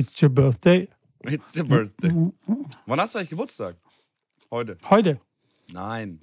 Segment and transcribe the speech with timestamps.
[0.00, 0.88] It's your birthday.
[1.24, 2.10] It's your birthday.
[2.86, 3.76] Wann hast du eigentlich Geburtstag?
[4.50, 4.78] Heute.
[4.88, 5.20] Heute.
[5.74, 6.20] Nein.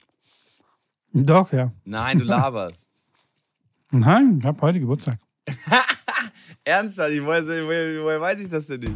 [1.13, 1.71] Doch, ja.
[1.86, 2.90] Nein, du laberst.
[3.92, 5.20] Nein, ich habe heute Geburtstag.
[6.63, 7.12] Ernsthaft?
[7.12, 8.96] Ich weiß, woher, woher weiß ich das denn nicht?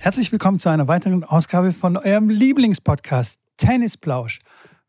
[0.00, 4.40] Herzlich willkommen zu einer weiteren Ausgabe von eurem Lieblingspodcast Tennisplausch.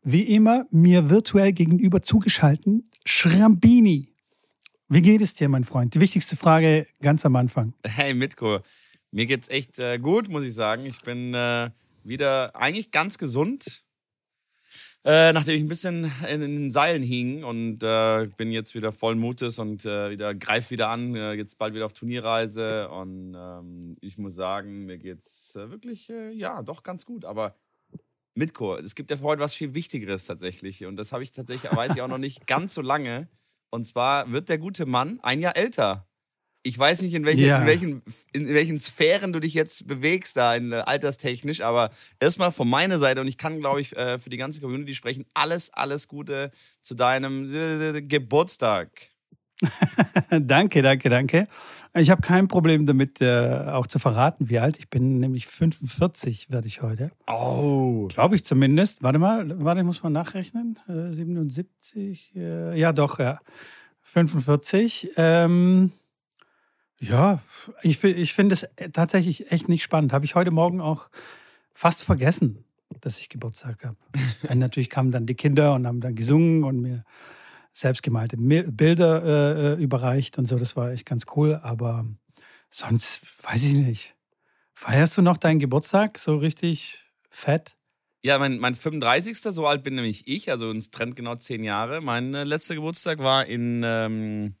[0.02, 4.12] Wie immer mir virtuell gegenüber zugeschalten Schrambini.
[4.88, 5.94] Wie geht es dir, mein Freund?
[5.94, 7.74] Die wichtigste Frage ganz am Anfang.
[7.86, 8.58] Hey Mitko,
[9.12, 10.84] mir geht's echt äh, gut, muss ich sagen.
[10.86, 11.70] Ich bin äh,
[12.02, 13.84] wieder eigentlich ganz gesund.
[15.04, 19.14] Äh, nachdem ich ein bisschen in den Seilen hing und äh, bin jetzt wieder voll
[19.14, 23.92] Mutes und äh, wieder greif wieder an, äh, jetzt bald wieder auf Turnierreise und ähm,
[24.00, 27.26] ich muss sagen, mir geht's äh, wirklich äh, ja doch ganz gut.
[27.26, 27.54] Aber
[28.34, 31.74] Mitko, es gibt ja für heute was viel Wichtigeres tatsächlich und das habe ich tatsächlich
[31.74, 33.28] weiß ich auch noch nicht ganz so lange.
[33.70, 36.06] Und zwar wird der gute Mann ein Jahr älter.
[36.66, 37.60] Ich weiß nicht, in welchen, Ja.
[37.60, 42.52] in welchen, in welchen Sphären du dich jetzt bewegst, da in, äh, alterstechnisch, aber erstmal
[42.52, 45.72] von meiner Seite, und ich kann, glaube ich, äh, für die ganze Community sprechen, alles,
[45.74, 46.50] alles Gute
[46.80, 49.10] zu deinem äh, Geburtstag.
[50.40, 51.48] danke, danke, danke.
[51.94, 55.18] Ich habe kein Problem damit, äh, auch zu verraten, wie alt ich bin.
[55.18, 57.12] Nämlich 45 werde ich heute.
[57.26, 58.08] Oh.
[58.08, 59.02] Glaube ich zumindest.
[59.02, 60.78] Warte mal, warte, ich muss mal nachrechnen.
[60.88, 63.40] Äh, 77, äh, ja doch, ja.
[64.02, 65.12] 45.
[65.16, 65.92] Ähm,
[67.00, 67.40] ja,
[67.82, 70.12] ich, ich finde es tatsächlich echt nicht spannend.
[70.12, 71.08] Habe ich heute Morgen auch
[71.72, 72.64] fast vergessen,
[73.00, 73.96] dass ich Geburtstag habe.
[74.48, 77.04] Und natürlich kamen dann die Kinder und haben dann gesungen und mir
[77.74, 80.56] selbstgemalte Bilder äh, äh, überreicht und so.
[80.56, 81.60] Das war echt ganz cool.
[81.62, 82.06] Aber
[82.70, 84.14] sonst weiß ich nicht.
[84.72, 86.98] Feierst du noch deinen Geburtstag so richtig
[87.28, 87.76] fett?
[88.22, 89.36] Ja, mein, mein 35.
[89.38, 92.00] so alt bin nämlich ich, also uns trennt genau zehn Jahre.
[92.00, 94.54] Mein äh, letzter Geburtstag war in, ähm,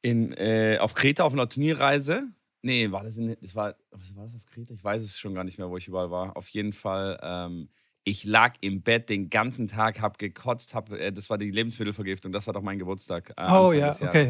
[0.00, 2.22] in, äh, auf Kreta auf einer Turnierreise.
[2.62, 4.72] Nee, war das, in, das war, war das auf Kreta?
[4.72, 6.36] Ich weiß es schon gar nicht mehr, wo ich überall war.
[6.36, 7.68] Auf jeden Fall, ähm,
[8.04, 12.32] ich lag im Bett den ganzen Tag, hab gekotzt, hab, äh, das war die Lebensmittelvergiftung,
[12.32, 13.30] das war doch mein Geburtstag.
[13.36, 14.24] Äh, Oh ja, okay.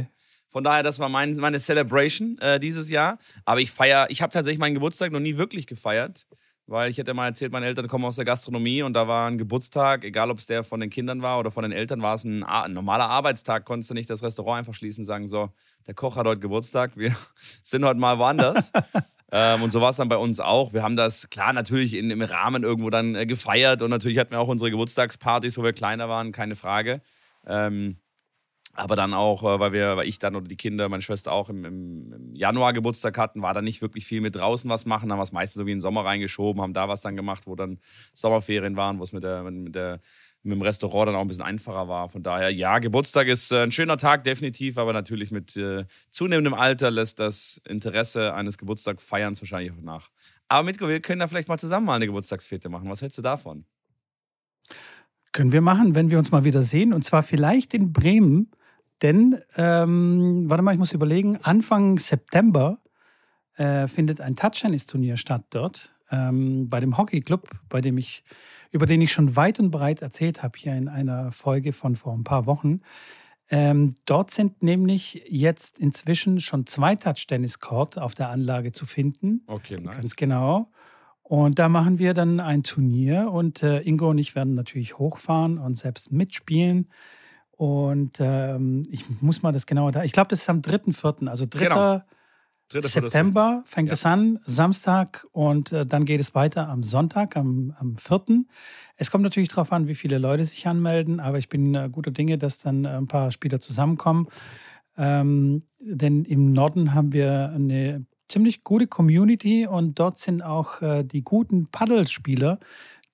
[0.49, 3.19] Von daher, das war mein, meine Celebration äh, dieses Jahr.
[3.47, 6.27] Aber ich feiere, ich habe tatsächlich meinen Geburtstag noch nie wirklich gefeiert.
[6.67, 9.37] Weil ich hätte mal erzählt, meine Eltern kommen aus der Gastronomie und da war ein
[9.37, 12.23] Geburtstag, egal ob es der von den Kindern war oder von den Eltern, war es
[12.25, 13.65] ein, A- ein normaler Arbeitstag.
[13.65, 15.51] Konntest du nicht das Restaurant einfach schließen und sagen, so,
[15.89, 17.17] der Koch hat heute Geburtstag, wir
[17.63, 18.71] sind heute mal woanders.
[19.33, 20.75] Ähm, und so war es dann bei uns auch.
[20.75, 24.33] Wir haben das, klar, natürlich in, im Rahmen irgendwo dann äh, gefeiert und natürlich hatten
[24.33, 27.01] wir auch unsere Geburtstagspartys, wo wir kleiner waren, keine Frage.
[27.47, 27.97] Ähm,
[28.75, 31.49] aber dann auch, äh, weil wir, weil ich dann oder die Kinder, meine Schwester auch
[31.49, 35.11] im, im, im Januar Geburtstag hatten, war da nicht wirklich viel mit draußen was machen,
[35.11, 37.47] haben wir es meistens so wie in den Sommer reingeschoben, haben da was dann gemacht,
[37.47, 37.79] wo dann
[38.13, 40.01] Sommerferien waren, wo es mit der, mit der
[40.43, 42.09] mit dem Restaurant dann auch ein bisschen einfacher war.
[42.09, 46.55] Von daher, ja, Geburtstag ist äh, ein schöner Tag, definitiv, aber natürlich mit äh, zunehmendem
[46.55, 50.11] Alter lässt das Interesse eines Geburtstagfeierns wahrscheinlich auch nach.
[50.49, 52.91] Aber Mitko, wir können da vielleicht mal zusammen mal eine Geburtstagsfete machen.
[52.91, 53.65] Was hältst du davon?
[55.33, 56.93] Können wir machen, wenn wir uns mal wieder sehen.
[56.93, 58.51] Und zwar vielleicht in Bremen.
[59.01, 62.79] Denn, ähm, warte mal, ich muss überlegen, Anfang September
[63.57, 65.93] äh, findet ein Touchtennis-Turnier statt dort.
[66.13, 68.23] Ähm, bei dem Hockeyclub, bei dem ich,
[68.71, 72.13] über den ich schon weit und breit erzählt habe, hier in einer Folge von vor
[72.13, 72.81] ein paar Wochen.
[73.51, 79.43] Ähm, dort sind nämlich jetzt inzwischen schon zwei Touch-Tennis-Court auf der Anlage zu finden.
[79.47, 80.71] Okay, Ganz genau.
[81.23, 85.59] Und da machen wir dann ein Turnier und äh, Ingo und ich werden natürlich hochfahren
[85.59, 86.89] und selbst mitspielen.
[87.53, 90.03] Und ähm, ich muss mal das genauer da.
[90.03, 91.65] Ich glaube, das ist am 3.4., also 3.
[91.65, 92.03] Genau.
[92.73, 93.93] Dritter, vierter, September fängt Ja.
[93.95, 98.45] es an, Samstag und äh, dann geht es weiter am Sonntag, am, am 4.
[98.97, 102.11] Es kommt natürlich darauf an, wie viele Leute sich anmelden, aber ich bin äh, guter
[102.11, 104.29] Dinge, dass dann äh, ein paar Spieler zusammenkommen.
[104.97, 111.03] Ähm, denn im Norden haben wir eine ziemlich gute Community und dort sind auch äh,
[111.05, 112.59] die guten Paddelspieler,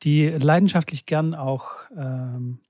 [0.02, 2.60] die leidenschaftlich gern auch ähm,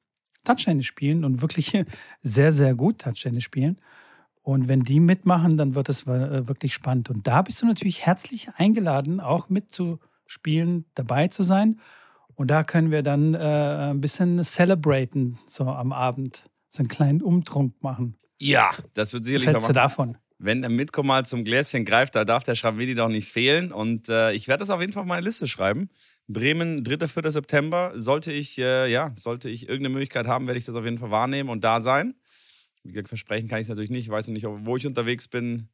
[0.44, 1.72] Touchtennis spielen und wirklich
[2.22, 3.78] sehr, sehr gut Touchtennis spielen.
[4.48, 7.10] Und wenn die mitmachen, dann wird es äh, wirklich spannend.
[7.10, 11.80] Und da bist du natürlich herzlich eingeladen, auch mitzuspielen, dabei zu sein.
[12.34, 16.44] Und da können wir dann äh, ein bisschen celebraten, so am Abend.
[16.70, 18.16] So einen kleinen Umtrunk machen.
[18.40, 20.16] Ja, das wird Was sicherlich hältst du davon?
[20.38, 23.70] Wenn der Mitko mal zum Gläschen greift, da darf der Schramidi doch nicht fehlen.
[23.70, 25.90] Und äh, ich werde das auf jeden Fall auf meine Liste schreiben.
[26.26, 27.06] Bremen, 3.
[27.06, 27.30] 4.
[27.32, 27.92] September.
[27.96, 31.10] Sollte ich, äh, ja, sollte ich irgendeine Möglichkeit haben, werde ich das auf jeden Fall
[31.10, 32.14] wahrnehmen und da sein.
[32.88, 34.06] Wie gesagt, versprechen kann ich es natürlich nicht.
[34.06, 35.68] Ich weiß noch nicht, wo ich unterwegs bin.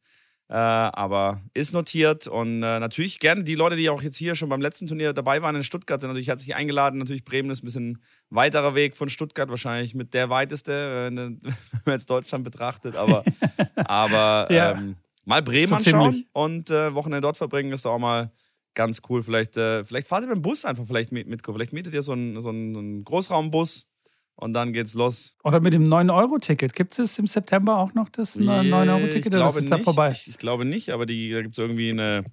[0.49, 4.51] Äh, aber ist notiert und äh, natürlich gerne die Leute, die auch jetzt hier schon
[4.51, 6.99] beim letzten Turnier dabei waren in Stuttgart, sind natürlich herzlich eingeladen.
[6.99, 11.41] Natürlich Bremen ist ein bisschen weiterer Weg von Stuttgart, wahrscheinlich mit der weiteste, äh, wenn
[11.87, 12.95] man jetzt Deutschland betrachtet.
[12.95, 13.25] Aber,
[13.77, 14.73] aber ja.
[14.73, 16.29] ähm, mal Bremen so anschauen ziemlich.
[16.33, 18.31] und äh, Wochenende dort verbringen ist auch mal
[18.75, 19.23] ganz cool.
[19.23, 21.27] Vielleicht, äh, vielleicht fahrt ihr mit dem Bus einfach vielleicht mit.
[21.43, 23.89] Vielleicht mietet ihr so einen, so einen Großraumbus
[24.37, 25.37] und dann geht's los.
[25.45, 26.75] Oder mit dem 9-Euro-Ticket.
[26.75, 30.11] Gibt es im September auch noch das 9-Euro-Ticket oder ist da vorbei?
[30.11, 32.25] Ich, ich, glaube nicht, aber die, da gibt es irgendwie eine,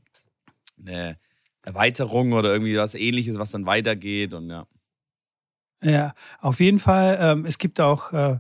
[0.80, 1.15] eine,
[1.63, 4.65] Erweiterung oder irgendwie was ähnliches, was dann weitergeht und ja.
[5.83, 7.19] Ja, auf jeden Fall.
[7.21, 8.39] Ähm, es gibt auch äh,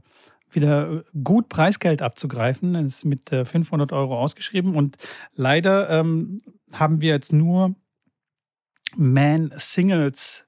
[0.49, 2.73] wieder gut Preisgeld abzugreifen.
[2.75, 4.97] Es ist mit äh, 500 Euro ausgeschrieben und
[5.35, 6.39] leider ähm,
[6.73, 7.75] haben wir jetzt nur
[8.95, 10.47] Man-Singles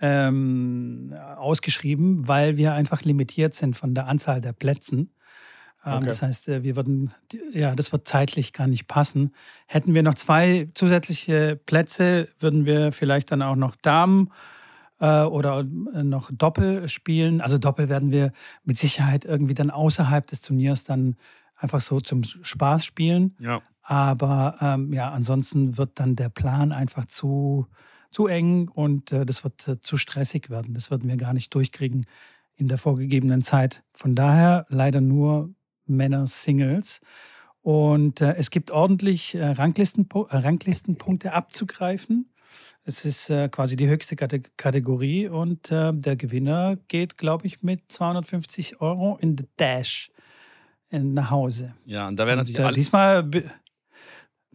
[0.00, 5.10] ähm, ausgeschrieben, weil wir einfach limitiert sind von der Anzahl der Plätzen.
[5.84, 6.06] Ähm, okay.
[6.06, 7.12] Das heißt, äh, wir würden,
[7.52, 9.32] ja, das wird zeitlich gar nicht passen.
[9.66, 14.30] Hätten wir noch zwei zusätzliche Plätze, würden wir vielleicht dann auch noch Damen
[15.00, 15.60] äh, oder
[15.94, 17.40] äh, noch Doppel spielen.
[17.40, 18.32] Also Doppel werden wir
[18.64, 21.16] mit Sicherheit irgendwie dann außerhalb des Turniers dann
[21.56, 23.34] einfach so zum Spaß spielen.
[23.38, 23.62] Ja.
[23.82, 27.66] Aber ähm, ja, ansonsten wird dann der Plan einfach zu,
[28.10, 30.74] zu eng und äh, das wird äh, zu stressig werden.
[30.74, 32.06] Das würden wir gar nicht durchkriegen
[32.56, 33.82] in der vorgegebenen Zeit.
[33.92, 35.50] Von daher leider nur
[35.86, 37.00] Männer-Singles.
[37.60, 42.32] Und äh, es gibt ordentlich äh, Ranglisten, äh, Ranglistenpunkte abzugreifen.
[42.84, 48.80] Es ist äh, quasi die höchste Kategorie und der Gewinner geht, glaube ich, mit 250
[48.80, 50.10] Euro in the Dash
[50.90, 51.74] nach Hause.
[51.84, 53.44] Ja, und da wäre natürlich und, Diesmal bin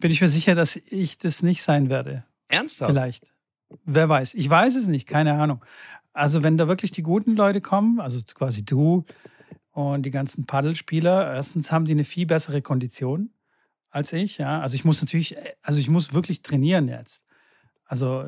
[0.02, 2.24] ich mir sicher, dass ich das nicht sein werde.
[2.48, 2.90] Ernsthaft?
[2.90, 3.33] Vielleicht.
[3.84, 4.34] Wer weiß.
[4.34, 5.64] Ich weiß es nicht, keine Ahnung.
[6.12, 9.04] Also, wenn da wirklich die guten Leute kommen, also quasi du
[9.72, 13.30] und die ganzen Paddelspieler, erstens haben die eine viel bessere Kondition
[13.90, 14.60] als ich, ja.
[14.60, 17.24] Also, ich muss natürlich, also ich muss wirklich trainieren jetzt.
[17.86, 18.24] Also,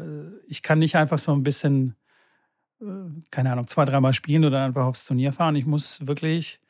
[0.47, 1.97] ich kann nicht einfach so ein bisschen,
[2.81, 2.85] äh,
[3.31, 5.57] keine Ahnung, zwei, dreimal spielen oder einfach aufs Turnier fahren.
[5.57, 6.61] Ich muss wirklich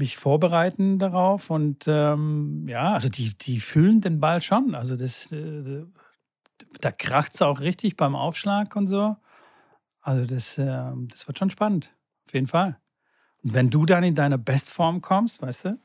[0.00, 4.74] mich vorbereiten darauf und ähm, ja, also die, die fühlen den Ball schon.
[4.74, 5.84] Also das, äh,
[6.80, 9.16] da kracht es auch richtig beim Aufschlag und so.
[10.00, 10.66] Also das, äh,
[11.08, 11.90] das wird schon spannend,
[12.26, 12.78] auf jeden Fall.
[13.42, 15.78] Und wenn du dann in deiner Bestform kommst, weißt du,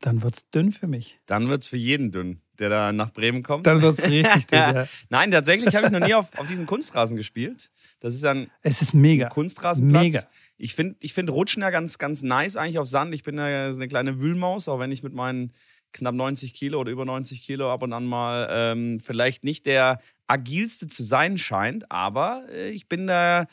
[0.00, 1.18] dann wird es dünn für mich.
[1.26, 3.66] Dann wird es für jeden dünn, der da nach Bremen kommt.
[3.66, 4.58] Dann wird es richtig dünn.
[4.58, 4.86] Ja.
[5.08, 7.70] Nein, tatsächlich habe ich noch nie auf, auf diesem Kunstrasen gespielt.
[8.00, 9.28] Das ist ein, es ist mega.
[9.28, 10.02] Kunstrasenplatz.
[10.02, 10.22] Mega.
[10.58, 13.14] Ich finde ich find Rutschen ja ganz, ganz nice eigentlich auf Sand.
[13.14, 15.52] Ich bin ja eine kleine Wühlmaus, auch wenn ich mit meinen
[15.96, 19.98] knapp 90 Kilo oder über 90 Kilo ab und an mal ähm, vielleicht nicht der
[20.26, 23.46] agilste zu sein scheint, aber äh, ich bin da,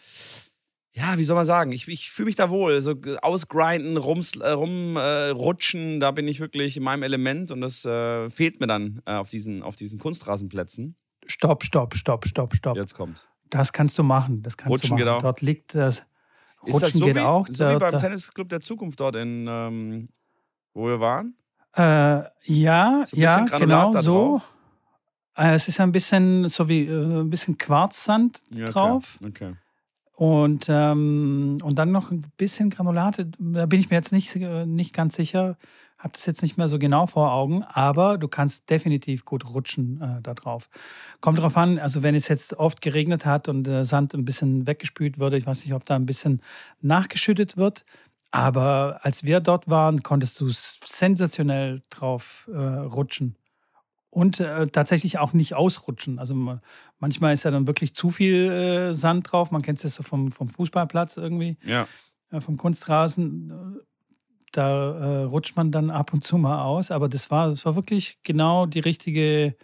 [0.94, 2.82] ja, wie soll man sagen, ich, ich fühle mich da wohl.
[2.82, 7.86] So ausgrinden, rums, äh, rumrutschen, äh, da bin ich wirklich in meinem Element und das
[7.86, 10.96] äh, fehlt mir dann äh, auf, diesen, auf diesen Kunstrasenplätzen.
[11.26, 12.76] Stopp, stopp, stopp, stopp, stopp.
[12.76, 13.28] Jetzt kommt's.
[13.50, 14.42] Das kannst du machen.
[14.42, 15.06] Das kannst Rutschen du machen.
[15.06, 15.22] Geht auch.
[15.22, 16.06] Dort liegt das.
[16.62, 17.48] Rutschen Ist das so geht wie, auch.
[17.50, 20.10] So wie beim Tennisclub der Zukunft dort in, ähm,
[20.74, 21.36] wo wir waren?
[21.76, 24.42] Äh, ja, so ja, genau so.
[25.36, 29.20] Äh, es ist ein bisschen so wie äh, ein bisschen Quarzsand ja, drauf.
[29.22, 29.48] Okay.
[29.48, 29.56] okay.
[30.16, 33.32] Und, ähm, und dann noch ein bisschen Granulate.
[33.40, 35.58] Da bin ich mir jetzt nicht, äh, nicht ganz sicher.
[35.98, 40.02] Habe das jetzt nicht mehr so genau vor Augen, aber du kannst definitiv gut rutschen
[40.02, 40.70] äh, da drauf.
[41.22, 44.68] Kommt drauf an, also wenn es jetzt oft geregnet hat und der Sand ein bisschen
[44.68, 46.42] weggespült wurde, ich weiß nicht, ob da ein bisschen
[46.82, 47.86] nachgeschüttet wird,
[48.34, 53.36] aber als wir dort waren, konntest du sensationell drauf äh, rutschen.
[54.10, 56.18] Und äh, tatsächlich auch nicht ausrutschen.
[56.18, 56.34] Also
[56.98, 59.52] manchmal ist ja dann wirklich zu viel äh, Sand drauf.
[59.52, 61.88] Man kennt es so vom, vom Fußballplatz irgendwie, ja.
[62.32, 63.80] Äh, vom Kunstrasen.
[64.52, 66.90] Da äh, rutscht man dann ab und zu mal aus.
[66.90, 69.56] Aber das war, das war wirklich genau die richtige,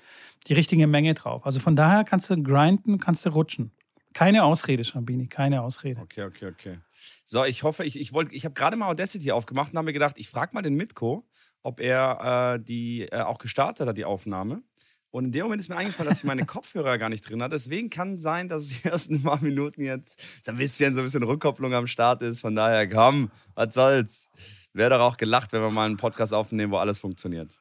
[0.45, 1.43] die richtige Menge drauf.
[1.43, 3.71] Also von daher kannst du grinden, kannst du rutschen.
[4.13, 6.01] Keine Ausrede, Schabini, keine Ausrede.
[6.01, 6.79] Okay, okay, okay.
[7.25, 9.93] So, ich hoffe, ich, ich wollte, ich habe gerade mal Audacity aufgemacht und habe mir
[9.93, 11.27] gedacht, ich frage mal den Mitko,
[11.61, 14.63] ob er äh, die äh, auch gestartet hat, die Aufnahme.
[15.11, 17.55] Und in dem Moment ist mir eingefallen, dass ich meine Kopfhörer gar nicht drin hatte.
[17.55, 21.01] Deswegen kann es sein, dass es erst ein paar Minuten jetzt so ein bisschen, so
[21.01, 22.41] ein bisschen Rückkopplung am Start ist.
[22.41, 24.29] Von daher, komm, was soll's.
[24.73, 27.59] Wäre doch auch gelacht, wenn wir mal einen Podcast aufnehmen, wo alles funktioniert.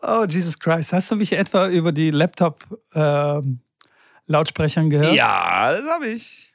[0.00, 0.92] Oh, Jesus Christ.
[0.92, 3.60] Hast du mich etwa über die Laptop-Lautsprechern ähm,
[4.90, 5.14] gehört?
[5.14, 6.52] Ja, das habe ich.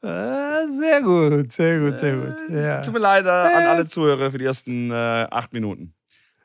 [0.00, 2.34] Äh, sehr gut, sehr gut, sehr gut.
[2.50, 2.80] Äh, ja.
[2.80, 5.94] Tut mir leid äh, an alle Zuhörer für die ersten äh, acht Minuten.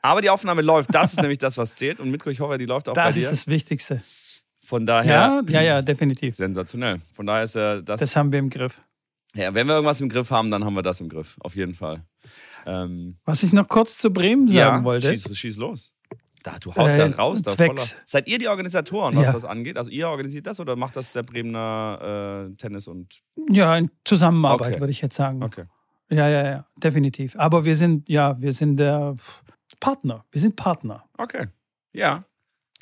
[0.02, 0.94] Aber die Aufnahme läuft.
[0.94, 2.00] Das ist nämlich das, was zählt.
[2.00, 3.22] Und Mitko, ich hoffe, die läuft auch das bei dir.
[3.22, 4.02] Das ist das Wichtigste.
[4.58, 5.42] Von daher.
[5.46, 6.34] Ja, ja, ja, definitiv.
[6.34, 7.00] Sensationell.
[7.12, 8.00] Von daher ist ja das.
[8.00, 8.80] Das haben wir im Griff.
[9.34, 11.36] Ja, wenn wir irgendwas im Griff haben, dann haben wir das im Griff.
[11.40, 12.04] Auf jeden Fall.
[12.66, 15.08] Ähm, Was ich noch kurz zu Bremen sagen ja, wollte.
[15.08, 15.92] Schieß, schieß los.
[16.44, 17.40] Da, du haust Äh, ja raus.
[17.42, 17.74] Da voller.
[18.04, 19.32] Seid ihr die Organisatoren, was Ja.
[19.32, 19.76] das angeht?
[19.78, 23.20] Also ihr organisiert das oder macht das der Bremener äh, Tennis und.
[23.50, 24.80] Ja, in Zusammenarbeit, Okay.
[24.80, 25.42] würde ich jetzt sagen.
[25.42, 25.64] Okay.
[26.10, 27.34] Ja, ja, ja, definitiv.
[27.38, 29.16] Aber wir sind, ja, wir sind der
[29.80, 30.24] Partner.
[30.30, 31.04] Wir sind Partner.
[31.18, 31.46] Okay.
[31.92, 32.24] Ja,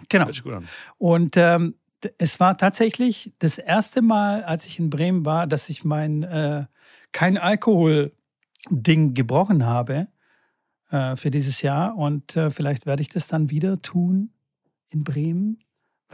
[0.08, 0.24] Genau.
[0.24, 0.68] hört sich gut an.
[0.98, 1.76] Und ähm,
[2.18, 6.64] es war tatsächlich das erste Mal, als ich in Bremen war, dass ich mein äh,
[7.12, 10.08] kein Alkohol-Ding gebrochen habe
[10.92, 11.96] äh, für dieses Jahr.
[11.96, 14.30] Und äh, vielleicht werde ich das dann wieder tun
[14.90, 15.58] in Bremen.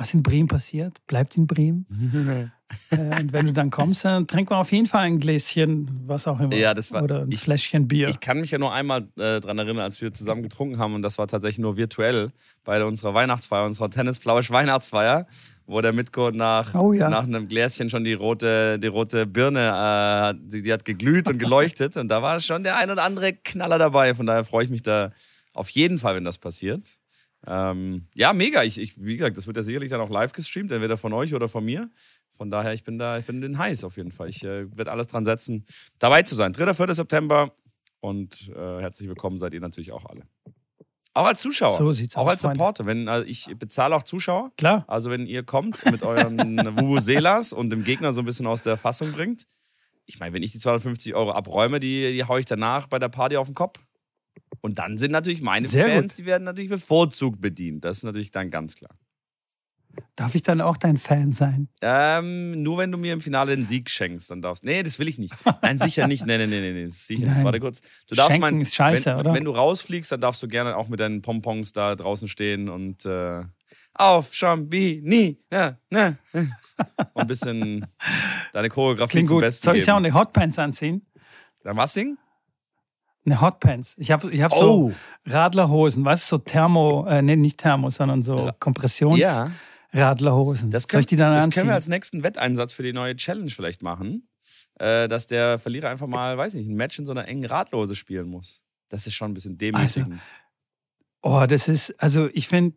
[0.00, 1.84] Was in Bremen passiert, bleibt in Bremen.
[2.90, 6.28] äh, und wenn du dann kommst, dann trinken wir auf jeden Fall ein Gläschen, was
[6.28, 6.54] auch immer.
[6.54, 8.08] Ja, das war- Oder ein ich- Fläschchen Bier.
[8.08, 11.02] Ich kann mich ja nur einmal äh, dran erinnern, als wir zusammen getrunken haben und
[11.02, 12.30] das war tatsächlich nur virtuell
[12.64, 15.26] bei unserer Weihnachtsfeier, unserer Tennisplausch Weihnachtsfeier,
[15.66, 17.08] wo der Mitko nach, Oh ja.
[17.10, 21.38] nach einem Gläschen schon die rote, die rote Birne, äh, die, die hat geglüht und
[21.38, 24.14] geleuchtet und da war schon der ein oder andere Knaller dabei.
[24.14, 25.10] Von daher freue ich mich da
[25.54, 26.97] auf jeden Fall, wenn das passiert.
[27.48, 28.62] Ähm, ja, mega.
[28.62, 31.34] Ich, ich, wie gesagt, das wird ja sicherlich dann auch live gestreamt, entweder von euch
[31.34, 31.90] oder von mir.
[32.36, 34.28] Von daher, ich bin da, ich bin den heiß auf jeden Fall.
[34.28, 35.64] Ich äh, werde alles dran setzen,
[35.98, 36.52] dabei zu sein.
[36.52, 36.74] 3.
[36.74, 36.94] 4.
[36.94, 37.52] September
[38.00, 40.22] und äh, herzlich willkommen seid ihr natürlich auch alle.
[41.14, 41.76] Auch als Zuschauer.
[41.76, 42.58] So sieht's auch aus, als Freunde.
[42.58, 42.86] Supporter.
[42.86, 44.52] Wenn, also ich bezahle auch Zuschauer.
[44.56, 44.84] Klar.
[44.86, 46.38] Also wenn ihr kommt mit euren
[46.76, 49.46] Vuvuzelas und dem Gegner so ein bisschen aus der Fassung bringt.
[50.06, 53.08] Ich meine, wenn ich die 250 Euro abräume, die, die haue ich danach bei der
[53.08, 53.80] Party auf den Kopf.
[54.60, 56.18] Und dann sind natürlich meine Sehr Fans, gut.
[56.18, 57.84] die werden natürlich bevorzugt bedient.
[57.84, 58.90] Das ist natürlich dann ganz klar.
[60.14, 61.68] Darf ich dann auch dein Fan sein?
[61.80, 65.08] Ähm, nur wenn du mir im Finale den Sieg schenkst, dann darfst Nee, das will
[65.08, 65.34] ich nicht.
[65.62, 66.24] Nein, sicher nicht.
[66.24, 66.88] Nee, nee, nee, nee, nee.
[66.88, 67.42] Sicher nicht.
[67.44, 67.80] Warte kurz.
[68.06, 69.34] Du darfst Schenken mein, ist scheiße, wenn, oder?
[69.34, 73.04] Wenn du rausfliegst, dann darfst du gerne auch mit deinen Pompons da draußen stehen und
[73.06, 73.42] äh,
[73.94, 75.40] auf Chambini.
[75.52, 76.18] Ja, ne.
[76.32, 77.86] Und ein bisschen
[78.52, 79.42] deine Choreografie Klingt zum gut.
[79.44, 80.06] Besten Soll ich auch geben.
[80.06, 81.06] eine Hotpants anziehen?
[81.64, 82.18] Dann was singen?
[83.30, 83.94] Eine Hotpants.
[83.98, 84.90] Ich habe ich hab Oh.
[84.90, 84.92] so
[85.26, 88.52] Radlerhosen, weißt du, so Thermo, äh, nee, nicht Thermo, sondern so Ja.
[88.58, 90.70] Kompressions-Radlerhosen.
[90.70, 93.16] Das, Soll können, ich die dann das können wir als nächsten Wetteinsatz für die neue
[93.16, 94.28] Challenge vielleicht machen.
[94.80, 97.96] Äh, dass der Verlierer einfach mal, weiß nicht, ein Match in so einer engen Radlose
[97.96, 98.62] spielen muss.
[98.88, 100.20] Das ist schon ein bisschen demütigend.
[101.20, 102.76] oh, das ist, also ich finde,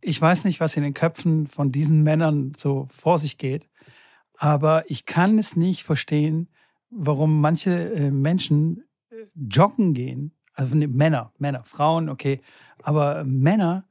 [0.00, 3.68] ich weiß nicht, was in den Köpfen von diesen Männern so vor sich geht,
[4.38, 6.48] aber ich kann es nicht verstehen,
[6.88, 8.84] warum manche äh, Menschen
[9.34, 10.32] joggen gehen.
[10.54, 12.40] Also ne, Männer, Männer, Frauen, okay,
[12.82, 13.86] aber Männer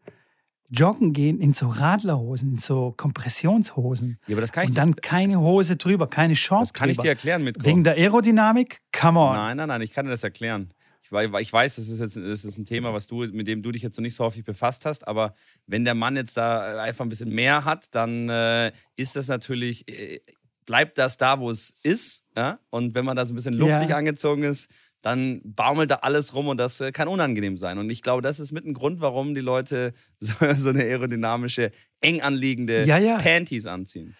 [0.72, 4.20] joggen gehen in so Radlerhosen, in so Kompressionshosen.
[4.28, 6.98] Ja, aber das kann ich, Und dann keine Hose drüber, keine Shorts das kann ich
[6.98, 8.82] dir erklären mit Wegen der Aerodynamik?
[8.98, 9.34] Come on.
[9.34, 10.74] Nein, nein, nein, ich kann dir das erklären.
[11.02, 13.72] Ich, ich weiß, das ist jetzt das ist ein Thema, was du, mit dem du
[13.72, 15.34] dich jetzt noch nicht so häufig befasst hast, aber
[15.66, 19.28] wenn der Mann jetzt da äh, einfach ein bisschen mehr hat, dann äh, ist das
[19.28, 20.20] natürlich, äh,
[20.68, 22.26] bleibt das da, wo es ist.
[22.38, 22.60] Ja?
[22.70, 23.98] Und wenn man da so ein bisschen luftig Ja.
[23.98, 24.70] angezogen ist,
[25.02, 27.78] dann baumelt da alles rum und das äh, kann unangenehm sein.
[27.78, 31.72] Und ich glaube, das ist mit ein Grund, warum die Leute so, so eine aerodynamische,
[32.02, 33.18] eng anliegende Ja, ja.
[33.18, 34.16] Panties anziehen.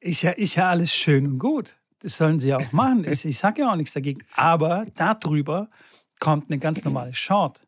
[0.00, 1.76] Ist ja, ist ja alles schön und gut.
[2.00, 3.04] Das sollen sie ja auch machen.
[3.08, 4.24] Ich, ich sage ja auch nichts dagegen.
[4.34, 5.70] Aber darüber
[6.18, 7.66] kommt eine ganz normale Short.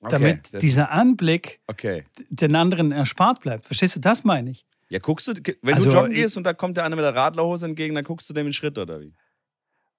[0.00, 2.04] Damit das- dieser Anblick okay.
[2.28, 3.66] den anderen erspart bleibt.
[3.66, 4.64] Verstehst du, das meine ich.
[4.88, 5.32] Ja, guckst du,
[5.62, 8.04] wenn Also, du joggen gehst und da kommt der eine mit der Radlerhose entgegen, dann
[8.04, 9.14] guckst du dem in den Schritt oder wie?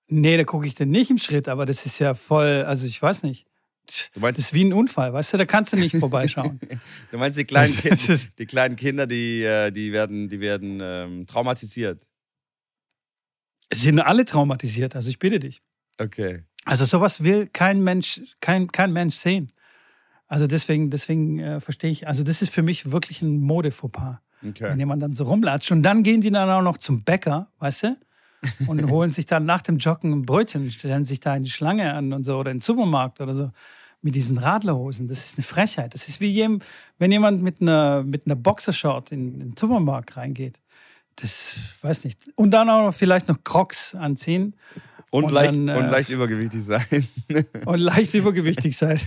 [0.08, 3.02] Nee, da gucke ich den nicht im Schritt, aber das ist ja voll, also ich
[3.02, 3.48] weiß nicht.
[4.14, 6.60] Du meinst- das ist wie ein Unfall, weißt du, da kannst du nicht vorbeischauen.
[7.12, 11.28] Du meinst die kleinen, Kinder, die kleinen Kinder, die, äh, die werden, die werden ähm,
[11.28, 12.06] traumatisiert.
[13.70, 15.62] es sind alle traumatisiert, also ich bitte dich.
[15.98, 16.44] Okay.
[16.66, 19.52] Also sowas will kein Mensch, kein, kein Mensch sehen.
[20.28, 24.20] Also deswegen, deswegen äh, verstehe ich, also das ist für mich wirklich ein Mode-Fauxpas.
[24.42, 24.78] Wenn okay.
[24.78, 25.72] jemand dann so rumlatscht.
[25.72, 27.98] Und dann gehen die dann auch noch zum Bäcker, weißt du?
[28.68, 31.94] Und holen sich dann nach dem Joggen ein Brötchen, stellen sich da in die Schlange
[31.94, 33.50] an und so oder in den Supermarkt oder so
[34.02, 35.08] mit diesen Radlerhosen.
[35.08, 35.94] Das ist eine Frechheit.
[35.94, 36.60] Das ist wie jem,
[37.00, 40.60] wenn jemand mit einer, mit einer Boxershort in, in den Supermarkt reingeht.
[41.16, 42.20] Das weiß nicht.
[42.36, 44.56] Und dann auch vielleicht noch Crocs anziehen
[45.12, 47.08] Und, Und leicht, dann, äh, und leicht übergewichtig sein.
[47.66, 49.00] und leicht übergewichtig sein.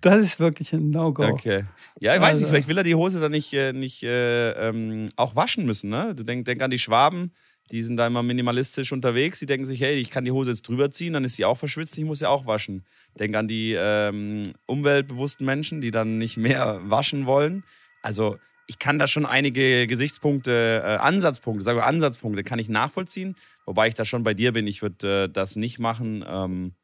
[0.00, 1.24] Das ist wirklich ein No-Go.
[1.24, 1.64] Okay.
[2.00, 4.50] Ja, ich weiß Also- nicht, vielleicht will er die Hose dann nicht, äh, nicht äh,
[4.68, 5.90] ähm, auch waschen müssen.
[5.90, 6.14] Ne?
[6.14, 7.32] Du denk, denk an die Schwaben,
[7.70, 9.38] die sind da immer minimalistisch unterwegs.
[9.38, 11.58] Die denken sich, hey, ich kann die Hose jetzt drüber ziehen, dann ist sie auch
[11.58, 12.84] verschwitzt, ich muss sie auch waschen.
[13.18, 17.64] Denk an die ähm, umweltbewussten Menschen, die dann nicht mehr waschen wollen.
[18.02, 23.34] Also ich kann da schon einige Gesichtspunkte, äh, Ansatzpunkte, sage Ansatzpunkte, kann ich nachvollziehen.
[23.66, 26.24] Wobei ich da schon bei dir bin, ich würde äh, das nicht machen.
[26.26, 26.74] Ähm,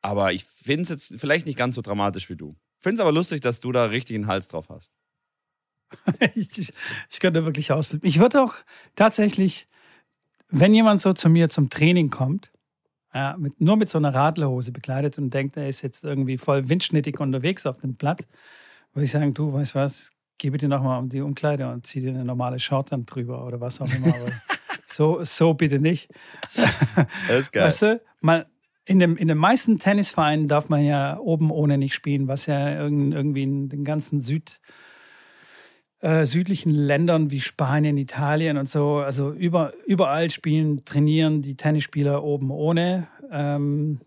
[0.00, 2.56] aber ich finde es jetzt vielleicht nicht ganz so dramatisch wie du.
[2.78, 4.92] Finde es aber lustig, dass du da richtig einen Hals drauf hast.
[6.34, 6.72] ich, ich,
[7.10, 8.08] ich könnte wirklich ausflippen.
[8.08, 8.54] Ich würde auch
[8.96, 9.68] tatsächlich,
[10.54, 12.50] wenn jemand so zu mir zum Training kommt,
[13.12, 16.68] Ja, mit, nur mit so einer Radlerhose bekleidet und denkt, er ist jetzt irgendwie voll
[16.68, 18.26] windschnittig unterwegs auf dem Platz,
[18.92, 22.10] würde ich sagen, du, weißt was, gebe dir nochmal um die Umkleide und zieh dir
[22.10, 24.12] eine normale Short dann drüber oder was auch immer.
[24.88, 26.10] so, so bitte nicht.
[27.28, 27.66] Das ist geil.
[27.66, 28.44] Weißt du, man,
[28.84, 32.80] in, dem, in den meisten Tennisvereinen darf man ja oben ohne nicht spielen, was ja
[32.80, 34.60] irgendwie in den ganzen Süd,
[36.04, 42.22] äh, südlichen Ländern wie Spanien, Italien und so, also über, überall spielen, trainieren die Tennisspieler
[42.22, 43.08] oben ohne.
[43.30, 44.02] Ähm,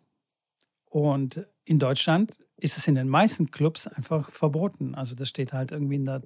[0.85, 4.93] und in Deutschland ist es in den meisten Clubs einfach verboten.
[4.93, 6.21] Also das steht halt irgendwie in der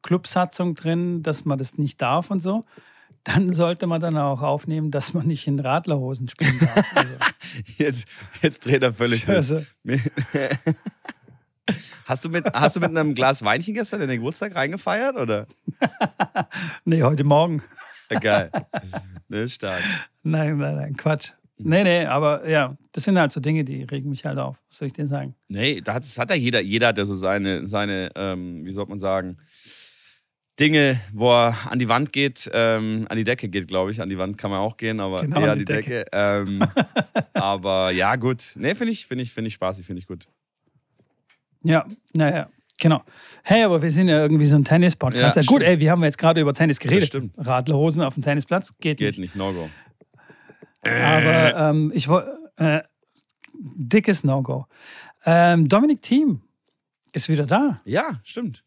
[0.00, 2.64] Clubsatzung drin, dass man das nicht darf und so.
[3.22, 6.94] Dann sollte man dann auch aufnehmen, dass man nicht in Radlerhosen spielen darf.
[6.96, 7.16] Also.
[7.76, 8.08] jetzt,
[8.40, 9.62] jetzt dreht er völlig Also,
[12.04, 15.16] Hast du, mit, hast du mit einem Glas Weinchen gestern in den Geburtstag reingefeiert?
[15.16, 15.46] Oder?
[16.84, 17.62] nee, heute Morgen.
[18.20, 18.50] Geil.
[19.28, 19.82] Das ist stark.
[20.22, 21.30] Nein, nein, nein, Quatsch.
[21.58, 24.56] Nee, nee, aber ja, das sind halt so Dinge, die regen mich halt auf.
[24.68, 25.34] Was soll ich dir sagen?
[25.48, 28.98] Nee, das hat ja jeder, jeder hat ja so seine, seine ähm, wie soll man
[28.98, 29.38] sagen,
[30.58, 34.00] Dinge, wo er an die Wand geht, ähm, an die Decke geht, glaube ich.
[34.00, 36.04] An die Wand kann man auch gehen, aber Genau, eher an die die Decke.
[36.12, 36.62] Ähm,
[37.32, 38.52] aber ja, gut.
[38.56, 40.26] Nee, finde ich, finde ich, finde ich spaßig, finde ich gut.
[41.64, 42.48] Ja, naja,
[42.80, 43.02] genau.
[43.44, 45.36] Hey, aber wir sind ja irgendwie so ein Tennis-Podcast.
[45.36, 45.62] Ja, Ja, gut, stimmt.
[45.62, 47.08] ey, wir haben jetzt gerade über Tennis geredet.
[47.08, 47.34] stimmt.
[47.36, 49.18] Radlerhosen auf dem Tennisplatz geht, Geht nicht.
[49.18, 49.68] nicht, No-Go.
[50.82, 52.80] Aber ähm, ich wollte, äh,
[53.54, 54.66] dickes No-Go.
[55.24, 56.42] Ähm, Dominik Thiem
[57.12, 57.80] ist wieder da.
[57.84, 58.64] Ja, stimmt.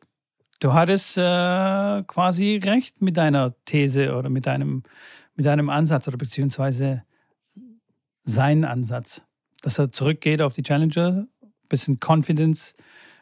[0.61, 4.83] Du hattest äh, quasi recht mit deiner These oder mit deinem,
[5.35, 7.03] mit deinem Ansatz oder beziehungsweise
[8.23, 9.21] seinen Ansatz,
[9.61, 11.27] dass er zurückgeht auf die Challenger,
[11.75, 12.73] bisschen Confidence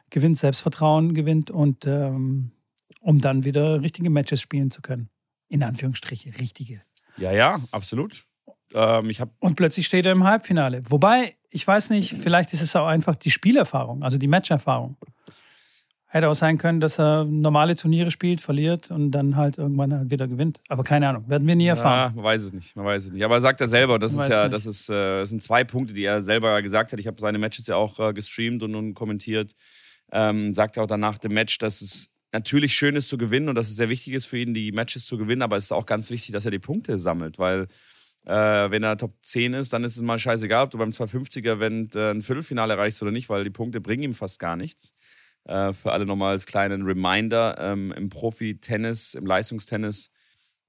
[0.10, 2.52] gewinnt, Selbstvertrauen gewinnt und ähm,
[3.00, 5.10] um dann wieder richtige Matches spielen zu können.
[5.50, 6.82] In Anführungsstriche, richtige.
[7.18, 8.26] Ja, ja, absolut.
[8.74, 10.84] Ähm, ich Und plötzlich steht er im Halbfinale.
[10.90, 14.98] Wobei, ich weiß nicht, vielleicht ist es auch einfach die Spielerfahrung, also die Matcherfahrung.
[16.14, 20.12] Hätte auch sein können, dass er normale Turniere spielt, verliert und dann halt irgendwann halt
[20.12, 20.62] wieder gewinnt.
[20.70, 22.12] Aber keine Ahnung, werden wir nie erfahren.
[22.12, 22.76] Ja, man weiß es nicht.
[22.76, 23.24] Man weiß es nicht.
[23.24, 24.54] Aber er sagt er selber, das Man ist ja, nicht.
[24.54, 27.00] das ist, äh, das sind zwei Punkte, die er selber gesagt hat.
[27.00, 29.54] Ich habe seine Matches ja auch äh, gestreamt und, und kommentiert.
[30.12, 33.56] Ähm, sagt er auch danach dem Match, dass es natürlich schön ist zu gewinnen und
[33.56, 35.88] dass es sehr wichtig ist für ihn, die Matches zu gewinnen, aber es ist auch
[35.88, 37.66] ganz wichtig, dass er die Punkte sammelt, weil
[38.26, 38.32] äh,
[38.70, 42.12] wenn er Top 10 ist, dann ist es mal scheißegal, ob du beim 250er-Event äh,
[42.12, 44.96] ein Viertelfinale erreichst oder nicht, weil die Punkte bringen ihm fast gar nichts.
[45.46, 50.10] Äh, für alle nochmal als kleinen Reminder, ähm, im Profi-Tennis, im Leistungstennis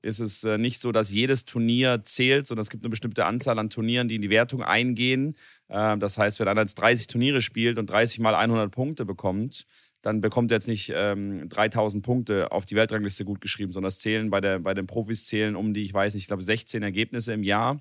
[0.04, 3.58] ist es äh, nicht so, dass jedes Turnier zählt, sondern es gibt eine bestimmte Anzahl
[3.58, 5.34] an Turnieren, die in die Wertung eingehen.
[5.70, 9.64] Ähm, das heißt, wenn einer jetzt 30 Turniere spielt und 30 mal 100 Punkte bekommt,
[10.02, 14.00] dann bekommt er jetzt nicht ähm, 3000 Punkte auf die Weltrangliste gut geschrieben, sondern es
[14.00, 16.82] zählen bei, der, bei den Profis zählen um die, ich weiß nicht, ich glaube 16
[16.82, 17.80] Ergebnisse im Jahr.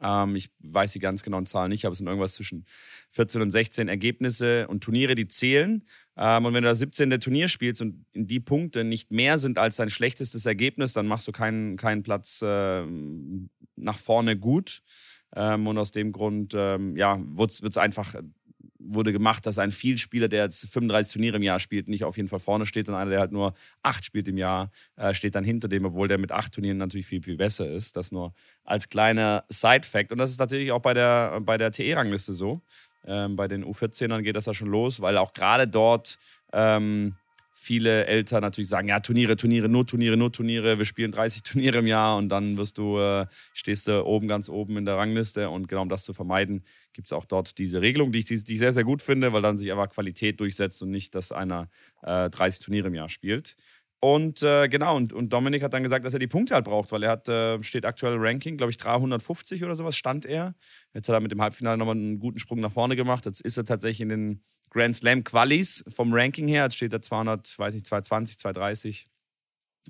[0.00, 2.64] Ähm, ich weiß die ganz genauen Zahlen nicht, aber es sind irgendwas zwischen
[3.10, 5.84] 14 und 16 Ergebnisse und Turniere, die zählen.
[6.16, 7.10] Ähm, und wenn du das 17.
[7.20, 11.26] Turnier spielst und in die Punkte nicht mehr sind als dein schlechtestes Ergebnis, dann machst
[11.28, 14.82] du keinen, keinen Platz ähm, nach vorne gut.
[15.34, 18.14] Ähm, und aus dem Grund, ähm, ja, wird es einfach
[18.84, 22.28] wurde gemacht, dass ein Vielspieler, der jetzt 35 Turniere im Jahr spielt, nicht auf jeden
[22.28, 25.44] Fall vorne steht und einer, der halt nur acht spielt im Jahr, äh, steht dann
[25.44, 27.96] hinter dem, obwohl der mit acht Turnieren natürlich viel, viel besser ist.
[27.96, 30.12] Das nur als kleiner Side-Fact.
[30.12, 32.62] Und das ist natürlich auch bei der, bei der TE-Rangliste so.
[33.04, 36.18] Ähm, bei den U14ern geht das ja schon los, weil auch gerade dort
[36.52, 37.16] ähm,
[37.62, 41.78] viele Eltern natürlich sagen, ja, Turniere, Turniere, nur Turniere, nur Turniere, wir spielen 30 Turniere
[41.78, 45.48] im Jahr und dann wirst du, äh, stehst du oben, ganz oben in der Rangliste
[45.48, 48.34] und genau um das zu vermeiden, gibt es auch dort diese Regelung, die ich, die
[48.34, 51.70] ich sehr, sehr gut finde, weil dann sich einfach Qualität durchsetzt und nicht, dass einer
[52.02, 53.56] äh, 30 Turniere im Jahr spielt.
[54.04, 56.90] Und äh, genau, und, und Dominik hat dann gesagt, dass er die Punkte halt braucht,
[56.90, 60.56] weil er hat, äh, steht aktuell Ranking, glaube ich, 350 oder sowas stand er.
[60.92, 63.26] Jetzt hat er mit dem Halbfinale nochmal einen guten Sprung nach vorne gemacht.
[63.26, 66.64] Jetzt ist er tatsächlich in den Grand Slam Qualis vom Ranking her.
[66.64, 69.08] Jetzt steht er 200, weiß nicht, 220, 230,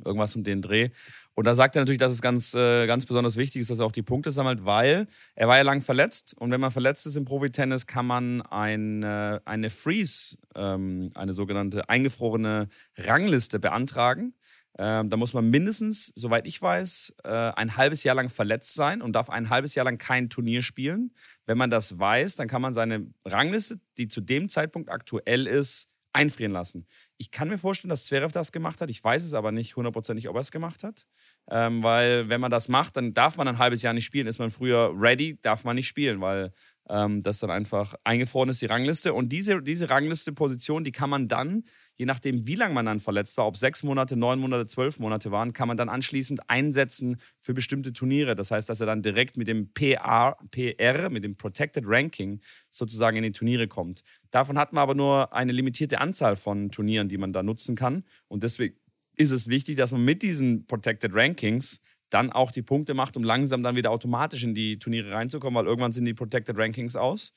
[0.05, 0.91] irgendwas um den Dreh.
[1.35, 3.87] Und da sagt er natürlich, dass es ganz, äh, ganz besonders wichtig ist, dass er
[3.87, 6.35] auch die Punkte sammelt, weil er war ja lang verletzt.
[6.39, 11.89] Und wenn man verletzt ist im Profitennis, kann man ein, eine Freeze, ähm, eine sogenannte
[11.89, 14.35] eingefrorene Rangliste beantragen.
[14.79, 19.03] Ähm, da muss man mindestens, soweit ich weiß, äh, ein halbes Jahr lang verletzt sein
[19.03, 21.13] und darf ein halbes Jahr lang kein Turnier spielen.
[21.45, 25.92] Wenn man das weiß, dann kann man seine Rangliste, die zu dem Zeitpunkt aktuell ist,
[26.13, 26.87] einfrieren lassen.
[27.17, 28.91] Ich kann mir vorstellen, dass Zverev das gemacht hat.
[28.91, 31.07] Ich weiß es aber nicht hundertprozentig, ob er es gemacht hat.
[31.51, 34.27] Ähm, weil wenn man das macht, dann darf man ein halbes Jahr nicht spielen.
[34.27, 36.53] Ist man früher ready, darf man nicht spielen, weil
[36.89, 39.15] ähm, das dann einfach eingefroren ist, die Rangliste.
[39.15, 41.65] Und diese, diese Rangliste-Position, die kann man dann,
[41.97, 45.31] je nachdem, wie lange man dann verletzt war, ob sechs Monate, neun Monate, zwölf Monate
[45.31, 48.35] waren, kann man dann anschließend einsetzen für bestimmte Turniere.
[48.35, 52.41] Das heißt, dass er dann direkt mit dem PR, PR mit dem Protected Ranking
[52.71, 54.03] sozusagen in die Turniere kommt.
[54.31, 58.05] Davon hat man aber nur eine limitierte Anzahl von Turnieren, die man da nutzen kann.
[58.29, 58.77] Und deswegen
[59.17, 61.81] ist es wichtig, dass man mit diesen Protected Rankings
[62.13, 65.67] dann auch die Punkte macht, um langsam dann wieder automatisch in die Turniere reinzukommen, weil
[65.67, 67.33] irgendwann sind die Protected Rankings aus.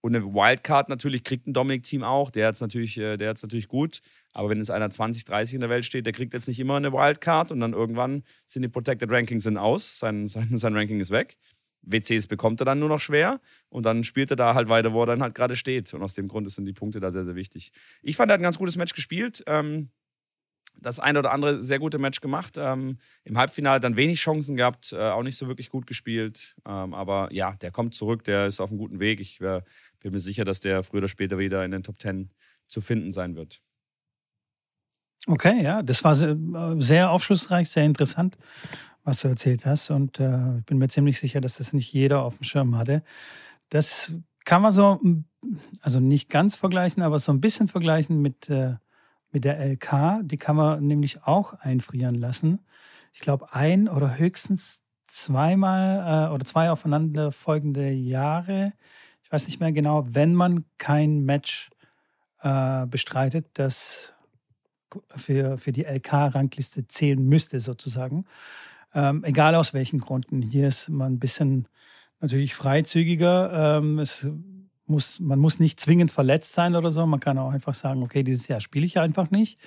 [0.00, 4.00] Und eine Wildcard natürlich kriegt ein Dominik-Team auch, der hat es natürlich, äh, natürlich gut.
[4.32, 6.76] Aber wenn jetzt einer 20, 30 in der Welt steht, der kriegt jetzt nicht immer
[6.76, 11.00] eine Wildcard und dann irgendwann sind die Protected Rankings sind aus, sein, sein, sein Ranking
[11.00, 11.36] ist weg.
[11.82, 15.02] WCs bekommt er dann nur noch schwer und dann spielt er da halt weiter, wo
[15.02, 15.92] er dann halt gerade steht.
[15.94, 17.70] Und aus dem Grund sind die Punkte da sehr, sehr wichtig.
[18.02, 19.44] Ich fand, er hat ein ganz gutes Match gespielt.
[19.46, 19.90] Ähm,
[20.80, 22.56] das eine oder andere sehr gute Match gemacht.
[22.58, 26.56] Ähm, Im Halbfinale dann wenig Chancen gehabt, äh, auch nicht so wirklich gut gespielt.
[26.66, 29.20] Ähm, aber ja, der kommt zurück, der ist auf einem guten Weg.
[29.20, 29.62] Ich äh,
[30.00, 32.30] bin mir sicher, dass der früher oder später wieder in den Top Ten
[32.68, 33.60] zu finden sein wird.
[35.28, 36.14] Okay, ja, das war
[36.80, 38.38] sehr aufschlussreich, sehr interessant,
[39.02, 39.90] was du erzählt hast.
[39.90, 43.02] Und äh, ich bin mir ziemlich sicher, dass das nicht jeder auf dem Schirm hatte.
[43.70, 44.12] Das
[44.44, 45.00] kann man so,
[45.80, 48.76] also nicht ganz vergleichen, aber so ein bisschen vergleichen mit äh,
[49.36, 50.22] mit der LK.
[50.22, 52.64] Die kann man nämlich auch einfrieren lassen.
[53.12, 58.72] Ich glaube, ein oder höchstens zweimal äh, oder zwei aufeinanderfolgende Jahre.
[59.22, 61.68] Ich weiß nicht mehr genau, wenn man kein Match
[62.40, 64.14] äh, bestreitet, das
[65.14, 68.24] für, für die LK-Rangliste zählen müsste, sozusagen.
[68.94, 70.40] Ähm, egal aus welchen Gründen.
[70.40, 71.68] Hier ist man ein bisschen
[72.20, 73.76] natürlich freizügiger.
[73.76, 74.26] Ähm, es
[74.88, 77.06] muss, man muss nicht zwingend verletzt sein oder so.
[77.06, 79.58] Man kann auch einfach sagen, okay, dieses Jahr spiele ich einfach nicht.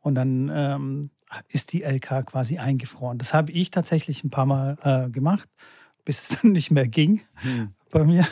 [0.00, 1.10] Und dann ähm,
[1.48, 3.18] ist die LK quasi eingefroren.
[3.18, 5.48] Das habe ich tatsächlich ein paar Mal äh, gemacht,
[6.04, 7.70] bis es dann nicht mehr ging hm.
[7.90, 8.26] bei mir.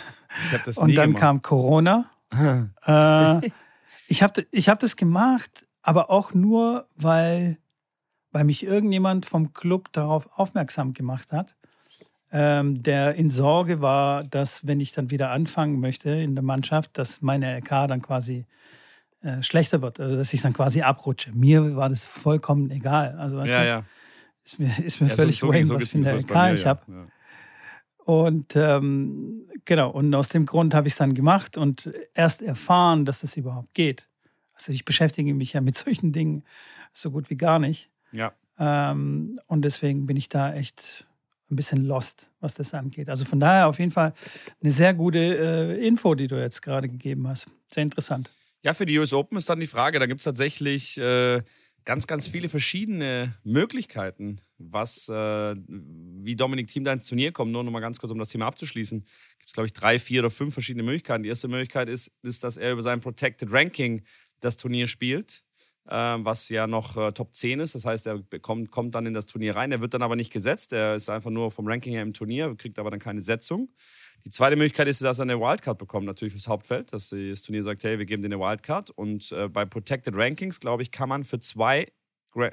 [0.52, 1.20] Ich das Und dann gemacht.
[1.20, 2.10] kam Corona.
[2.86, 3.50] äh,
[4.06, 7.58] ich habe ich hab das gemacht, aber auch nur, weil,
[8.30, 11.56] weil mich irgendjemand vom Club darauf aufmerksam gemacht hat
[12.32, 16.96] ähm, der in Sorge war, dass wenn ich dann wieder anfangen möchte in der Mannschaft,
[16.96, 18.46] dass meine LK dann quasi
[19.20, 21.30] äh, schlechter wird, also dass ich dann quasi abrutsche.
[21.32, 23.16] Mir war das vollkommen egal.
[23.18, 23.84] Also ja, du, ja.
[24.42, 26.52] ist mir, ist mir ja, völlig so, so, Wayne, so was für eine LK mir,
[26.54, 26.80] ich habe.
[26.88, 27.06] Ja.
[28.04, 33.04] Und ähm, genau, und aus dem Grund habe ich es dann gemacht und erst erfahren,
[33.04, 34.08] dass es überhaupt geht.
[34.54, 36.44] Also ich beschäftige mich ja mit solchen Dingen
[36.92, 37.90] so gut wie gar nicht.
[38.10, 38.32] Ja.
[38.58, 41.06] Ähm, und deswegen bin ich da echt
[41.52, 43.10] ein bisschen lost, was das angeht.
[43.10, 44.14] Also von daher auf jeden Fall
[44.60, 47.46] eine sehr gute äh, Info, die du jetzt gerade gegeben hast.
[47.66, 48.30] Sehr interessant.
[48.64, 51.42] Ja, für die US Open ist dann die Frage, da gibt es tatsächlich äh,
[51.84, 57.52] ganz, ganz viele verschiedene Möglichkeiten, was, äh, wie Dominik Thiem da ins Turnier kommt.
[57.52, 59.00] Nur noch mal ganz kurz, um das Thema abzuschließen.
[59.00, 61.24] Gibt es, glaube ich, drei, vier oder fünf verschiedene Möglichkeiten.
[61.24, 64.02] Die erste Möglichkeit ist, ist, dass er über sein Protected Ranking
[64.40, 65.44] das Turnier spielt
[65.84, 67.74] was ja noch äh, Top 10 ist.
[67.74, 69.72] Das heißt, er bekommt, kommt dann in das Turnier rein.
[69.72, 70.72] Er wird dann aber nicht gesetzt.
[70.72, 73.68] Er ist einfach nur vom Ranking her im Turnier, kriegt aber dann keine Setzung.
[74.24, 77.64] Die zweite Möglichkeit ist, dass er eine Wildcard bekommt, natürlich fürs Hauptfeld, dass das Turnier
[77.64, 78.90] sagt, hey, wir geben dir eine Wildcard.
[78.90, 81.88] Und äh, bei Protected Rankings, glaube ich, kann man für zwei,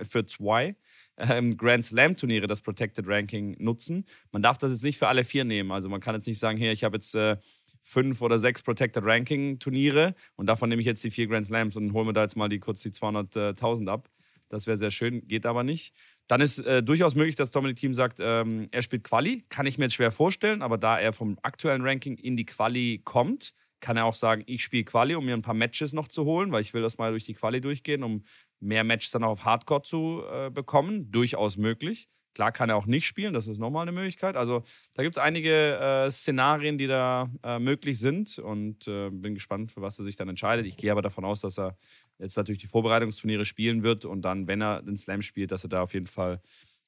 [0.01, 0.75] für zwei
[1.17, 4.05] ähm, Grand Slam Turniere das Protected Ranking nutzen.
[4.31, 5.71] Man darf das jetzt nicht für alle vier nehmen.
[5.71, 7.37] Also man kann jetzt nicht sagen, hey, ich habe jetzt äh,
[7.81, 11.75] fünf oder sechs Protected Ranking Turniere und davon nehme ich jetzt die vier Grand Slams
[11.75, 14.09] und hole mir da jetzt mal die kurz die 200.000 ab.
[14.49, 15.93] Das wäre sehr schön, geht aber nicht.
[16.27, 19.45] Dann ist äh, durchaus möglich, dass Dominic Team sagt, ähm, er spielt Quali.
[19.49, 23.01] Kann ich mir jetzt schwer vorstellen, aber da er vom aktuellen Ranking in die Quali
[23.03, 26.25] kommt, kann er auch sagen, ich spiele Quali, um mir ein paar Matches noch zu
[26.25, 28.23] holen, weil ich will das mal durch die Quali durchgehen, um
[28.59, 31.11] mehr Matches dann auch auf Hardcore zu äh, bekommen.
[31.11, 32.09] Durchaus möglich.
[32.35, 34.35] Klar kann er auch nicht spielen, das ist nochmal eine Möglichkeit.
[34.35, 34.63] Also
[34.95, 39.71] da gibt es einige äh, Szenarien, die da äh, möglich sind und äh, bin gespannt,
[39.71, 40.65] für was er sich dann entscheidet.
[40.65, 41.77] Ich gehe aber davon aus, dass er
[42.19, 45.69] jetzt natürlich die Vorbereitungsturniere spielen wird und dann, wenn er den Slam spielt, dass er
[45.69, 46.41] da auf jeden Fall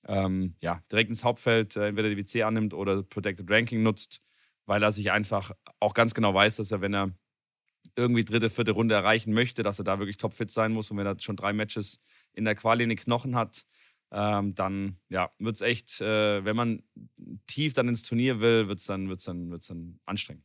[0.08, 4.21] ähm, ja, direkt ins Hauptfeld äh, entweder die WC annimmt oder Protected Ranking nutzt,
[4.65, 7.12] weil er sich einfach auch ganz genau weiß, dass er, wenn er
[7.95, 11.06] irgendwie dritte, vierte Runde erreichen möchte, dass er da wirklich topfit sein muss und wenn
[11.06, 12.01] er schon drei Matches
[12.34, 13.65] in der Quali in den Knochen hat,
[14.12, 16.84] ähm, dann ja, wird es echt, äh, wenn man
[17.47, 20.43] tief dann ins Turnier will, wird es dann, wird's dann, wird's dann anstrengend.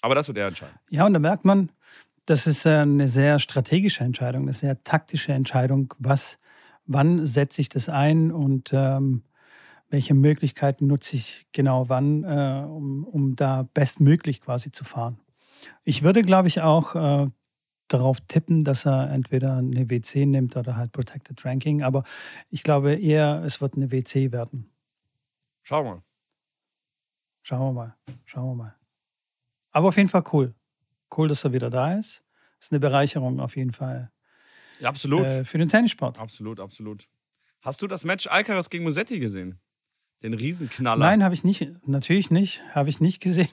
[0.00, 0.74] Aber das wird er entscheiden.
[0.90, 1.70] Ja, und da merkt man,
[2.26, 6.38] das ist eine sehr strategische Entscheidung, eine sehr taktische Entscheidung, was,
[6.86, 9.22] wann setze ich das ein und ähm,
[9.88, 15.20] welche Möglichkeiten nutze ich genau wann, äh, um, um da bestmöglich quasi zu fahren.
[15.84, 17.30] Ich würde, glaube ich, auch äh,
[17.92, 21.82] darauf tippen, dass er entweder eine WC nimmt oder halt Protected Ranking.
[21.82, 22.04] Aber
[22.50, 24.70] ich glaube eher, es wird eine WC werden.
[25.62, 26.02] Schauen wir mal.
[27.42, 27.96] Schauen wir mal.
[28.24, 28.76] Schauen wir mal.
[29.70, 30.54] Aber auf jeden Fall cool.
[31.16, 32.22] Cool, dass er wieder da ist.
[32.60, 34.12] Ist eine Bereicherung auf jeden Fall.
[34.78, 35.26] Ja, absolut.
[35.26, 36.18] Äh, für den Tennissport.
[36.18, 37.08] Absolut, absolut.
[37.60, 39.58] Hast du das Match Alcaraz gegen Musetti gesehen?
[40.22, 41.04] Den Riesenknaller.
[41.04, 41.68] Nein, habe ich nicht.
[41.86, 42.62] Natürlich nicht.
[42.74, 43.48] Habe ich nicht gesehen.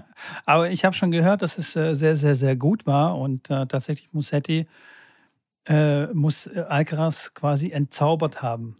[0.46, 3.18] Aber ich habe schon gehört, dass es äh, sehr, sehr, sehr gut war.
[3.18, 4.66] Und äh, tatsächlich Musetti
[5.66, 8.76] äh, muss äh, Alcaraz quasi entzaubert haben.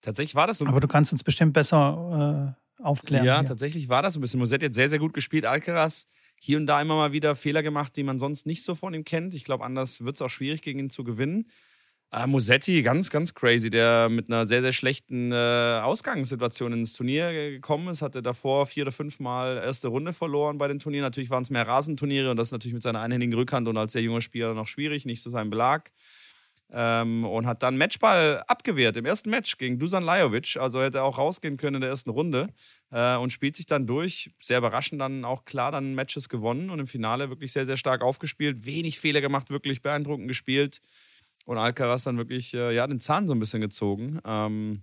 [0.00, 0.66] Tatsächlich war das so.
[0.66, 3.26] Aber du kannst uns bestimmt besser äh, aufklären.
[3.26, 3.48] Ja, hier.
[3.48, 4.40] tatsächlich war das so ein bisschen.
[4.40, 5.44] Musetti hat sehr, sehr gut gespielt.
[5.44, 6.06] Alcaraz
[6.40, 9.04] hier und da immer mal wieder Fehler gemacht, die man sonst nicht so von ihm
[9.04, 9.34] kennt.
[9.34, 11.50] Ich glaube, anders wird es auch schwierig, gegen ihn zu gewinnen.
[12.10, 17.32] Äh, Musetti, ganz, ganz crazy, der mit einer sehr, sehr schlechten äh, Ausgangssituation ins Turnier
[17.32, 21.04] gekommen ist, hatte davor vier oder fünf Mal erste Runde verloren bei den Turnieren.
[21.04, 24.00] Natürlich waren es mehr Rasenturniere und das natürlich mit seiner einhändigen Rückhand und als sehr
[24.02, 25.90] junger Spieler noch schwierig, nicht so sein Belag.
[26.70, 30.56] Ähm, und hat dann Matchball abgewehrt im ersten Match gegen Dusan Lajovic.
[30.58, 32.48] Also hätte er auch rausgehen können in der ersten Runde
[32.90, 34.30] äh, und spielt sich dann durch.
[34.40, 38.02] Sehr überraschend dann auch klar dann Matches gewonnen und im Finale wirklich sehr, sehr stark
[38.02, 38.66] aufgespielt.
[38.66, 40.80] Wenig Fehler gemacht, wirklich beeindruckend gespielt
[41.48, 44.20] und Alcaraz dann wirklich äh, ja, den Zahn so ein bisschen gezogen.
[44.26, 44.82] Ähm,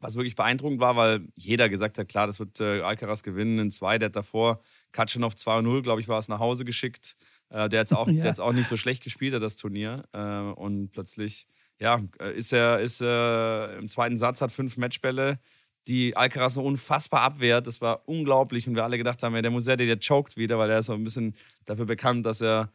[0.00, 3.70] was wirklich beeindruckend war, weil jeder gesagt hat, klar, das wird äh, Alcaraz gewinnen in
[3.70, 3.96] zwei.
[3.96, 7.14] Der hat davor Katschanov 2-0, glaube ich, war es nach Hause geschickt.
[7.48, 8.36] Äh, der hat auch, ja.
[8.40, 10.02] auch nicht so schlecht gespielt, das Turnier.
[10.12, 10.18] Äh,
[10.60, 11.46] und plötzlich,
[11.78, 15.38] ja, äh, ist er, ist im zweiten Satz, hat fünf Matchbälle,
[15.86, 17.68] die Alcaraz so unfassbar abwehrt.
[17.68, 18.66] Das war unglaublich.
[18.66, 20.94] Und wir alle gedacht haben, ja, der Musetti, der choked wieder, weil er ist so
[20.94, 22.72] ein bisschen dafür bekannt, dass er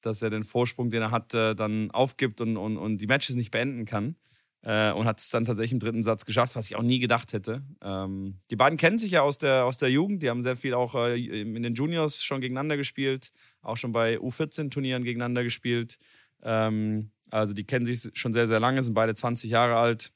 [0.00, 3.36] dass er den Vorsprung, den er hat, äh, dann aufgibt und, und, und die Matches
[3.36, 4.16] nicht beenden kann.
[4.62, 7.32] Äh, und hat es dann tatsächlich im dritten Satz geschafft, was ich auch nie gedacht
[7.32, 7.62] hätte.
[7.80, 10.74] Ähm, die beiden kennen sich ja aus der, aus der Jugend, die haben sehr viel
[10.74, 13.32] auch äh, in den Juniors schon gegeneinander gespielt,
[13.62, 15.96] auch schon bei U14-Turnieren gegeneinander gespielt.
[16.42, 20.12] Ähm, also die kennen sich schon sehr, sehr lange, sind beide 20 Jahre alt.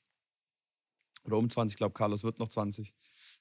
[1.24, 2.92] Oder um 20, ich glaube, Carlos wird noch 20.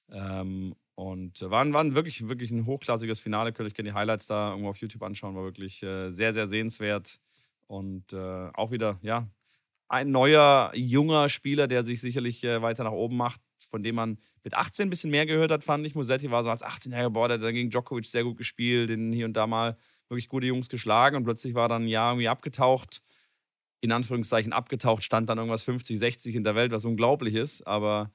[0.09, 3.51] Ähm, und äh, waren, waren wirklich, wirklich ein hochklassiges Finale.
[3.51, 5.35] Könnt ihr gerne die Highlights da irgendwo auf YouTube anschauen.
[5.35, 7.19] War wirklich äh, sehr, sehr sehenswert.
[7.67, 9.27] Und äh, auch wieder, ja,
[9.87, 14.19] ein neuer, junger Spieler, der sich sicherlich äh, weiter nach oben macht, von dem man
[14.43, 15.95] mit 18 ein bisschen mehr gehört hat, fand ich.
[15.95, 19.11] Musetti war so als 18-Jähriger, boah, der hat dann gegen Djokovic sehr gut gespielt, den
[19.13, 19.77] hier und da mal
[20.09, 23.01] wirklich gute Jungs geschlagen und plötzlich war dann Jahr irgendwie abgetaucht.
[23.81, 27.67] In Anführungszeichen abgetaucht, stand dann irgendwas 50, 60 in der Welt, was unglaublich ist.
[27.67, 28.11] Aber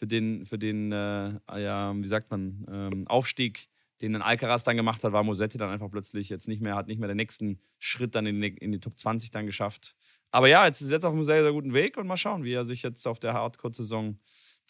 [0.00, 3.68] für den, für den äh, ja, wie sagt man, ähm, Aufstieg,
[4.00, 6.86] den dann Alcaraz dann gemacht hat, war Mosetti dann einfach plötzlich jetzt nicht mehr, hat
[6.86, 9.94] nicht mehr den nächsten Schritt dann in die, in die Top 20 dann geschafft.
[10.30, 12.54] Aber ja, jetzt ist jetzt auf einem sehr, sehr guten Weg und mal schauen, wie
[12.54, 14.18] er sich jetzt auf der Hardcore-Saison,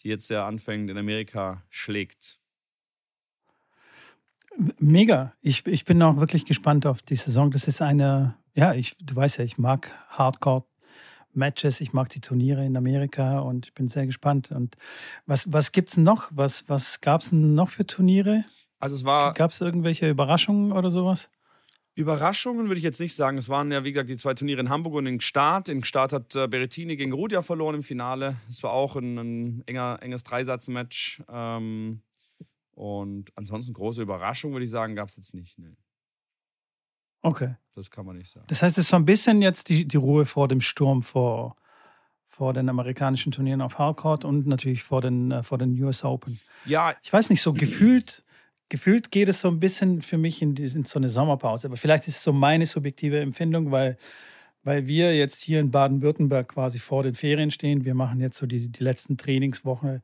[0.01, 2.37] die jetzt ja anfängt, in Amerika schlägt.
[4.79, 5.33] Mega.
[5.41, 7.51] Ich, ich bin auch wirklich gespannt auf die Saison.
[7.51, 10.65] Das ist eine, ja, ich, du weißt ja, ich mag Hardcore
[11.33, 14.51] Matches, ich mag die Turniere in Amerika und ich bin sehr gespannt.
[14.51, 14.77] Und
[15.25, 16.29] was, was gibt es noch?
[16.33, 18.45] Was, was gab es noch für Turniere?
[18.79, 19.33] Also es war.
[19.33, 21.29] Gab es irgendwelche Überraschungen oder sowas?
[21.95, 23.37] Überraschungen würde ich jetzt nicht sagen.
[23.37, 25.67] Es waren ja, wie gesagt, die zwei Turniere in Hamburg und in Start.
[25.67, 28.37] In Start hat äh, Berettini gegen Rudia verloren im Finale.
[28.49, 31.21] Es war auch ein, ein enger, enges Dreisatzmatch.
[31.29, 32.01] Ähm,
[32.71, 35.59] und ansonsten große Überraschung, würde ich sagen, gab es jetzt nicht.
[35.59, 35.75] Nee.
[37.21, 37.55] Okay.
[37.75, 38.45] Das kann man nicht sagen.
[38.47, 41.55] Das heißt, es ist so ein bisschen jetzt die, die Ruhe vor dem Sturm vor,
[42.27, 46.39] vor den amerikanischen Turnieren auf Hardcourt und natürlich vor den, äh, vor den US Open.
[46.65, 46.93] Ja.
[47.01, 48.23] Ich weiß nicht, so gefühlt,
[48.69, 51.67] gefühlt geht es so ein bisschen für mich in, die, in so eine Sommerpause.
[51.67, 53.97] Aber vielleicht ist es so meine subjektive Empfindung, weil,
[54.63, 57.85] weil wir jetzt hier in Baden-Württemberg quasi vor den Ferien stehen.
[57.85, 60.01] Wir machen jetzt so die, die letzten Trainingswochen.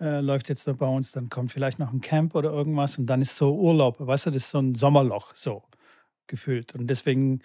[0.00, 3.04] Äh, läuft jetzt noch bei uns, dann kommt vielleicht noch ein Camp oder irgendwas und
[3.04, 5.62] dann ist so Urlaub, weißt du, das ist so ein Sommerloch, so
[6.30, 6.74] gefühlt.
[6.74, 7.42] Und deswegen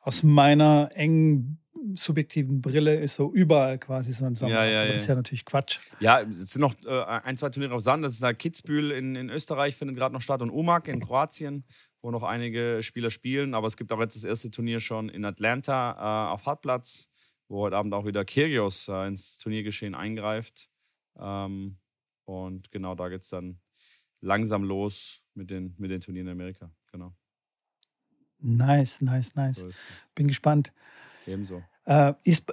[0.00, 1.58] aus meiner engen
[1.94, 4.52] subjektiven Brille ist so überall quasi so ein Sommer.
[4.52, 4.92] Ja, ja, ja.
[4.92, 5.78] das ist ja natürlich Quatsch.
[6.00, 8.04] Ja, es sind noch äh, ein, zwei Turniere auf Sand.
[8.04, 11.64] Das ist da Kitzbühel in, in Österreich, findet gerade noch statt und Umag in Kroatien,
[12.02, 13.54] wo noch einige Spieler spielen.
[13.54, 17.10] Aber es gibt auch jetzt das erste Turnier schon in Atlanta äh, auf Hartplatz,
[17.48, 20.70] wo heute Abend auch wieder Kyrgios äh, ins Turniergeschehen eingreift.
[21.18, 21.78] Ähm,
[22.24, 23.60] und genau da geht es dann
[24.20, 26.70] langsam los mit den, mit den Turnieren in Amerika.
[26.90, 27.14] Genau.
[28.44, 29.56] Nice, nice, nice.
[29.60, 29.66] So
[30.14, 30.72] Bin gespannt.
[31.26, 31.32] es.
[31.32, 31.62] Ebenso.
[31.86, 32.44] Äh, ist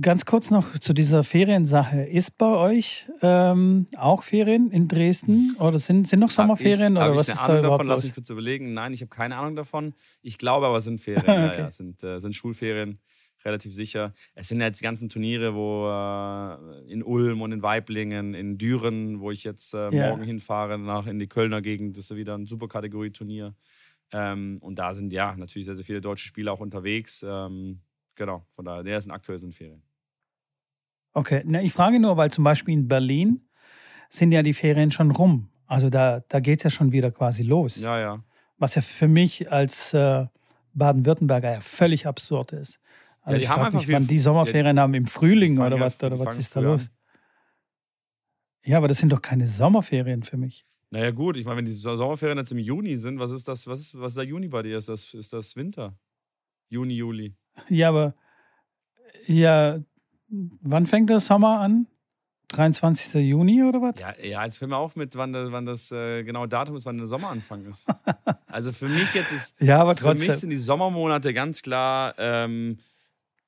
[0.00, 2.02] ganz kurz noch zu dieser Feriensache.
[2.02, 7.14] Ist bei euch ähm, auch Ferien in Dresden oder sind, sind noch Sommerferien Hab oder
[7.14, 7.88] ich, was hab ich ist eine da Ahnung überhaupt davon?
[7.96, 8.72] Lass mich kurz überlegen.
[8.72, 9.94] Nein, ich habe keine Ahnung davon.
[10.22, 11.24] Ich glaube aber, es sind Ferien.
[11.26, 11.60] ja, Okay.
[11.60, 12.98] ja, es sind, äh, sind Schulferien,
[13.44, 14.12] relativ sicher.
[14.34, 18.56] Es sind ja jetzt die ganzen Turniere, wo äh, in Ulm und in Weiblingen, in
[18.56, 20.08] Düren, wo ich jetzt äh, Ja.
[20.08, 21.96] morgen hinfahre, nach in die Kölner Gegend.
[21.96, 23.54] Das ist ja wieder ein super Kategorie-Turnier.
[24.12, 27.24] Ähm, und da sind ja natürlich sehr, sehr viele deutsche Spieler auch unterwegs.
[27.26, 27.80] Ähm,
[28.14, 29.82] genau, von daher, der sind aktuell sind Ferien.
[31.14, 33.46] Okay, Na, ich frage nur, weil zum Beispiel in Berlin
[34.08, 35.48] sind ja die Ferien schon rum.
[35.66, 37.76] Also da, da geht es ja schon wieder quasi los.
[37.76, 38.24] Ja, ja.
[38.58, 40.26] Was ja für mich als äh,
[40.74, 42.78] Baden-Württemberger ja völlig absurd ist.
[43.22, 45.76] Also Ja, die ich haben frage einfach mich, wann die Sommerferien haben im Frühling oder
[45.76, 46.72] ja- was, oder was ist da früh an.
[46.72, 46.90] los?
[48.64, 50.66] Ja, aber das sind doch keine Sommerferien für mich.
[50.92, 53.66] Naja, gut, ich meine, wenn die So- Sommerferien jetzt im Juni sind, was ist das,
[53.66, 54.76] was ist, was ist der Juni bei dir?
[54.76, 55.94] Ist das, ist das Winter?
[56.68, 57.34] Juni, Juli.
[57.70, 58.14] Ja, aber
[59.26, 59.78] ja,
[60.28, 61.86] wann fängt der Sommer an?
[62.48, 63.26] 23.
[63.26, 63.98] Juni oder was?
[63.98, 66.84] Ja, ja, jetzt hör mal auf mit, wann das, wann das äh, genaue Datum ist,
[66.84, 67.86] wann der Sommeranfang ist.
[68.50, 70.34] also für mich jetzt ist, Ja, aber für mich trotzdem.
[70.40, 72.76] sind die Sommermonate ganz klar ähm,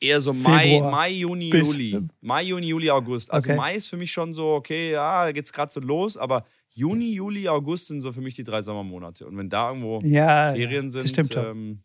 [0.05, 2.09] eher so Mai, Mai, Juni, bis- Juli.
[2.21, 3.31] Mai, Juni, Juli, August.
[3.33, 3.57] Also Okay.
[3.57, 7.13] Mai ist für mich schon so, okay, ja, da geht's gerade so los, aber Juni,
[7.15, 9.27] Juli, August sind so für mich die drei Sommermonate.
[9.27, 11.83] Und wenn da irgendwo Ja, Ferien sind, ähm,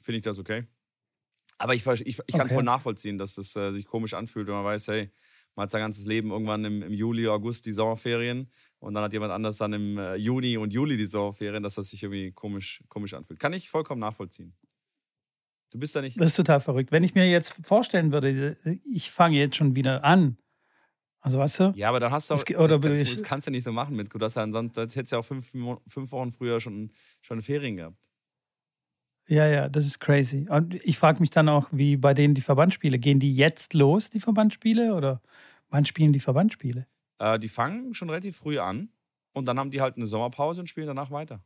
[0.00, 0.64] finde ich das okay.
[1.58, 2.54] Aber ich, ich, ich kann Okay.
[2.54, 5.10] voll nachvollziehen, dass das äh, sich komisch anfühlt, wenn man weiß, hey,
[5.56, 9.12] man hat sein ganzes Leben irgendwann im, im Juli, August die Sommerferien und dann hat
[9.12, 12.80] jemand anders dann im äh, Juni und Juli die Sommerferien, dass das sich irgendwie komisch,
[12.88, 13.40] komisch anfühlt.
[13.40, 14.50] Kann ich vollkommen nachvollziehen.
[15.70, 16.18] Du bist da nicht.
[16.18, 16.92] Das ist total verrückt.
[16.92, 20.38] Wenn ich mir jetzt vorstellen würde, ich fange jetzt schon wieder an.
[21.20, 21.72] Also weißt du?
[21.76, 23.64] Ja, aber dann hast du auch, ge- oder das, kannst, ich- das kannst du nicht
[23.64, 24.14] so machen mit.
[24.14, 25.52] Du hast ansonsten, hättest du ja auch fünf,
[25.86, 27.98] fünf Wochen früher schon, schon Ferien gehabt.
[29.26, 30.46] Ja, ja, das ist crazy.
[30.48, 32.98] Und ich frage mich dann auch, wie bei denen die Verbandsspiele.
[32.98, 34.94] Gehen die jetzt los, die Verbandsspiele?
[34.94, 35.20] Oder
[35.68, 36.86] wann spielen die Verbandsspiele?
[37.18, 38.88] Äh, die fangen schon relativ früh an
[39.34, 41.42] und dann haben die halt eine Sommerpause und spielen danach weiter.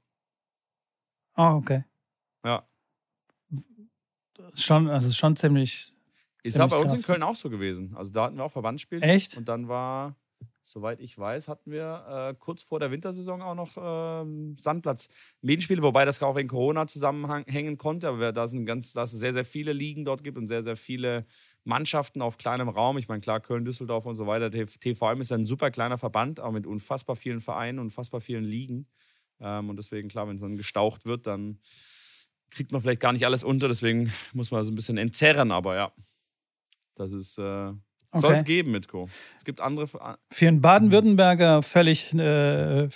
[1.35, 1.85] Ah, okay.
[2.45, 2.67] Ja.
[4.55, 5.93] Schon, also schon ziemlich.
[6.43, 7.07] Ist aber bei uns in krass.
[7.07, 7.95] Köln auch so gewesen.
[7.95, 9.03] Also da hatten wir auch Verbandsspiele.
[9.03, 9.37] Echt?
[9.37, 10.17] Und dann war,
[10.65, 15.09] soweit ich weiß, hatten wir äh, kurz vor der Wintersaison auch noch ähm, Sandplatz.
[15.41, 18.09] Medienspiele, wobei das auch wegen Corona zusammenhängen konnte.
[18.09, 20.77] Aber da sind ganz, dass es sehr, sehr viele Ligen dort gibt und sehr, sehr
[20.77, 21.27] viele
[21.65, 22.99] Mannschaften auf kleinem Raum.
[22.99, 24.51] Ich meine, klar, Köln, Düsseldorf und so weiter.
[24.51, 28.89] TVM ist ein super kleiner Verband, aber mit unfassbar vielen Vereinen, unfassbar vielen Ligen.
[29.39, 31.61] Ähm, und deswegen, klar, wenn es dann gestaucht wird, dann
[32.55, 33.69] kriegt man vielleicht gar nicht alles unter.
[33.69, 35.51] Deswegen muss man es ein bisschen entzerren.
[35.53, 35.93] Aber ja,
[36.95, 37.39] das ist.
[37.39, 37.73] Äh,
[38.15, 38.45] Soll es Okay.
[38.45, 39.09] geben, Mitko.
[39.39, 39.87] Es gibt andere.
[39.87, 42.89] Ver- Für einen Baden-Württemberger völlig äh,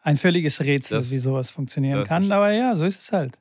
[0.00, 2.32] ein völliges Rätsel, Das- wie sowas funktionieren kann.
[2.32, 3.38] Aber ja, so ist es halt.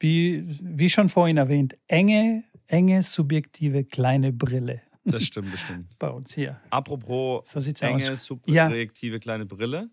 [0.00, 5.96] Wie, wie schon vorhin erwähnt, enge, enge, subjektive kleine Brille Das stimmt, bestimmt.
[6.00, 6.60] bei uns hier.
[6.70, 8.24] Apropos So enge, aus.
[8.24, 9.90] subjektive kleine Brille.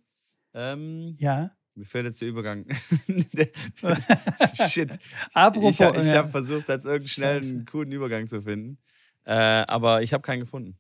[0.56, 1.52] Ähm, Ja.
[1.80, 2.66] Mir fällt jetzt der Übergang.
[4.70, 5.00] Shit.
[5.34, 5.72] Apropos.
[5.72, 7.66] ich ich habe versucht, jetzt irgendeinen schnellen, Scheiße.
[7.66, 8.78] coolen Übergang zu finden.
[9.24, 10.78] Äh, aber ich habe keinen gefunden.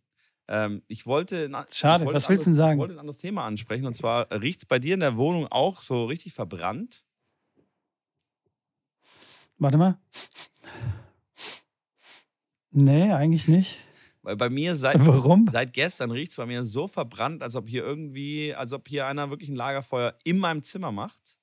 [0.49, 1.49] Ähm, ich wollte.
[1.71, 2.73] Schade, ich wollte was willst du denn sagen?
[2.73, 3.85] Ich wollte ein anderes Thema ansprechen.
[3.85, 7.05] Und zwar riecht es bei dir in der Wohnung auch so richtig verbrannt?
[9.57, 9.97] Warte mal.
[12.71, 13.79] Nee, eigentlich nicht.
[14.29, 15.47] Weil bei mir seit, Warum?
[15.51, 19.07] seit gestern riecht es bei mir so verbrannt, als ob hier irgendwie, als ob hier
[19.07, 21.37] einer wirklich ein Lagerfeuer in meinem Zimmer macht.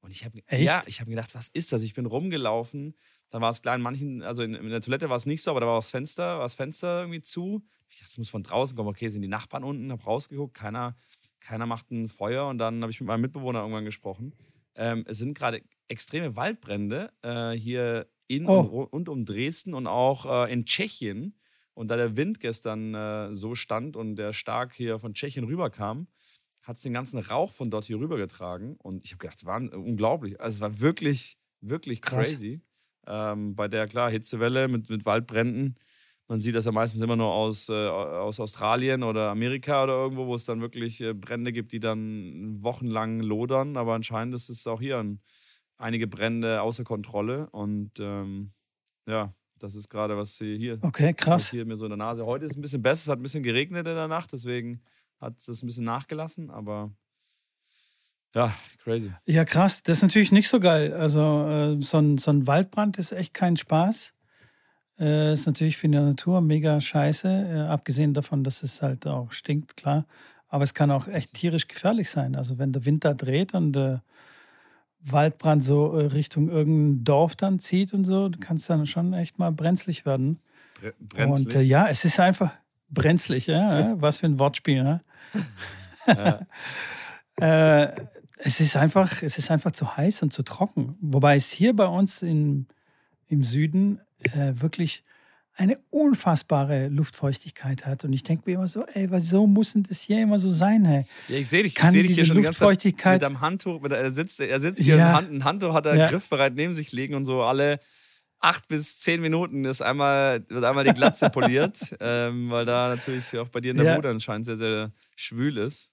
[0.00, 1.82] Und ich habe ja, ich habe gedacht, was ist das?
[1.82, 2.94] Ich bin rumgelaufen.
[3.30, 5.50] Dann war es klar, in manchen, also in, in der Toilette war es nicht so,
[5.50, 7.62] aber da war das Fenster, war das Fenster irgendwie zu.
[7.88, 8.88] Ich dachte, es muss von draußen kommen.
[8.88, 9.90] Okay, sind die Nachbarn unten?
[9.92, 10.96] Habe rausgeguckt, keiner,
[11.40, 12.46] keiner macht ein Feuer.
[12.48, 14.34] Und dann habe ich mit meinem Mitbewohner irgendwann gesprochen.
[14.74, 18.60] Ähm, es sind gerade extreme Waldbrände äh, hier in Oh.
[18.60, 21.34] und, und um Dresden und auch äh, in Tschechien.
[21.80, 26.08] Und da der Wind gestern äh, so stand und der stark hier von Tschechien rüberkam,
[26.60, 28.76] hat es den ganzen Rauch von dort hier rübergetragen.
[28.76, 30.38] Und ich habe gedacht, war unglaublich.
[30.38, 32.28] Also es war wirklich, wirklich Krass.
[32.28, 32.60] crazy.
[33.06, 35.76] Ähm, bei der, klar, Hitzewelle mit, mit Waldbränden.
[36.28, 40.26] Man sieht das ja meistens immer nur aus, äh, aus Australien oder Amerika oder irgendwo,
[40.26, 43.78] wo es dann wirklich äh, Brände gibt, die dann wochenlang lodern.
[43.78, 45.22] Aber anscheinend ist es auch hier ein,
[45.78, 47.48] einige Brände außer Kontrolle.
[47.52, 48.52] Und ähm,
[49.06, 51.50] ja, das ist gerade, was hier, hier Okay, krass.
[51.50, 52.26] hier mir so in der Nase.
[52.26, 54.80] Heute ist es ein bisschen besser, es hat ein bisschen geregnet in der Nacht, deswegen
[55.20, 56.90] hat es ein bisschen nachgelassen, aber
[58.34, 59.12] ja, crazy.
[59.26, 59.82] Ja, krass.
[59.82, 60.92] Das ist natürlich nicht so geil.
[60.92, 64.14] Also, äh, so, ein, so ein Waldbrand ist echt kein Spaß.
[65.00, 67.28] Äh, ist natürlich für die Natur mega scheiße.
[67.28, 70.06] Äh, abgesehen davon, dass es halt auch stinkt, klar.
[70.48, 72.36] Aber es kann auch echt tierisch gefährlich sein.
[72.36, 73.98] Also, wenn der Wind da dreht und äh,
[75.02, 79.38] Waldbrand so äh, Richtung irgendein Dorf dann zieht und so, kann es dann schon echt
[79.38, 80.38] mal brenzlig werden.
[80.80, 81.46] Bre brenzlig.
[81.46, 82.52] Und äh, ja, es ist einfach
[82.90, 84.00] brenzlig, ja.
[84.00, 85.00] Was für ein Wortspiel, ne?
[87.36, 87.88] äh,
[88.38, 90.96] es ist einfach, es ist einfach zu heiß und zu trocken.
[91.00, 92.66] Wobei es hier bei uns in,
[93.28, 95.04] im Süden äh, wirklich
[95.60, 98.04] eine unfassbare Luftfeuchtigkeit hat.
[98.04, 100.84] Und ich denke mir immer so, ey, wieso muss denn das hier immer so sein,
[100.86, 101.04] hey?
[101.28, 103.24] ja, ich sehe dich, ich kann sehe dich hier schon die ganze Zeit Luftfeuchtigkeit- mit
[103.24, 105.08] einem Handtuch, mit, er sitzt, er sitzt hier, Ja.
[105.08, 106.08] ein, Hand, ein Handtuch hat er Ja.
[106.08, 107.78] griffbereit neben sich liegen und so alle
[108.38, 113.36] acht bis zehn Minuten ist einmal, wird einmal die Glatze poliert, ähm, weil da natürlich
[113.38, 113.94] auch bei dir in der Ja.
[113.96, 115.92] Bude anscheinend sehr, sehr schwül ist.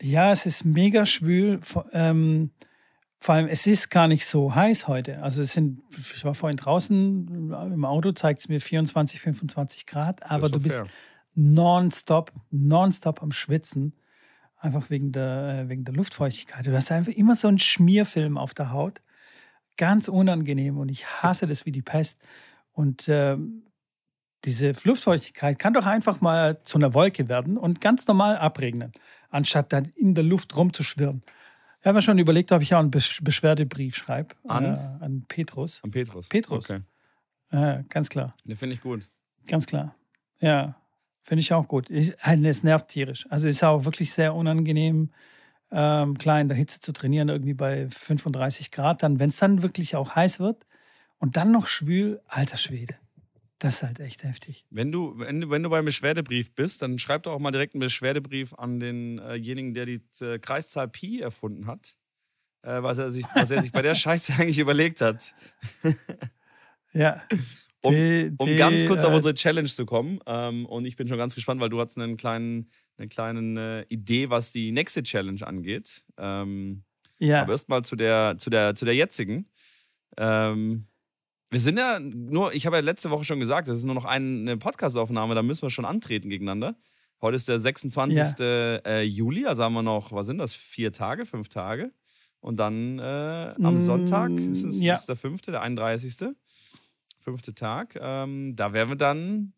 [0.00, 1.58] Ja, es ist mega schwül.
[1.92, 2.50] Ähm,
[3.24, 5.22] Vor allem, es ist gar nicht so heiß heute.
[5.22, 5.80] Also es sind,
[6.14, 10.80] ich war vorhin draußen, im Auto zeigt es mir 24, 25 Grad, aber du bist
[10.80, 10.86] fair.
[11.34, 13.94] nonstop, nonstop am Schwitzen.
[14.58, 16.66] Einfach wegen der, äh, wegen der Luftfeuchtigkeit.
[16.66, 19.00] Du hast einfach immer so einen Schmierfilm auf der Haut.
[19.78, 22.20] Ganz unangenehm und ich hasse das wie die Pest.
[22.72, 23.62] Und ähm,
[24.44, 28.92] diese Luftfeuchtigkeit kann doch einfach mal zu einer Wolke werden und ganz normal abregnen,
[29.30, 31.22] anstatt dann in der Luft rumzuschwirren.
[31.84, 34.34] Ich habe mir schon überlegt, ob ich auch einen Besch Beschwerdebrief schreibe.
[34.48, 34.64] An?
[34.64, 35.82] Äh, an Petrus.
[35.84, 36.30] Am Petrus.
[36.30, 36.70] Petrus.
[36.70, 36.80] Okay.
[37.50, 38.30] Äh, ganz klar.
[38.44, 39.02] Ne, finde ich gut.
[39.46, 39.94] Ganz klar.
[40.40, 40.76] Ja,
[41.24, 41.90] finde ich auch gut.
[41.90, 43.26] Ich, halt, es nervt tierisch.
[43.28, 45.10] Also ist auch wirklich sehr unangenehm,
[45.70, 49.02] ähm, klar in der Hitze zu trainieren, irgendwie bei 35 Grad.
[49.02, 50.64] Dann, wenn es dann wirklich auch heiß wird
[51.18, 52.94] und dann noch schwül, alter Schwede.
[53.64, 54.66] Das ist halt echt heftig.
[54.68, 57.80] Wenn du, wenn, wenn du beim Beschwerdebrief bist, dann schreib doch auch mal direkt einen
[57.80, 61.96] Beschwerdebrief an denjenigen, der die äh, Kreiszahl Pi erfunden hat.
[62.62, 65.34] Äh, was, er sich, was er sich bei der Scheiße eigentlich überlegt hat.
[66.92, 67.22] Ja.
[67.80, 70.20] Um, Die- um die, ganz kurz auf äh, unsere Challenge zu kommen.
[70.26, 73.94] Ähm, und ich bin schon ganz gespannt, weil du hast einen kleinen, eine kleine äh,
[73.94, 76.04] Idee, was die nächste Challenge angeht.
[76.18, 76.84] Ähm,
[77.18, 77.42] Ja.
[77.42, 79.50] Aber erstmal zu der, zu, der, zu der jetzigen.
[80.16, 80.86] Ähm,
[81.54, 84.04] wir sind ja nur, ich habe ja letzte Woche schon gesagt, das ist nur noch
[84.04, 86.76] ein- eine Podcastaufnahme, da müssen wir schon antreten gegeneinander.
[87.22, 88.40] Heute ist der 26.
[88.40, 91.92] Äh, Juli, also haben wir noch, was sind das, vier Tage, fünf Tage?
[92.40, 94.92] Und dann äh, am Mm, Sonntag ist es ja.
[94.94, 96.34] ist der fünfte, der 31.
[97.20, 97.96] Fünfte Tag.
[97.98, 99.54] Ähm, da werden wir dann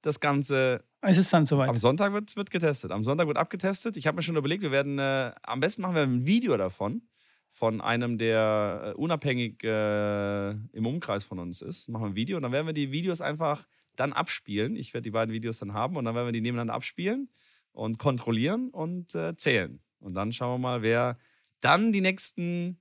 [0.00, 1.68] das Ganze Es ist dann soweit.
[1.68, 2.90] am Sonntag wird, wird getestet.
[2.92, 3.96] Am Sonntag wird abgetestet.
[3.98, 7.02] Ich habe mir schon überlegt, wir werden, äh, am besten machen wir ein Video davon,
[7.48, 11.88] von einem, der äh, unabhängig äh, im Umkreis von uns ist.
[11.88, 13.66] Machen wir ein Video und dann werden wir die Videos einfach
[13.96, 14.76] dann abspielen.
[14.76, 17.30] Ich werde die beiden Videos dann haben und dann werden wir die nebeneinander abspielen
[17.72, 19.80] und kontrollieren und äh, zählen.
[19.98, 21.18] Und dann schauen wir mal, wer
[21.60, 22.80] dann die nächsten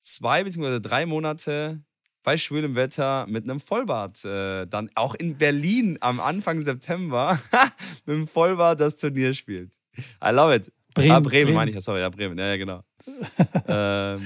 [0.00, 0.80] zwei bzw.
[0.80, 1.82] drei Monate
[2.22, 7.38] bei schwülem Wetter mit einem Vollbart äh, dann auch in Berlin am Anfang September
[8.06, 9.74] mit einem Vollbart das Turnier spielt.
[10.24, 10.72] I love it.
[10.94, 11.54] Bremen, ah, Bremen, Bremen.
[11.54, 11.74] meine ich.
[11.74, 12.38] ja, Sorry, ja, Bremen.
[12.38, 12.80] Ja, ja genau.
[13.68, 14.20] ähm,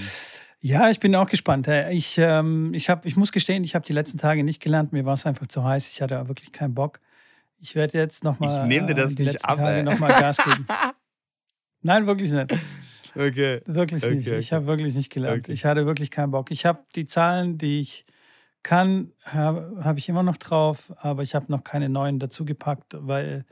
[0.60, 1.68] Ja, ich bin auch gespannt.
[1.68, 4.92] Äh, Ich, ähm, ich, hab, ich muss gestehen, ich habe die letzten Tage nicht gelernt.
[4.92, 5.88] Mir war es einfach zu heiß.
[5.90, 7.00] Ich hatte wirklich keinen Bock.
[7.58, 9.82] Ich werde jetzt nochmal Ich nehm dir das die nicht letzten ab, Tage ey.
[9.82, 10.66] nochmal Gas geben.
[11.82, 12.52] Nein, wirklich nicht.
[13.14, 13.60] okay.
[13.66, 14.26] Wirklich Okay, nicht.
[14.26, 14.54] Ich okay.
[14.56, 15.44] habe wirklich nicht gelernt.
[15.44, 15.52] Okay.
[15.52, 16.50] Ich hatte wirklich keinen Bock.
[16.50, 18.04] Ich habe die Zahlen, die ich
[18.62, 23.44] kann, habe hab ich immer noch drauf, aber ich habe noch keine neuen dazugepackt, weil,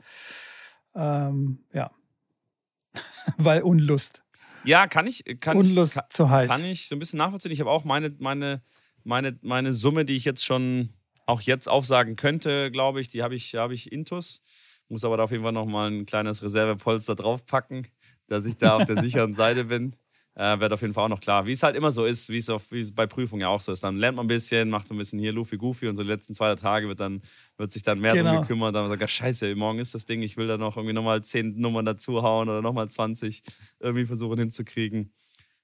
[0.93, 1.91] ähm, ja,
[3.37, 4.23] weil Unlust.
[4.63, 6.49] Ja, kann ich, kann Unlust ich, kann, zu heiß.
[6.49, 7.51] kann ich so ein bisschen nachvollziehen.
[7.51, 8.61] Ich habe auch meine, meine,
[9.03, 10.89] meine, meine Summe, die ich jetzt schon
[11.25, 14.41] auch jetzt aufsagen könnte, glaube ich, die habe ich, habe ich intus.
[14.87, 17.87] Muss aber da auf jeden Fall nochmal ein kleines Reservepolster draufpacken,
[18.27, 19.95] dass ich da auf der sicheren Seite bin.
[20.37, 21.45] Äh, wird auf jeden Fall auch noch klar.
[21.45, 23.81] Wie es halt immer so ist, wie es, bei Prüfungen ja auch so ist.
[23.85, 26.33] Dann lernt man ein bisschen, macht ein bisschen hier Luffy Goofy und so die letzten
[26.33, 27.21] zwei Tage wird, dann,
[27.57, 28.33] wird sich dann mehr Genau.
[28.33, 28.75] drum gekümmert.
[28.75, 31.57] Dann sagt er, scheiße, morgen ist das Ding, ich will da noch irgendwie nochmal zehn
[31.57, 33.43] Nummern dazuhauen oder nochmal 20
[33.79, 35.13] irgendwie versuchen hinzukriegen.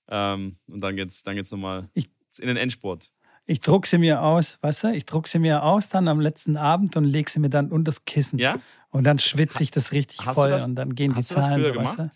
[0.08, 2.10] Ähm, und dann geht's, dann geht's nochmal Ich-
[2.40, 3.12] in den Endspurt.
[3.46, 4.94] Ich druck sie mir aus, weißt du?
[4.94, 7.86] Ich druck sie mir aus dann am letzten Abend und leg sie mir dann unter
[7.92, 8.40] das Kissen.
[8.40, 8.58] Ja?
[8.90, 11.76] Und dann schwitze ich das richtig Hast voll das- und dann gehen die Zahlen so,
[11.76, 12.10] weißt du?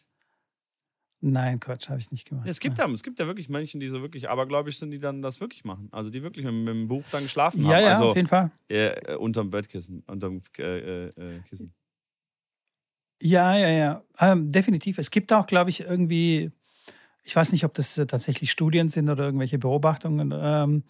[1.27, 2.47] Nein, Quatsch, habe ich nicht gemacht.
[2.47, 5.23] Es, gibt ja, es gibt ja wirklich Menschen, die so wirklich abergläubisch sind, die dann
[5.23, 5.89] das wirklich machen.
[5.91, 7.83] Also die wirklich mit, mit dem Buch dann geschlafen ja, haben.
[7.83, 8.51] ja, also auf jeden Fall.
[8.69, 11.73] äh, äh, unterm Bettkissen, unterm äh, äh, Kissen.
[13.23, 14.03] Ja, ja, ja.
[14.19, 14.99] Ähm, definitiv.
[14.99, 16.51] Es gibt auch, glaube ich, irgendwie,
[17.23, 20.83] ich weiß nicht, ob das äh, tatsächlich Studien sind oder irgendwelche Beobachtungen, ähm,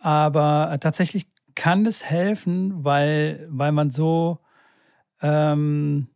[0.00, 4.38] aber äh, tatsächlich kann es helfen, weil, weil man so
[5.20, 6.08] ähm,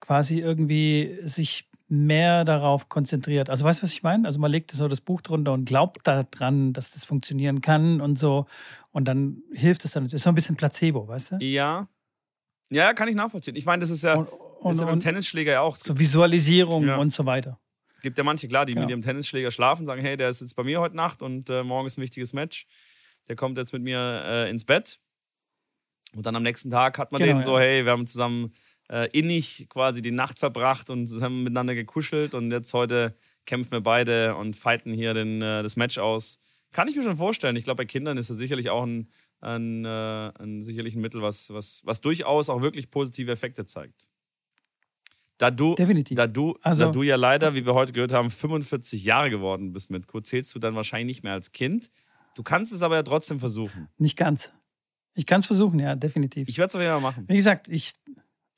[0.00, 3.48] quasi irgendwie sich mehr darauf konzentriert.
[3.50, 4.26] Also weißt du, was ich meine?
[4.26, 8.16] Also man legt so das Buch drunter und glaubt daran, dass das funktionieren kann und
[8.18, 8.46] so.
[8.90, 10.04] Und dann hilft es dann.
[10.04, 11.36] Das ist so ein bisschen Placebo, weißt du?
[11.40, 11.88] Ja.
[12.70, 13.56] Ja, kann ich nachvollziehen.
[13.56, 15.76] Ich meine, das ist ja, Und, und, ist ja beim Tennisschläger ja auch.
[15.76, 16.96] So Visualisierung Ja.
[16.96, 17.58] und so weiter.
[18.02, 18.84] gibt ja manche, klar, die Genau.
[18.84, 21.62] mit ihrem Tennisschläger schlafen, sagen, hey, der ist jetzt bei mir heute Nacht und äh,
[21.64, 22.66] morgen ist ein wichtiges Match.
[23.28, 25.00] Der kommt jetzt mit mir äh, ins Bett.
[26.14, 27.64] Und dann am nächsten Tag hat man Genau, den so, ja.
[27.64, 28.52] hey, wir haben zusammen
[28.90, 33.14] äh, innig quasi die Nacht verbracht und haben miteinander gekuschelt und jetzt heute
[33.46, 36.38] kämpfen wir beide und fighten hier den, äh, das Match aus.
[36.72, 37.56] Kann ich mir schon vorstellen.
[37.56, 39.08] Ich glaube, bei Kindern ist das sicherlich auch ein,
[39.40, 44.06] ein, äh, ein, sicherlich ein Mittel, was, was, was durchaus auch wirklich positive Effekte zeigt.
[45.38, 46.16] Da du, Definitiv.
[46.16, 49.72] da du, Also- da du ja leider, wie wir heute gehört haben, 45 Jahre geworden
[49.72, 51.90] bist mit Co, zählst du dann wahrscheinlich nicht mehr als Kind.
[52.34, 53.88] Du kannst es aber ja trotzdem versuchen.
[53.98, 54.52] Nicht ganz.
[55.14, 56.48] Ich kann es versuchen, ja, definitiv.
[56.48, 57.24] Ich werde es auf jeden Fall machen.
[57.28, 57.92] Wie gesagt, ich,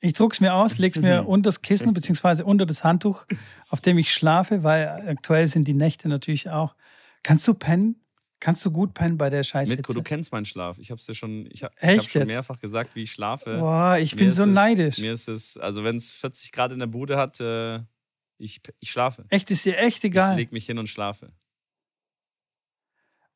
[0.01, 3.25] ich druck's mir aus, leg's mir unter das Kissen beziehungsweise unter das Handtuch,
[3.69, 6.75] auf dem ich schlafe, weil aktuell sind die Nächte natürlich auch
[7.23, 7.95] Kannst du pennen?
[8.39, 9.75] Kannst du gut pennen bei der Scheiße?
[9.75, 10.79] Mitko, du kennst meinen Schlaf.
[10.79, 13.59] Ich habe es dir schon, ich hab, ich hab schon mehrfach gesagt, wie ich schlafe.
[13.59, 14.97] Boah, ich Mir bin so es, neidisch.
[14.97, 17.81] Mir ist es, also wenn es 40 Grad in der Bude hat, äh,
[18.39, 19.25] ich, ich schlafe.
[19.29, 20.35] Echt, ist dir echt Ich egal.
[20.35, 21.31] leg mich hin und schlafe.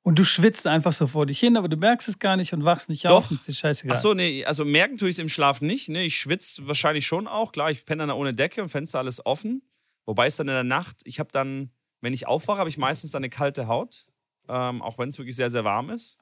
[0.05, 2.63] Und du schwitzt einfach so vor dich hin, aber du merkst es gar nicht und
[2.63, 3.25] wachst nicht Doch.
[3.25, 3.31] auf.
[3.31, 3.97] ist dir scheißegal.
[3.97, 5.89] Ach so, nee, also merken tue ich es im Schlaf nicht.
[5.89, 6.03] Ne?
[6.03, 7.51] Ich schwitze wahrscheinlich schon auch.
[7.51, 9.63] Klar, ich penne dann ohne Decke und Fenster alles offen.
[10.05, 13.13] Wobei es dann in der Nacht, ich habe dann, wenn ich aufwache, habe ich meistens
[13.13, 14.05] dann eine kalte Haut.
[14.47, 16.19] Ähm, auch wenn es wirklich sehr, sehr warm ist.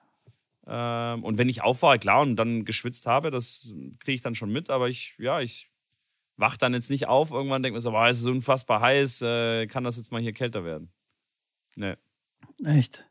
[0.65, 4.49] Ähm, und wenn ich aufwache, klar, und dann geschwitzt habe, das kriege ich dann schon
[4.49, 4.69] mit.
[4.69, 5.69] Aber ich, ja, ich
[6.37, 7.31] wach dann jetzt nicht auf.
[7.31, 9.23] Irgendwann denke ich mir so, boah, es ist unfassbar heiß.
[9.23, 10.93] Äh, kann das jetzt mal hier kälter werden?
[11.75, 11.95] Nee,
[12.63, 13.05] Echt.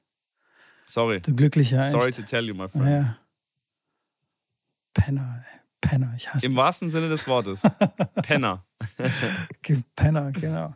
[0.93, 1.21] Sorry.
[1.21, 1.83] Du glücklicher.
[1.83, 2.19] Sorry echt.
[2.19, 2.89] to tell you, my friend.
[2.89, 3.17] Ja.
[4.95, 5.61] Penner, ey.
[5.81, 7.63] Penner, ich hasse Im wahrsten Sinne des Wortes.
[8.23, 8.65] Penner.
[9.97, 10.75] Penner, genau.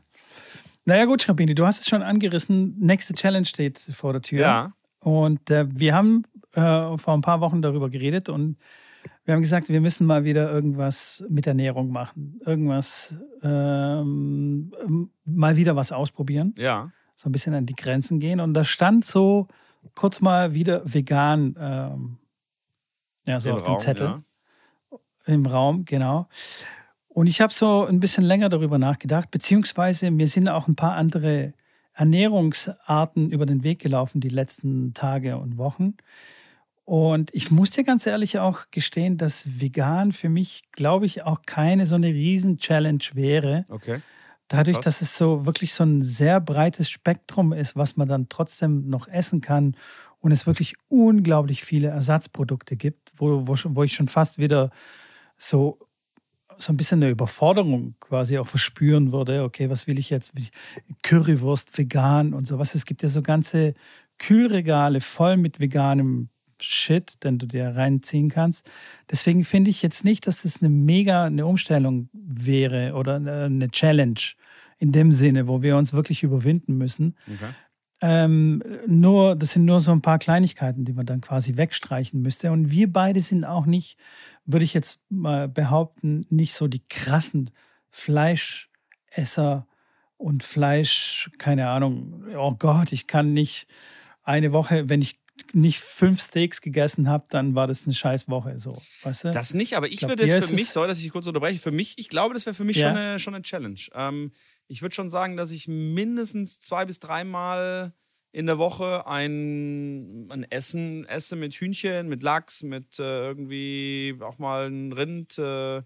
[0.84, 2.76] Naja, gut, Schrapini, du hast es schon angerissen.
[2.78, 4.40] Nächste Challenge steht vor der Tür.
[4.40, 4.72] Ja.
[4.98, 8.56] Und äh, wir haben äh, vor ein paar Wochen darüber geredet und
[9.24, 12.40] wir haben gesagt, wir müssen mal wieder irgendwas mit Ernährung machen.
[12.44, 14.72] Irgendwas, ähm,
[15.24, 16.54] mal wieder was ausprobieren.
[16.58, 16.90] Ja.
[17.14, 18.40] So ein bisschen an die Grenzen gehen.
[18.40, 19.48] Und da stand so
[19.94, 22.18] kurz mal wieder vegan ähm,
[23.26, 24.98] ja, so Im auf Raum, dem Zettel ja.
[25.26, 26.28] im Raum, genau.
[27.08, 30.92] Und ich habe so ein bisschen länger darüber nachgedacht, beziehungsweise mir sind auch ein paar
[30.92, 31.54] andere
[31.94, 35.96] Ernährungsarten über den Weg gelaufen die letzten Tage und Wochen.
[36.84, 41.42] Und ich muss dir ganz ehrlich auch gestehen, dass vegan für mich, glaube ich, auch
[41.44, 43.64] keine so eine Riesen-Challenge wäre.
[43.70, 44.00] Okay.
[44.48, 48.88] Dadurch, dass es so wirklich so ein sehr breites Spektrum ist, was man dann trotzdem
[48.88, 49.76] noch essen kann
[50.20, 54.70] und es wirklich unglaublich viele Ersatzprodukte gibt, wo, wo, wo ich schon fast wieder
[55.36, 55.78] so,
[56.58, 59.42] so ein bisschen eine Überforderung quasi auch verspüren würde.
[59.42, 60.32] Okay, was will ich jetzt?
[61.02, 62.74] Currywurst vegan und sowas.
[62.74, 63.74] Es gibt ja so ganze
[64.18, 66.28] Kühlregale voll mit veganem
[66.60, 68.70] Shit, den du dir reinziehen kannst.
[69.10, 74.20] Deswegen finde ich jetzt nicht, dass das eine mega eine Umstellung wäre oder eine Challenge
[74.78, 77.16] in dem Sinne, wo wir uns wirklich überwinden müssen.
[77.26, 77.52] okay.
[78.02, 82.52] Ähm, nur, das sind nur so ein paar Kleinigkeiten, die man dann quasi wegstreichen müsste.
[82.52, 83.98] Und wir beide sind auch nicht,
[84.44, 87.50] würde ich jetzt mal behaupten, nicht so die krassen
[87.88, 89.66] Fleischesser
[90.18, 93.66] und Fleisch, keine Ahnung, oh Gott, ich kann nicht
[94.22, 95.18] eine Woche, wenn ich
[95.52, 98.58] nicht fünf Steaks gegessen habe, dann war das eine scheiß Woche.
[98.58, 99.30] So, weißt du?
[99.30, 101.70] Das nicht, aber ich, glaub, würde ist für mich, sorry, dass ich kurz unterbreche, für
[101.70, 102.88] mich, ich glaube, das wäre für mich Ja.
[102.88, 103.80] schon, eine, schon eine Challenge.
[103.94, 104.32] Ähm,
[104.68, 107.94] ich würde schon sagen, dass ich mindestens zwei bis dreimal
[108.32, 114.38] in der Woche ein, ein Essen esse mit Hühnchen, mit Lachs, mit äh, irgendwie auch
[114.38, 115.38] mal ein Rind.
[115.38, 115.82] Äh,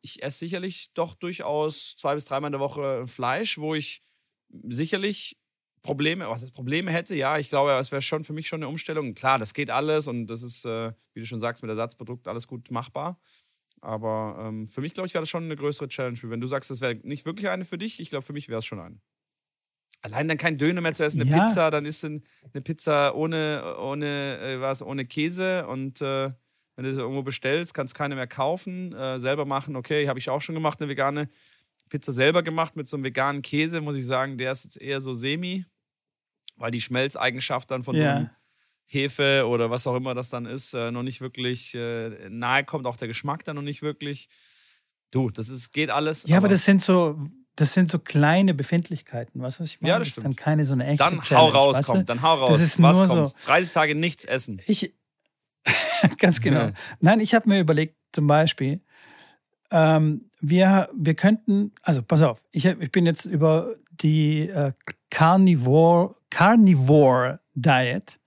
[0.00, 4.02] ich esse sicherlich doch durchaus zwei bis dreimal in der Woche Fleisch, wo ich
[4.68, 5.38] sicherlich
[5.82, 8.68] Probleme, was heißt Probleme hätte, ja, ich glaube, es wäre schon für mich schon eine
[8.68, 9.14] Umstellung.
[9.14, 12.46] Klar, das geht alles und das ist, äh, wie du schon sagst, mit Ersatzprodukt alles
[12.46, 13.18] gut machbar.
[13.80, 16.18] Aber ähm, für mich, glaube ich, wäre das schon eine größere Challenge.
[16.22, 18.60] Wenn du sagst, das wäre nicht wirklich eine für dich, ich glaube, für mich wäre
[18.60, 19.00] es schon eine.
[20.02, 21.44] Allein dann kein Döner mehr zu essen, eine Ja.
[21.44, 22.20] Pizza, dann ist eine
[22.64, 26.30] Pizza ohne, ohne, äh, was, ohne Käse und äh,
[26.74, 29.76] wenn du das irgendwo bestellst, kannst keine mehr kaufen, äh, selber machen.
[29.76, 31.28] Okay, habe ich auch schon gemacht, eine vegane
[31.88, 35.00] Pizza selber gemacht mit so einem veganen Käse, muss ich sagen, der ist jetzt eher
[35.00, 35.66] so semi,
[36.62, 38.14] weil die Schmelzeigenschaft dann von so Ja.
[38.16, 38.30] einem
[38.86, 42.86] Hefe oder was auch immer das dann ist, äh, noch nicht wirklich äh, nahe kommt,
[42.86, 44.28] auch der Geschmack dann noch nicht wirklich.
[45.10, 46.24] Du, das ist, geht alles.
[46.26, 47.18] ja, aber das sind so,
[47.56, 49.90] das sind so kleine Befindlichkeiten, weißt du, was ich meine?
[49.92, 50.26] Ja, das ist stimmt.
[50.26, 51.92] dann keine so eine echte Dann hau Challenge, raus, weißt du?
[51.92, 52.50] komm, dann hau raus.
[52.52, 54.60] Das ist was nur so- 30 Tage nichts essen.
[54.66, 54.94] Ich,
[56.18, 56.60] ganz genau.
[56.66, 56.72] Ja.
[57.00, 58.80] Nein, ich habe mir überlegt, zum Beispiel,
[59.70, 64.72] ähm, wir, wir könnten, also pass auf, ich, ich bin jetzt über die äh,
[65.10, 68.18] Carnivore, Carnivore Diet,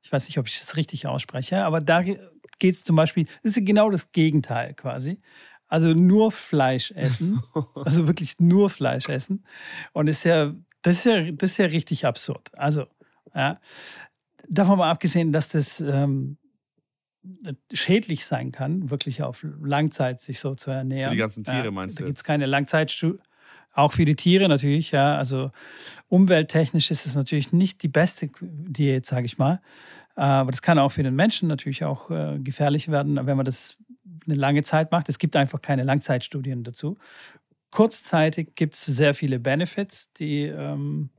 [0.00, 2.22] ich weiß nicht, ob ich das richtig ausspreche, aber da geht
[2.62, 5.20] es zum Beispiel, das ist genau das Gegenteil quasi.
[5.66, 7.42] Also nur Fleisch essen,
[7.74, 9.44] also wirklich nur Fleisch essen.
[9.92, 12.48] Und ist ja, das ist ja, das ist ja richtig absurd.
[12.56, 12.86] Also,
[13.34, 13.60] ja,
[14.48, 16.38] davon mal abgesehen, dass das ähm,
[17.72, 21.10] schädlich sein kann, wirklich auf Langzeit sich so zu ernähren.
[21.10, 23.18] Für die ganzen Tiere, ja, meinst Da du gibt es keine Langzeitstudie.
[23.78, 25.16] Auch für die Tiere natürlich, ja.
[25.16, 25.52] Also
[26.08, 29.60] umwelttechnisch ist es natürlich nicht die beste Diät, sage ich mal.
[30.16, 33.76] Aber das kann auch für den Menschen natürlich auch äh, gefährlich werden, wenn man das
[34.26, 35.08] eine lange Zeit macht.
[35.08, 36.98] Es gibt einfach keine Langzeitstudien dazu.
[37.70, 41.10] Kurzzeitig gibt es sehr viele Benefits, die, ähm,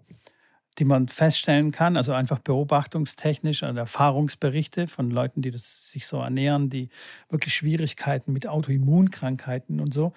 [0.80, 6.20] die man feststellen kann, also einfach beobachtungstechnisch oder Erfahrungsberichte von Leuten, die das sich so
[6.20, 6.90] ernähren, die
[7.30, 10.12] wirklich Schwierigkeiten mit Autoimmunkrankheiten und so,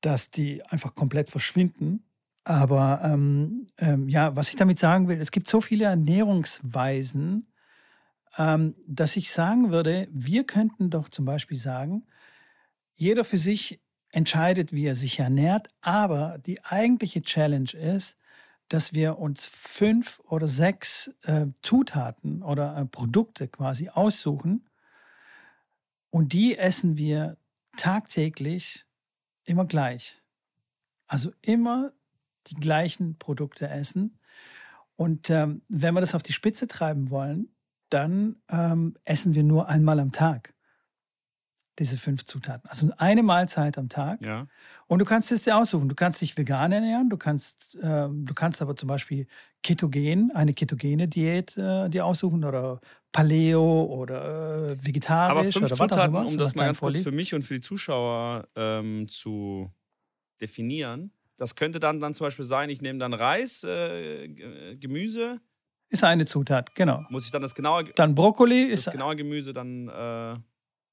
[0.00, 2.04] dass die einfach komplett verschwinden.
[2.44, 7.46] Aber ähm, ähm, ja, was ich damit sagen will, es gibt so viele Ernährungsweisen,
[8.38, 12.06] ähm, dass ich sagen würde, wir könnten doch zum Beispiel sagen,
[12.96, 13.80] jeder für sich
[14.10, 18.16] entscheidet, wie er sich ernährt, aber die eigentliche Challenge ist,
[18.68, 24.68] dass wir uns fünf oder sechs äh, Zutaten oder äh, Produkte quasi aussuchen
[26.10, 27.36] und die essen wir
[27.76, 28.84] tagtäglich
[29.50, 30.16] immer gleich.
[31.06, 31.92] Also immer
[32.46, 34.18] die gleichen Produkte essen.
[34.94, 37.48] Und ähm, wenn wir das auf die Spitze treiben wollen,
[37.88, 40.54] dann ähm, essen wir nur einmal am Tag
[41.78, 42.68] diese fünf Zutaten.
[42.68, 44.20] Also eine Mahlzeit am Tag.
[44.24, 44.46] Ja.
[44.86, 45.88] Und du kannst es dir aussuchen.
[45.88, 49.26] Du kannst dich vegan ernähren, du kannst, äh, du kannst aber zum Beispiel
[49.62, 52.80] ketogen, eine ketogene Diät äh, dir aussuchen oder
[53.12, 55.30] Paleo oder äh, vegetarisch.
[55.30, 58.48] Aber fünf Zutaten, immer, um das mal ganz kurz für mich und für die Zuschauer
[58.56, 59.70] ähm, zu
[60.40, 61.12] definieren.
[61.36, 65.40] Das könnte dann, dann zum Beispiel sein, ich nehme dann Reis, äh, G- Gemüse.
[65.88, 67.02] Ist eine Zutat, genau.
[67.08, 70.36] Muss ich dann das genaue, Dann Brokkoli das ist genaue Gemüse dann äh,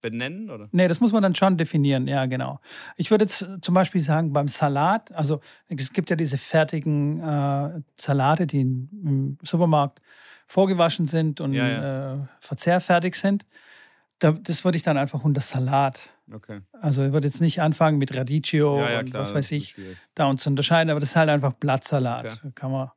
[0.01, 0.49] benennen?
[0.49, 0.69] Oder?
[0.71, 2.59] Nee, das muss man dann schon definieren, ja, genau.
[2.95, 7.81] Ich würde jetzt zum Beispiel sagen, beim Salat, also es gibt ja diese fertigen äh,
[7.97, 10.01] Salate, die im Supermarkt
[10.47, 13.45] vorgewaschen sind und Ja, Äh, verzehrfertig sind.
[14.19, 16.09] Da, das würde ich dann einfach unter Salat.
[16.33, 16.61] Okay.
[16.81, 19.21] Also ich würde jetzt nicht anfangen mit Radicchio ja, ja, und klar.
[19.21, 19.75] was weiß ich,
[20.15, 22.25] da uns zu unterscheiden, aber das ist halt einfach Blattsalat.
[22.25, 22.51] Okay.
[22.55, 22.91] Kann man.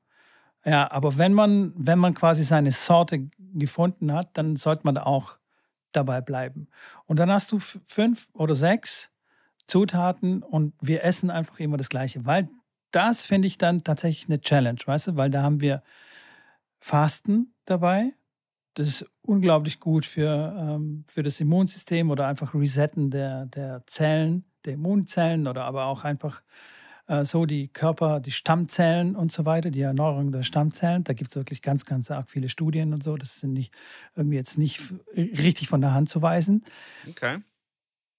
[0.64, 5.02] Ja, aber wenn man, wenn man quasi seine Sorte gefunden hat, dann sollte man da
[5.04, 5.38] auch
[5.92, 6.68] dabei bleiben.
[7.06, 9.10] Und dann hast du fünf oder sechs
[9.66, 12.48] Zutaten und wir essen einfach immer das Gleiche, weil
[12.90, 15.82] das finde ich dann tatsächlich eine Challenge, weißt du, weil da haben wir
[16.80, 18.12] Fasten dabei.
[18.74, 24.44] Das ist unglaublich gut für, ähm, für das Immunsystem oder einfach Resetten der, der Zellen,
[24.64, 26.42] der Immunzellen oder aber auch einfach
[27.22, 31.02] so die Körper, die Stammzellen und so weiter, die Erneuerung der Stammzellen.
[31.04, 33.16] Da gibt es wirklich ganz, ganz arg viele Studien und so.
[33.16, 33.74] Das sind nicht
[34.14, 34.80] irgendwie jetzt nicht
[35.16, 36.62] richtig von der Hand zu weisen.
[37.08, 37.38] Okay.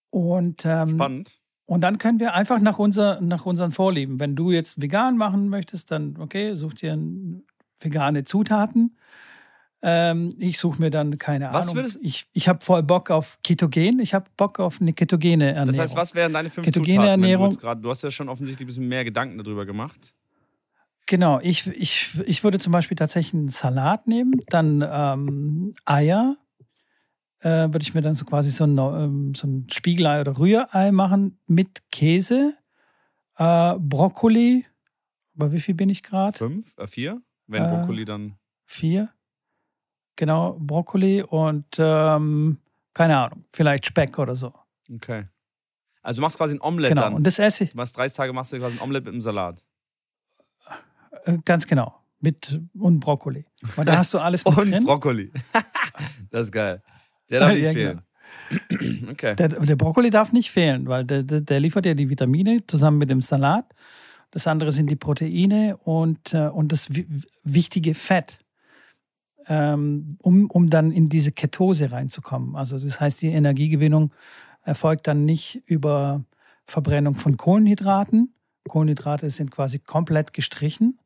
[0.09, 1.39] Und, ähm, Spannend.
[1.65, 4.19] und dann können wir einfach nach, unser, nach unseren Vorlieben.
[4.19, 6.97] Wenn du jetzt vegan machen möchtest, dann okay, such dir
[7.79, 8.97] vegane Zutaten.
[9.83, 11.77] Ähm, ich suche mir dann keine Was Ahnung.
[11.77, 13.99] würdest- ich ich habe voll Bock auf Ketogen.
[13.99, 15.67] Ich habe Bock auf eine ketogene Ernährung.
[15.67, 17.23] Das heißt, was wären deine fünf Ketogene Zutaten?
[17.23, 17.49] Ernährung.
[17.49, 20.13] Du, grad, du hast ja schon offensichtlich ein bisschen mehr Gedanken darüber gemacht.
[21.07, 26.37] Genau, ich, ich, ich würde zum Beispiel tatsächlich einen Salat nehmen, dann ähm, Eier,
[27.39, 30.91] äh, würde ich mir dann so quasi so ein, ähm, so ein Spiegelei oder Rührei
[30.91, 32.53] machen mit Käse,
[33.37, 34.65] äh, Brokkoli,
[35.33, 36.37] bei wie viel bin ich gerade?
[36.37, 36.73] Fünf?
[36.77, 37.21] Äh, vier?
[37.47, 38.35] Wenn Äh, Brokkoli dann.
[38.65, 39.09] Vier.
[40.15, 42.57] Genau, Brokkoli und ähm,
[42.93, 44.53] keine Ahnung, vielleicht Speck oder so.
[44.93, 45.25] Okay.
[46.03, 47.13] Also du machst quasi ein Omelette Genau, dann.
[47.13, 49.21] und das esse ich Du machst 30 Tage machst du quasi ein Omelette mit einem
[49.21, 49.63] Salat.
[51.25, 51.95] äh, ganz genau.
[52.19, 53.45] Mit und Brokkoli.
[53.75, 54.83] Weil da hast du alles mit Und drin.
[54.83, 55.31] Brokkoli.
[56.29, 56.81] das ist geil.
[57.29, 58.01] Der darf nicht Ja, fehlen.
[59.11, 59.35] Okay.
[59.35, 62.97] Der, der Brokkoli darf nicht fehlen, weil der, der, der liefert ja die Vitamine zusammen
[62.97, 63.65] mit dem Salat.
[64.31, 67.07] Das andere sind die Proteine und, äh, und das wi-
[67.43, 68.39] wichtige Fett,
[69.51, 72.55] ähm, um, um dann in diese Ketose reinzukommen.
[72.55, 74.13] Also das heißt, die Energiegewinnung
[74.63, 76.23] erfolgt dann nicht über
[76.65, 78.33] Verbrennung von Kohlenhydraten.
[78.69, 80.99] Kohlenhydrate sind quasi komplett gestrichen.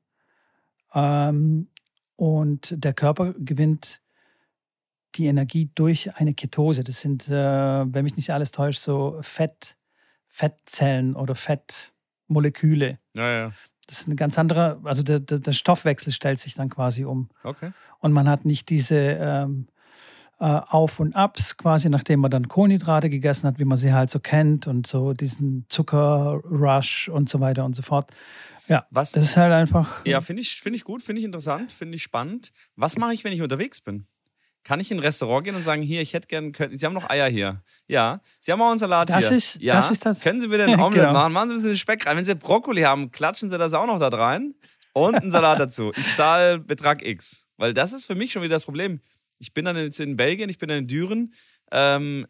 [0.93, 1.69] Ähm,
[2.17, 4.01] und der Körper gewinnt
[5.15, 6.83] die Energie durch eine Ketose.
[6.83, 9.75] Das sind, äh, wenn mich nicht alles täuscht, so Fett,
[10.27, 12.99] Fettzellen oder Fettmoleküle.
[13.15, 13.51] Ja, ja.
[13.87, 17.29] Das ist eine ganz andere, also der, der, der Stoffwechsel stellt sich dann quasi um.
[17.43, 17.71] Okay.
[17.99, 19.67] Und man hat nicht diese ähm,
[20.39, 24.09] äh, Auf- und Abs, quasi nachdem man dann Kohlenhydrate gegessen hat, wie man sie halt
[24.09, 28.11] so kennt und so diesen Zuckerrush und so weiter und so fort.
[28.67, 29.11] Ja, Was?
[29.11, 30.05] das ist halt einfach.
[30.05, 32.51] Ja, finde ich, find ich gut, finde ich interessant, finde ich spannend.
[32.75, 34.07] Was mache ich, wenn ich unterwegs bin?
[34.65, 36.93] Kann ich in ein Restaurant gehen und sagen, hier, ich hätte gern, können, Sie haben
[36.93, 37.61] noch Eier hier.
[37.87, 38.19] Ja.
[38.41, 39.37] Sie haben auch einen Salat Das hier.
[39.37, 39.75] ist- ja.
[39.75, 41.13] das ist das- Können Sie bitte ein Omelette genau.
[41.13, 41.31] machen?
[41.33, 42.17] Machen Sie ein bisschen Speck rein.
[42.17, 44.53] Wenn Sie Brokkoli haben, klatschen Sie das auch noch da rein.
[44.93, 45.91] Und einen Salat dazu.
[45.95, 47.47] Ich zahle Betrag X.
[47.57, 48.99] Weil das ist für mich schon wieder das Problem.
[49.39, 51.33] Ich bin dann jetzt in Belgien, ich bin dann in Düren.
[51.71, 52.25] Ähm,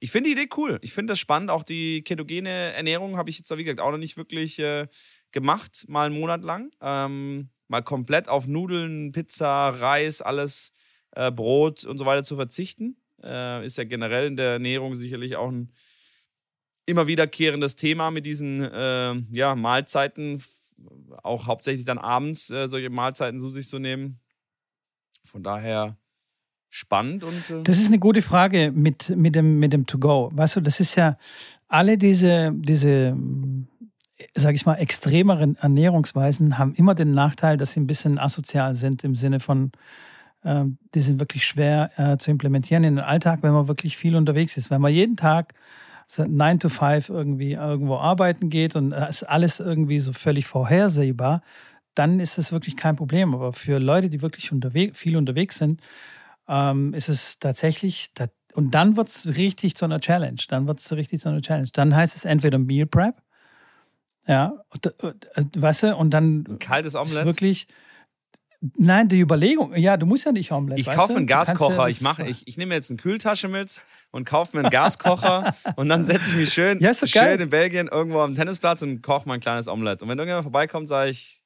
[0.00, 0.78] ich finde die Idee cool.
[0.82, 1.50] Ich finde das spannend.
[1.50, 4.88] Auch die ketogene Ernährung habe ich jetzt, wie gesagt, auch noch nicht wirklich äh,
[5.32, 6.70] gemacht, mal einen Monat lang.
[6.82, 10.72] Ähm, mal komplett auf Nudeln, Pizza, Reis, alles,
[11.14, 12.96] äh, Brot und so weiter zu verzichten.
[13.22, 15.72] Äh, ist ja generell in der Ernährung sicherlich auch ein
[16.86, 20.42] immer wiederkehrendes Thema mit diesen äh, ja, Mahlzeiten,
[21.22, 24.20] auch hauptsächlich dann abends äh, solche Mahlzeiten zu sich zu nehmen.
[25.24, 25.96] Von daher
[26.68, 30.30] spannend und äh, Das ist eine gute Frage mit, mit dem, mit dem To-Go.
[30.34, 31.16] Weißt du, das ist ja
[31.68, 33.16] alle diese, diese
[34.34, 39.04] sage ich mal, extremeren Ernährungsweisen haben immer den Nachteil, dass sie ein bisschen asozial sind
[39.04, 39.72] im Sinne von,
[40.44, 44.56] die sind wirklich schwer äh, zu implementieren in den Alltag, wenn man wirklich viel unterwegs
[44.56, 44.70] ist.
[44.70, 45.54] Wenn man jeden Tag
[46.18, 51.42] 9 to 5 irgendwie irgendwo arbeiten geht und ist alles irgendwie so völlig vorhersehbar,
[51.94, 53.34] dann ist es wirklich kein Problem.
[53.34, 55.80] Aber für Leute, die wirklich unterwegs, viel unterwegs sind,
[56.46, 58.10] ähm, ist es tatsächlich,
[58.52, 60.40] und dann wird es richtig zu einer Challenge.
[60.48, 61.68] Dann wird es richtig zu einer Challenge.
[61.72, 63.22] Dann heißt es entweder Meal Prep,
[64.26, 65.12] ja, äh,
[65.56, 66.44] weißt du, und dann.
[66.48, 67.26] Ein kaltes Omelette?
[67.26, 67.66] wirklich.
[68.76, 70.80] Nein, die Überlegung, ja, du musst ja nicht Omelette.
[70.80, 71.82] Ich kaufe einen Gaskocher.
[71.82, 75.54] Ja ich, mache, ich, ich nehme jetzt eine Kühltasche mit und kaufe mir einen Gaskocher
[75.76, 79.28] und dann setze ich mich schön, ja, schön in Belgien irgendwo am Tennisplatz und koche
[79.28, 80.04] mein kleines Omelette.
[80.04, 81.42] Und wenn irgendjemand vorbeikommt, sage ich,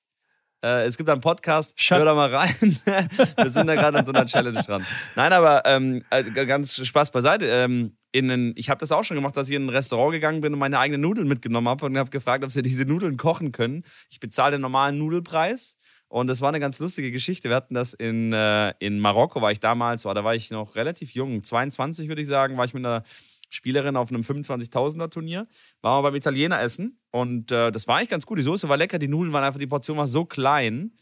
[0.62, 2.50] äh, es gibt einen Podcast, Shut hör da mal rein.
[3.36, 4.84] Wir sind da gerade an so einer Challenge dran.
[5.14, 7.46] Nein, aber ähm, äh, ganz Spaß beiseite.
[7.46, 10.40] Ähm, in ein, ich habe das auch schon gemacht, dass ich in ein Restaurant gegangen
[10.40, 13.52] bin und meine eigenen Nudeln mitgenommen habe und habe gefragt, ob sie diese Nudeln kochen
[13.52, 13.82] können.
[14.10, 15.76] Ich bezahle den normalen Nudelpreis.
[16.08, 17.50] Und das war eine ganz lustige Geschichte.
[17.50, 20.74] Wir hatten das in, äh, in Marokko, war ich damals, war, da war ich noch
[20.74, 23.02] relativ jung, 22 würde ich sagen, war ich mit einer
[23.50, 25.46] Spielerin auf einem 25.000er Turnier.
[25.82, 28.38] Waren wir beim Italiener essen und äh, das war eigentlich ganz gut.
[28.38, 30.92] Die Soße war lecker, die Nudeln waren einfach, die Portion war so klein.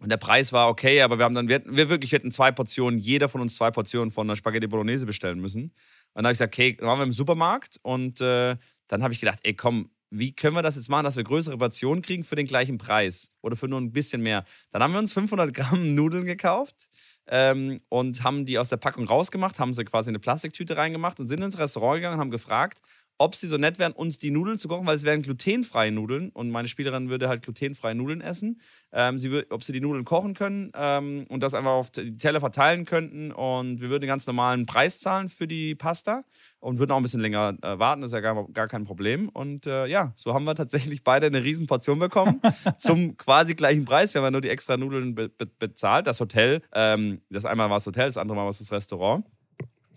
[0.00, 2.52] Und der Preis war okay, aber wir haben dann, wir, wir wirklich, wir hätten zwei
[2.52, 5.64] Portionen, jeder von uns zwei Portionen von einer Spaghetti Bolognese bestellen müssen.
[5.64, 5.72] Und
[6.14, 9.20] dann habe ich gesagt, okay, dann waren wir im Supermarkt und äh, dann habe ich
[9.20, 12.36] gedacht, ey komm, wie können wir das jetzt machen, dass wir größere Portionen kriegen für
[12.36, 14.44] den gleichen Preis oder für nur ein bisschen mehr?
[14.70, 16.88] Dann haben wir uns 500 Gramm Nudeln gekauft
[17.26, 21.20] ähm, und haben die aus der Packung rausgemacht, haben sie quasi in eine Plastiktüte reingemacht
[21.20, 22.80] und sind ins Restaurant gegangen und haben gefragt,
[23.18, 26.30] ob sie so nett wären, uns die Nudeln zu kochen, weil es wären glutenfreie Nudeln
[26.30, 28.60] und meine Spielerin würde halt glutenfreie Nudeln essen.
[28.92, 32.40] Ähm, sie ob sie die Nudeln kochen können ähm, und das einfach auf die Teller
[32.40, 36.24] verteilen könnten und wir würden den ganz normalen Preis zahlen für die Pasta
[36.60, 39.28] und würden auch ein bisschen länger äh, warten, das ist ja gar, gar kein Problem.
[39.28, 42.40] Und äh, ja, so haben wir tatsächlich beide eine riesen Portion bekommen
[42.78, 44.14] zum quasi gleichen Preis.
[44.14, 46.06] Wir haben ja nur die extra Nudeln be be bezahlt.
[46.06, 49.24] Das Hotel, ähm, das einmal war das Hotel, das andere Mal war es das Restaurant.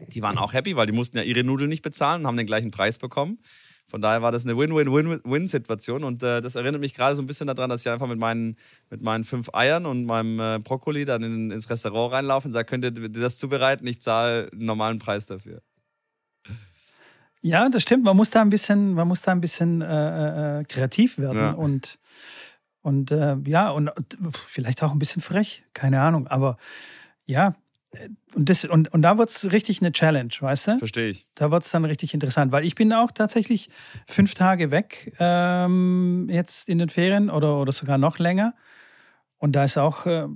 [0.08, 2.46] Die waren auch happy, weil die mussten ja ihre Nudeln nicht bezahlen und haben den
[2.48, 3.40] gleichen Preis bekommen.
[3.92, 7.48] Von daher war das eine Win-Win-Win-Win-Situation und äh, das erinnert mich gerade so ein bisschen
[7.48, 8.56] daran, dass ich einfach mit meinen,
[8.90, 12.66] mit meinen fünf Eiern und meinem äh, Brokkoli dann in, ins Restaurant reinlaufe und sage,
[12.66, 13.86] könnt ihr das zubereiten?
[13.88, 15.62] Ich zahle einen normalen Preis dafür.
[17.42, 18.06] Ja, das stimmt.
[18.06, 21.52] Man muss da ein bisschen, man muss da ein bisschen äh, äh kreativ werden ja.
[21.52, 22.00] und
[22.82, 23.92] und äh, ja und
[24.34, 26.28] vielleicht auch ein bisschen frech, keine Ahnung.
[26.28, 26.58] Aber
[27.26, 27.56] ja,
[28.34, 30.78] und, das, und, und da wird es richtig eine Challenge, weißt du?
[30.80, 31.28] Verstehe ich.
[31.36, 33.70] Da wird es dann richtig interessant, weil ich bin auch tatsächlich
[34.08, 38.54] fünf Tage weg ähm, jetzt in den Ferien oder, oder sogar noch länger.
[39.38, 40.28] Und da ist auch äh,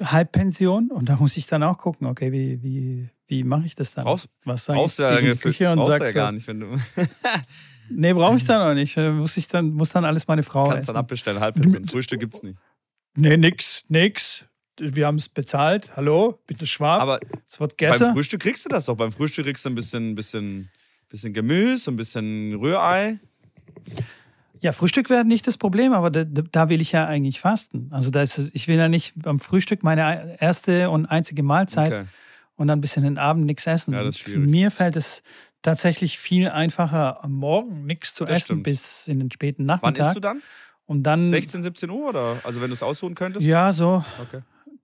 [0.00, 3.92] Halbpension und da muss ich dann auch gucken, okay, wie, wie, wie mache ich das
[3.92, 4.04] dann?
[4.04, 6.80] Brauchst, Was sage ich ja in die Küche und sag ja gar nicht, wenn du...
[7.90, 8.96] nee, brauche ich dann auch nicht.
[8.96, 10.94] Äh, muss ich dann, muss dann alles meine Frau Kannst essen.
[10.94, 11.84] dann abbestellen, Halbpension.
[11.84, 12.58] Frühstück gibt es nicht.
[13.16, 14.46] Nee, nix, nix
[14.80, 15.96] wir haben es bezahlt.
[15.96, 17.00] Hallo, bitte Schwab.
[17.00, 18.04] Aber es wird gegessen.
[18.04, 18.96] Beim Frühstück kriegst du das doch.
[18.96, 20.70] Beim Frühstück kriegst du ein bisschen, bisschen,
[21.08, 23.20] bisschen Gemüse, ein bisschen Rührei.
[24.60, 27.88] Ja, Frühstück wäre nicht das Problem, aber da, da, will ich ja eigentlich fasten.
[27.90, 32.04] Also da ist, ich will ja nicht am Frühstück meine erste und einzige Mahlzeit okay.
[32.56, 33.94] und dann ein bisschen den Abend nichts essen.
[33.94, 34.40] Ja, das ist schwierig.
[34.40, 35.22] Für mir fällt es
[35.62, 38.62] tatsächlich viel einfacher, am Morgen nichts zu das essen stimmt.
[38.64, 39.98] bis in den späten Nachmittag.
[39.98, 40.42] Wann isst du dann?
[40.84, 42.36] Und dann 16, 17 Uhr oder?
[42.42, 43.46] Also wenn du es aussuchen könntest?
[43.46, 44.04] Ja, so.
[44.20, 44.42] Okay.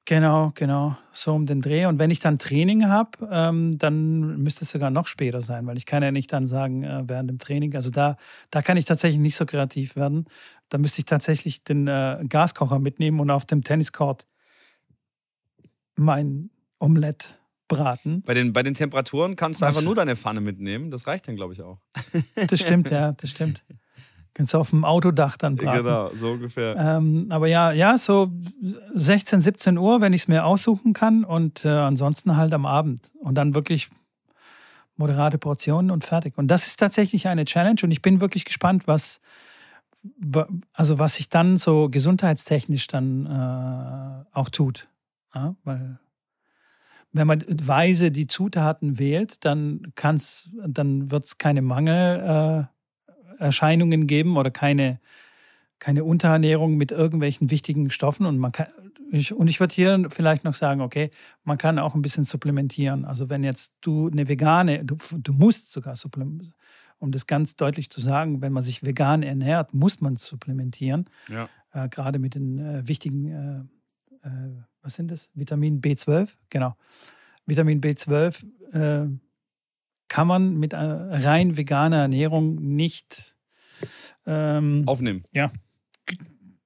[0.09, 1.87] Genau, genau, so um den Dreh.
[1.87, 5.77] Und wenn ich dann Training habe, ähm, dann müsste es sogar noch später sein, weil
[5.77, 8.17] ich kann ja nicht dann sagen, äh, während dem Training, also da,
[8.51, 10.27] da kann ich tatsächlich nicht so kreativ werden.
[10.69, 14.29] Da müsste ich tatsächlich den äh, Gaskocher mitnehmen und auf dem Tenniscourt
[15.97, 18.23] mein Omelett braten.
[18.23, 20.93] Bei den, bei den Temperaturen kannst du einfach nur deine Pfanne mitnehmen.
[20.93, 21.81] Das reicht dann, glaube ich, auch.
[22.49, 23.65] Das stimmt, ja, das stimmt.
[24.37, 25.83] Kannst du auf dem Autodach dann braten.
[25.83, 26.77] Genau, so ungefähr.
[26.77, 28.31] Ähm, aber ja, ja, so
[28.93, 33.13] 16, 17 Uhr, wenn ich es mir aussuchen kann und äh, ansonsten halt am Abend.
[33.19, 33.89] Und dann wirklich
[34.99, 36.37] moderate Portionen und fertig.
[36.37, 39.23] Und das ist tatsächlich eine Challenge und ich bin wirklich gespannt, was,
[40.75, 44.87] also was sich dann so gesundheitstechnisch dann äh, auch tut.
[45.35, 45.99] Ja, weil
[47.13, 52.69] wenn man weise die Zutaten wählt, dann kann's, dann wird es keine Mangel.
[52.69, 52.76] Äh,
[53.39, 55.01] Erscheinungen geben oder keine,
[55.79, 58.27] keine Unterernährung mit irgendwelchen wichtigen Stoffen.
[58.27, 58.67] Und man kann,
[59.11, 61.11] ich, und ich würde hier vielleicht noch sagen, okay,
[61.45, 63.05] man kann auch ein bisschen supplementieren.
[63.05, 66.55] Also wenn jetzt du eine vegane, du, du musst sogar supplementieren,
[66.99, 71.07] um das ganz deutlich zu sagen, wenn man sich vegan ernährt, muss man supplementieren.
[71.29, 71.49] Ja.
[71.73, 73.69] Äh, gerade mit den äh, wichtigen,
[74.23, 75.31] äh, äh was sind das?
[75.35, 76.77] Vitamin B12, genau.
[77.45, 78.45] Vitamin B12
[80.09, 83.37] kann man mit rein veganer Ernährung nicht
[84.27, 85.25] ähm, Aufnehmen.
[85.33, 85.53] Ja,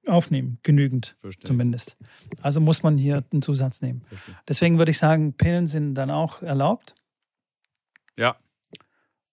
[0.07, 1.47] aufnehmen, genügend Verstehe.
[1.47, 1.97] zumindest.
[2.41, 4.01] Also muss man hier einen Zusatz nehmen.
[4.07, 4.35] Verstehe.
[4.47, 6.95] Deswegen würde ich sagen, Pillen sind dann auch erlaubt.
[8.17, 8.37] Ja,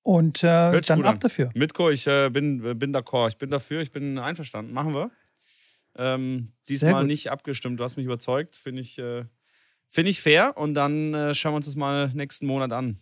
[0.02, 1.18] Und äh, dann ab an.
[1.20, 1.50] dafür.
[1.54, 3.28] Mitko, ich äh, bin, äh, bin d'accord.
[3.28, 4.72] Ich bin dafür, ich bin einverstanden.
[4.72, 5.10] Machen wir.
[5.96, 7.80] Ähm, diesmal nicht abgestimmt.
[7.80, 8.56] Du hast mich überzeugt.
[8.56, 9.24] Finde ich, äh,
[9.88, 10.56] find ich fair.
[10.56, 12.98] Und dann äh, schauen wir uns das mal nächsten Monat an.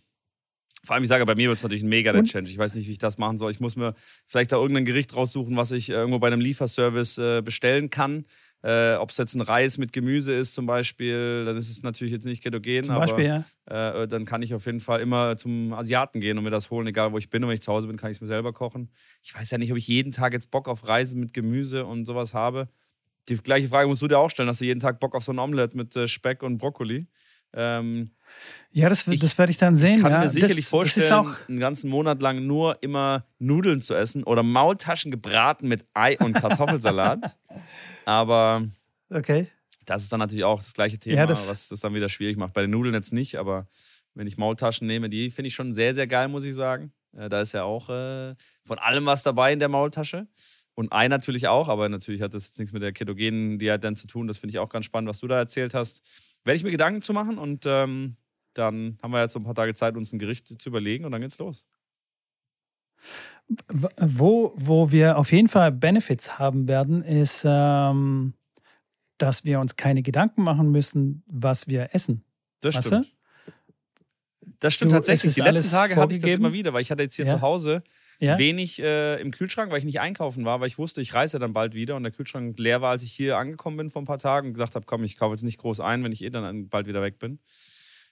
[0.83, 2.49] Vor allem, ich sage, bei mir wird es natürlich ein mega der Challenge.
[2.49, 3.51] Ich weiß nicht, wie ich das machen soll.
[3.51, 7.17] Ich muss mir vielleicht da irgendein Gericht raussuchen, was ich äh, irgendwo bei einem Lieferservice
[7.17, 8.25] äh, bestellen kann.
[8.63, 12.11] Äh, Ob es jetzt ein Reis mit Gemüse ist zum Beispiel, dann ist es natürlich
[12.11, 12.83] jetzt nicht ketogen.
[12.83, 13.43] Zum aber Beispiel, ja.
[14.01, 16.87] äh, dann kann ich auf jeden Fall immer zum Asiaten gehen und mir das holen,
[16.87, 17.43] egal wo ich bin.
[17.43, 18.89] Und wenn ich zu Hause bin, kann ich es mir selber kochen.
[19.23, 22.05] Ich weiß ja nicht, ob ich jeden Tag jetzt Bock auf Reisen mit Gemüse und
[22.05, 22.69] sowas habe.
[23.29, 24.49] Die gleiche Frage musst du dir auch stellen.
[24.49, 27.07] Hast du jeden Tag Bock auf so ein Omelett mit äh, Speck und Brokkoli?
[27.57, 28.11] Ähm,
[28.71, 29.95] Ja, das, Ich- das werde ich dann sehen.
[29.95, 30.19] ich kann ja.
[30.19, 34.43] mir sicherlich das, vorstellen, Das einen ganzen Monat lang nur immer Nudeln zu essen oder
[34.43, 37.35] Maultaschen gebraten mit Ei und Kartoffelsalat.
[38.05, 38.67] aber
[39.09, 39.47] okay.
[39.85, 42.37] das ist dann natürlich auch das gleiche Thema, Ja, das- was das dann wieder schwierig
[42.37, 42.53] macht.
[42.53, 43.67] Bei den Nudeln jetzt nicht, aber
[44.13, 46.91] wenn ich Maultaschen nehme, die finde ich schon sehr, sehr geil, muss ich sagen.
[47.15, 50.27] Äh, da ist ja auch äh, von allem was dabei in der Maultasche.
[50.75, 53.95] Und Ei natürlich auch, aber natürlich hat das jetzt nichts mit der ketogenen Diät dann
[53.95, 54.27] zu tun.
[54.27, 56.01] Das finde ich auch ganz spannend, was du da erzählt hast.
[56.47, 58.15] Werde ich mir Gedanken zu machen und ähm,
[58.53, 61.11] dann haben wir jetzt so ein paar Tage Zeit, uns ein Gericht zu überlegen und
[61.11, 61.65] dann geht's los.
[63.99, 68.33] Wo, wo wir auf jeden Fall Benefits haben werden, ist, ähm,
[69.17, 72.23] dass wir uns keine Gedanken machen müssen, was wir essen.
[72.61, 73.13] Das Weißt stimmt.
[74.59, 75.35] Das stimmt Du, tatsächlich.
[75.35, 77.35] Die letzten Tage hatte ich das immer wieder, weil ich hatte jetzt hier Ja.
[77.35, 77.83] zu Hause
[78.19, 78.37] Ja?
[78.37, 81.53] wenig äh, im Kühlschrank, weil ich nicht einkaufen war, weil ich wusste, ich reise dann
[81.53, 84.17] bald wieder und der Kühlschrank leer war, als ich hier angekommen bin vor ein paar
[84.17, 86.67] Tagen und gesagt habe, komm, ich kaufe jetzt nicht groß ein, wenn ich eh dann
[86.69, 87.39] bald wieder weg bin.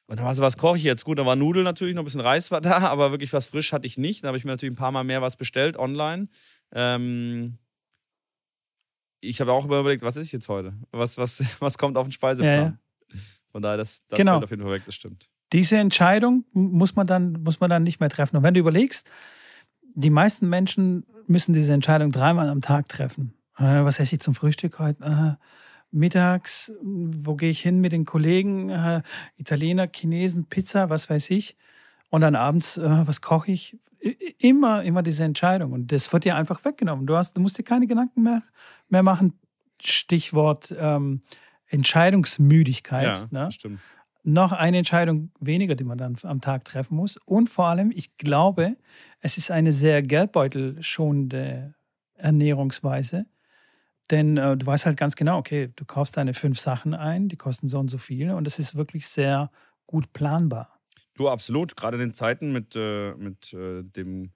[0.07, 1.03] Und dann war so, was koche ich jetzt?
[1.05, 3.73] Gut, da war Nudeln natürlich, noch ein bisschen Reis war da, aber wirklich was frisch
[3.73, 4.23] hatte ich nicht.
[4.23, 6.27] Da habe ich mir natürlich ein paar Mal mehr was bestellt online.
[6.71, 7.57] Ähm,
[9.21, 10.73] ich habe auch immer überlegt, was ist jetzt heute?
[10.91, 12.53] Was, was, was kommt auf den Speiseplan?
[12.53, 13.19] Ja, ja.
[13.51, 14.39] Von daher, das, das Genau.
[14.41, 15.29] auf jeden Fall weg, das stimmt.
[15.53, 18.35] Diese Entscheidung muss man, dann, muss man dann nicht mehr treffen.
[18.37, 19.09] Und wenn du überlegst,
[19.95, 23.33] die meisten Menschen müssen diese Entscheidung dreimal am Tag treffen.
[23.57, 25.03] Äh, was esse ich zum Frühstück heute?
[25.03, 25.43] Äh,
[25.91, 28.69] mittags, wo gehe ich hin mit den Kollegen?
[28.69, 29.01] Äh,
[29.37, 31.57] Italiener, Chinesen, Pizza, was weiß ich.
[32.09, 33.77] Und dann abends, was koche ich?
[34.37, 35.73] Immer, immer diese Entscheidung.
[35.73, 37.07] Und das wird dir einfach weggenommen.
[37.07, 38.43] Du, hast, du musst dir keine Gedanken mehr,
[38.87, 39.33] mehr machen.
[39.81, 41.21] Stichwort ähm,
[41.67, 43.03] Entscheidungsmüdigkeit.
[43.03, 43.45] Ja, ne?
[43.45, 43.79] das stimmt.
[44.25, 47.17] Noch eine Entscheidung weniger, die man dann am Tag treffen muss.
[47.25, 48.75] Und vor allem, ich glaube,
[49.19, 51.75] es ist eine sehr geldbeutelschonende
[52.15, 53.25] Ernährungsweise.
[54.11, 57.37] Denn äh, du weißt halt ganz genau, okay, du kaufst deine fünf Sachen ein, die
[57.37, 59.51] kosten so und so viel und es ist wirklich sehr
[59.87, 60.79] gut planbar.
[61.15, 61.75] Du, absolut.
[61.75, 64.31] Gerade in den Zeiten mit, äh, mit äh, dem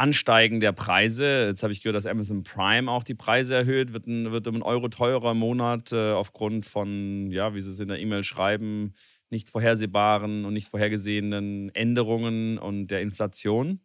[0.00, 1.46] Ansteigen der Preise.
[1.46, 4.54] Jetzt habe ich gehört, dass Amazon Prime auch die Preise erhöht, wird, ein, wird um
[4.54, 8.24] einen Euro teurer im Monat äh, aufgrund von, ja, wie sie es in der E-Mail
[8.24, 8.94] schreiben,
[9.28, 13.80] nicht vorhersehbaren und nicht vorhergesehenen Änderungen und der Inflation.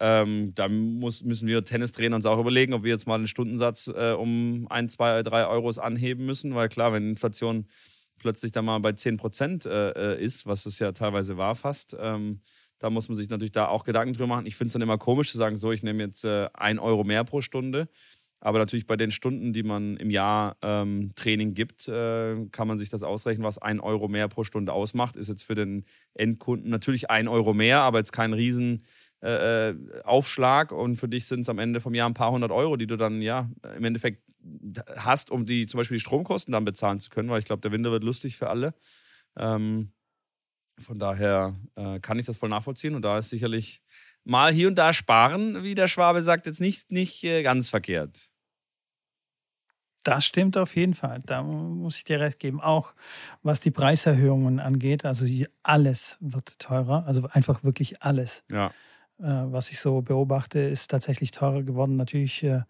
[0.00, 3.88] Ähm, da muss, müssen wir Tennistrainer uns auch überlegen, ob wir jetzt mal den Stundensatz
[3.88, 7.66] äh, um ein, zwei, drei Euros anheben müssen, weil klar, wenn Inflation
[8.18, 11.96] plötzlich dann mal bei 10 Prozent äh, äh, ist, was es ja teilweise war fast,
[11.98, 12.40] ähm,
[12.78, 14.46] da muss man sich natürlich da auch Gedanken drüber machen.
[14.46, 17.04] Ich finde es dann immer komisch zu sagen, so, ich nehme jetzt äh, ein Euro
[17.04, 17.88] mehr pro Stunde.
[18.40, 22.78] Aber natürlich bei den Stunden, die man im Jahr ähm, Training gibt, äh, kann man
[22.78, 25.16] sich das ausrechnen, was ein Euro mehr pro Stunde ausmacht.
[25.16, 28.84] Ist jetzt für den Endkunden natürlich ein Euro mehr, aber jetzt kein riesen
[29.22, 30.70] äh, äh, Aufschlag.
[30.70, 32.96] Und für dich sind es am Ende vom Jahr ein paar hundert Euro, die du
[32.96, 34.22] dann ja im Endeffekt
[34.96, 37.72] hast, um die zum Beispiel die Stromkosten dann bezahlen zu können, weil ich glaube, der
[37.72, 38.72] Winter wird lustig für alle.
[39.36, 39.90] Ähm,
[40.78, 43.82] von daher äh, kann ich das voll nachvollziehen und da ist sicherlich
[44.24, 48.30] mal hier und da sparen, wie der Schwabe sagt, jetzt nicht, nicht äh, ganz verkehrt.
[50.04, 51.20] Das stimmt auf jeden Fall.
[51.26, 52.60] Da muss ich dir recht geben.
[52.60, 52.94] Auch
[53.42, 55.26] was die Preiserhöhungen angeht, also
[55.62, 58.44] alles wird teurer, also einfach wirklich alles.
[58.50, 58.72] Ja,
[59.18, 61.96] äh, was ich so beobachte, ist tatsächlich teurer geworden.
[61.96, 62.62] Natürlich äh,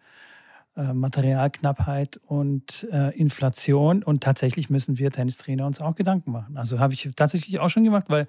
[0.92, 4.02] Materialknappheit und äh, Inflation.
[4.02, 6.56] Und tatsächlich müssen wir Tennistrainer uns auch Gedanken machen.
[6.56, 8.26] Also habe ich tatsächlich auch schon gemacht, weil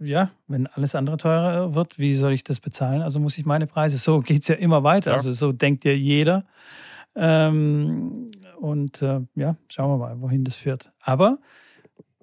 [0.00, 3.02] ja, wenn alles andere teurer wird, wie soll ich das bezahlen?
[3.02, 3.96] Also muss ich meine Preise.
[3.96, 5.10] So geht es ja immer weiter.
[5.10, 5.16] Ja.
[5.16, 6.44] Also so denkt ja jeder.
[7.14, 10.92] Ähm, und äh, ja, schauen wir mal, wohin das führt.
[11.00, 11.38] Aber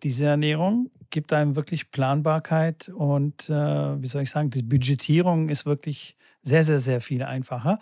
[0.03, 5.65] diese Ernährung gibt einem wirklich Planbarkeit und äh, wie soll ich sagen, die Budgetierung ist
[5.65, 7.79] wirklich sehr, sehr, sehr viel einfacher.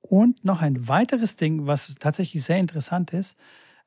[0.00, 3.36] Und noch ein weiteres Ding, was tatsächlich sehr interessant ist.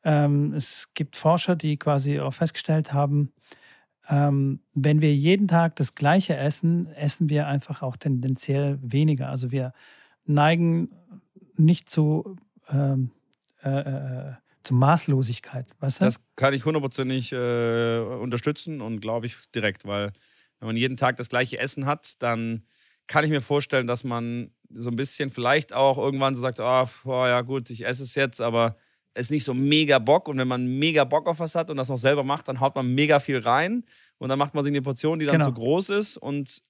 [0.03, 3.31] Ähm, es gibt Forscher, die quasi auch festgestellt haben,
[4.09, 9.29] ähm, wenn wir jeden Tag das Gleiche essen, essen wir einfach auch tendenziell weniger.
[9.29, 9.73] Also wir
[10.25, 10.89] neigen
[11.55, 12.35] nicht zu,
[12.69, 13.11] ähm,
[13.63, 14.33] äh, äh,
[14.63, 15.67] zur Maßlosigkeit.
[15.79, 16.05] Weißt du?
[16.05, 20.11] Das kann ich hundertprozentig äh, unterstützen und glaube ich direkt, weil
[20.59, 22.63] wenn man jeden Tag das gleiche Essen hat, dann
[23.07, 26.87] kann ich mir vorstellen, dass man so ein bisschen vielleicht auch irgendwann so sagt, oh,
[27.05, 28.75] oh ja gut, ich esse es jetzt, aber
[29.13, 30.27] es ist nicht so mega Bock.
[30.27, 32.75] Und wenn man mega Bock auf was hat und das noch selber macht, dann haut
[32.75, 33.83] man mega viel rein
[34.17, 35.45] und dann macht man sich eine Portion, die dann genau.
[35.45, 36.17] so groß ist.
[36.17, 36.61] Und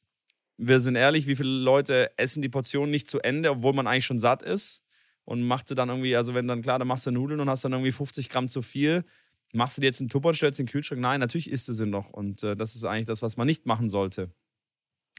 [0.57, 4.05] wir sind ehrlich, wie viele Leute essen die Portion nicht zu Ende, obwohl man eigentlich
[4.05, 4.83] schon satt ist
[5.25, 7.63] und macht sie dann irgendwie, also wenn dann klar, dann machst du Nudeln und hast
[7.63, 9.05] dann irgendwie 50 Gramm zu viel.
[9.53, 10.99] Machst du dir jetzt einen Tupper und stellst den Kühlschrank?
[10.99, 12.09] Nein, natürlich isst du sie noch.
[12.09, 14.31] Und äh, das ist eigentlich das, was man nicht machen sollte.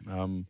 [0.08, 0.46] Ähm,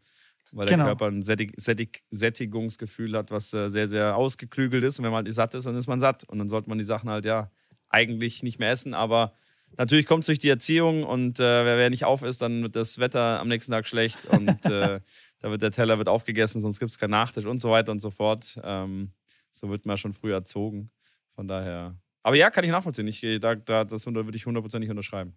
[0.55, 0.87] weil der genau.
[0.87, 4.99] Körper ein Sättig Sättig Sättigungsgefühl hat, was äh, sehr, sehr ausgeklügelt ist.
[4.99, 6.25] Und wenn man halt satt ist, dann ist man satt.
[6.25, 7.51] Und dann sollte man die Sachen halt ja
[7.89, 8.95] eigentlich nicht mehr essen.
[8.95, 9.35] Aber
[9.77, 12.77] natürlich kommt es durch die Erziehung und äh, wer, wer nicht auf ist, dann wird
[12.77, 15.01] das Wetter am nächsten Tag schlecht und äh,
[15.41, 18.01] da wird der Teller wird aufgegessen, sonst gibt es keinen Nachtisch und so weiter und
[18.01, 18.59] so fort.
[18.63, 19.13] Ähm,
[19.51, 20.91] so wird man schon früh erzogen.
[21.35, 21.97] Von daher.
[22.23, 23.07] Aber ja, kann ich nachvollziehen.
[23.09, 25.37] Ich, da, da, das würde ich hundertprozentig unterschreiben.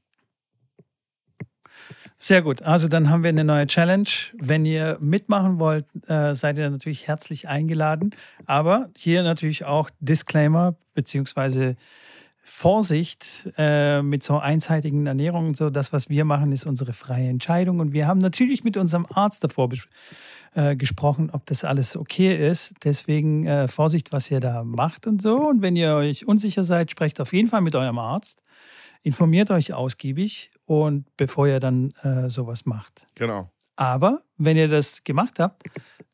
[2.20, 2.64] Sehr gut.
[2.64, 4.10] Also dann haben wir eine neue Challenge.
[4.34, 8.16] Wenn ihr mitmachen wollt, äh, seid ihr natürlich herzlich eingeladen.
[8.48, 11.76] Aber hier natürlich auch Disclaimer beziehungsweise
[12.42, 15.54] Vorsicht äh, mit so einseitigen Ernährungen.
[15.54, 17.80] So das, was wir machen, ist unsere freie Entscheidung.
[17.80, 19.70] Und wir haben natürlich mit unserem Arzt davor
[20.56, 22.74] äh, gesprochen, ob das alles okay ist.
[22.84, 25.38] Deswegen Vorsicht, was ihr da macht und so.
[25.38, 28.42] Und wenn ihr euch unsicher seid, sprecht auf jeden Fall mit eurem Arzt.
[29.04, 33.06] Informiert euch ausgiebig und bevor ihr dann äh, sowas macht.
[33.16, 33.50] Genau.
[33.78, 35.64] Aber wenn ihr das gemacht habt,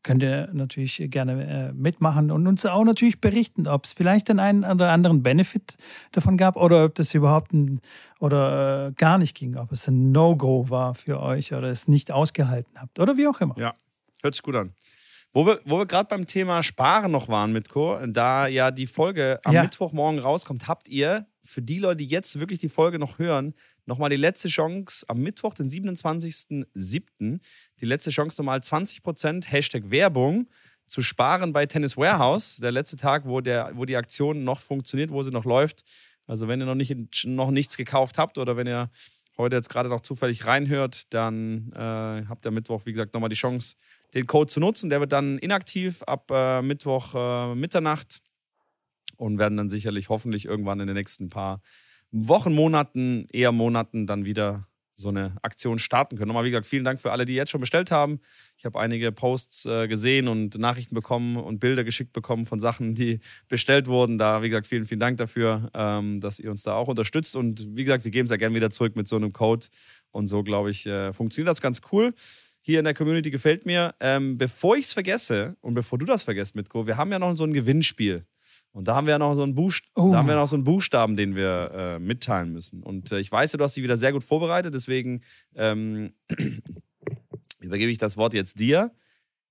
[0.03, 4.39] könnt ihr natürlich gerne äh, mitmachen und uns auch natürlich berichten, ob es vielleicht den
[4.39, 5.77] einen oder anderen Benefit
[6.11, 7.79] davon gab oder ob das überhaupt ein,
[8.19, 12.11] oder äh, gar nicht ging, ob es ein No-Go war für euch oder es nicht
[12.11, 13.57] ausgehalten habt oder wie auch immer.
[13.57, 13.73] Ja,
[14.21, 14.73] hört sich gut an.
[15.34, 18.86] Wo wir, wo wir gerade beim Thema Sparen noch waren mit Co., da ja die
[18.86, 19.63] Folge am ja.
[19.63, 23.55] Mittwochmorgen rauskommt, habt ihr für die Leute, die jetzt wirklich die Folge noch hören,
[23.88, 27.39] nochmal die letzte Chance am Mittwoch, den 27.07.,
[27.81, 30.47] die letzte Chance nochmal 20% Hashtag Werbung
[30.86, 32.57] zu sparen bei Tennis Warehouse.
[32.57, 35.84] Der letzte Tag, wo, der, wo die Aktion noch funktioniert, wo sie noch läuft.
[36.27, 38.91] Also wenn ihr noch, nicht, noch nichts gekauft habt oder wenn ihr
[39.38, 43.36] heute jetzt gerade noch zufällig reinhört, dann äh, habt ihr Mittwoch, wie gesagt, nochmal die
[43.36, 43.75] Chance,
[44.14, 44.89] den Code zu nutzen.
[44.89, 48.22] Der wird dann inaktiv ab äh, Mittwoch äh, Mitternacht
[49.18, 51.61] und werden dann sicherlich hoffentlich irgendwann in den nächsten paar
[52.11, 56.28] Wochen, Monaten, eher Monaten dann wieder so eine Aktion starten können.
[56.28, 58.20] Nochmal, wie gesagt, vielen Dank für alle, die jetzt schon bestellt haben.
[58.57, 62.93] Ich habe einige Posts äh, gesehen und Nachrichten bekommen und Bilder geschickt bekommen von Sachen,
[62.93, 64.18] die bestellt wurden.
[64.18, 67.36] Da, wie gesagt, vielen, vielen Dank dafür, ähm, dass ihr uns da auch unterstützt.
[67.36, 69.66] Und wie gesagt, wir geben es ja gerne wieder zurück mit so einem Code.
[70.11, 72.14] Und so, glaube ich, äh, funktioniert das ganz cool.
[72.66, 73.93] Hier in der Community gefällt mir.
[73.99, 77.36] Ähm, bevor ich es vergesse und bevor du das vergisst, Mitko, wir haben ja noch
[77.36, 78.26] so ein Gewinnspiel.
[78.72, 80.11] Und da haben wir ja noch so einen, Buchst oh.
[80.11, 82.82] da haben wir noch so einen Buchstaben, den wir äh, mitteilen müssen.
[82.82, 85.22] Und äh, ich weiß ja, du hast dich wieder sehr gut vorbereitet, deswegen
[85.55, 86.14] ähm,
[87.59, 88.91] übergebe ich das Wort jetzt dir.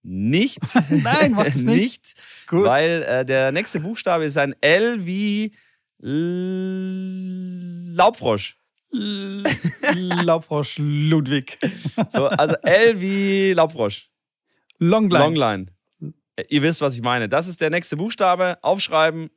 [0.03, 0.61] Nicht.
[0.91, 1.67] Nein, mach's nicht.
[1.67, 2.15] nicht
[2.49, 2.65] gut.
[2.65, 5.55] Weil äh, der nächste Buchstabe ist ein L wie
[6.03, 8.57] L Laubfrosch.
[8.93, 11.59] Laubfrosch Ludwig.
[12.09, 14.11] so, also L wie Laubfrosch.
[14.79, 15.25] Longline.
[15.25, 15.67] Longline.
[16.49, 17.29] Ihr wisst, was ich meine.
[17.29, 18.59] Das ist der nächste Buchstabe.
[18.63, 19.31] Aufschreiben,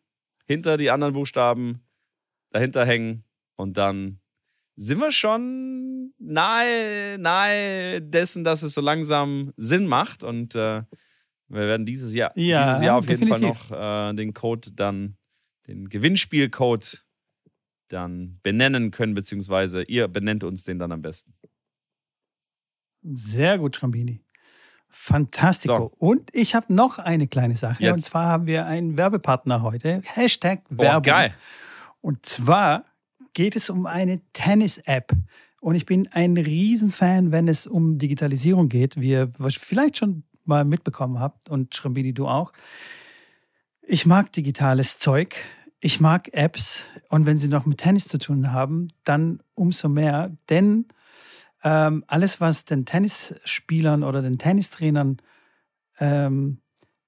[0.45, 1.81] hinter die anderen Buchstaben
[2.51, 3.23] dahinter hängen
[3.55, 4.19] und dann
[4.75, 10.23] sind wir schon nahe, nahe dessen, dass es so langsam Sinn macht.
[10.23, 10.83] Und äh,
[11.47, 13.41] wir werden dieses Jahr, ja, dieses Jahr auf definitiv.
[13.41, 15.17] jeden Fall noch äh, den Code dann,
[15.67, 17.04] den Gewinnspielcode
[17.87, 21.33] dann benennen können, beziehungsweise ihr benennt uns den dann am besten.
[23.03, 24.21] Sehr gut, Trambini.
[24.89, 25.93] Fantastico.
[25.99, 26.07] So.
[26.07, 27.83] Und ich habe noch eine kleine Sache.
[27.83, 27.93] Jetzt.
[27.93, 30.01] Und zwar haben wir einen Werbepartner heute.
[30.05, 30.97] Hashtag Werbung.
[30.97, 31.33] Oh, geil.
[32.01, 32.85] Und zwar
[33.33, 35.11] geht es um eine Tennis-App.
[35.61, 40.63] Und ich bin ein Riesenfan, wenn es um Digitalisierung geht, wie ihr vielleicht schon mal
[40.63, 42.53] mitbekommen habt und Schrambini, du auch.
[43.81, 45.35] Ich mag digitales Zeug.
[45.85, 46.83] Ich mag Apps.
[47.09, 50.35] Und wenn sie noch mit Tennis zu tun haben, dann umso mehr.
[50.49, 50.87] Denn
[51.63, 55.17] ähm, alles, was den Tennisspielern oder den Tennistrainern,
[55.99, 56.57] ähm,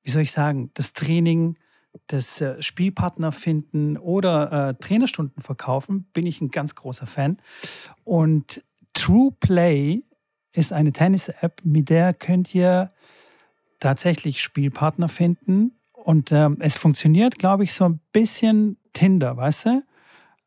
[0.04, 1.58] wie soll ich sagen, das Training,
[2.06, 7.40] das äh, Spielpartner finden oder äh, Trainerstunden verkaufen, bin ich ein ganz großer Fan.
[8.04, 8.64] Und
[8.94, 10.04] True Play
[10.52, 12.92] ist eine Tennis-App, mit der könnt ihr
[13.80, 15.77] tatsächlich Spielpartner finden.
[16.08, 19.84] Und ähm, es funktioniert, glaube ich, so ein bisschen Tinder, weißt du?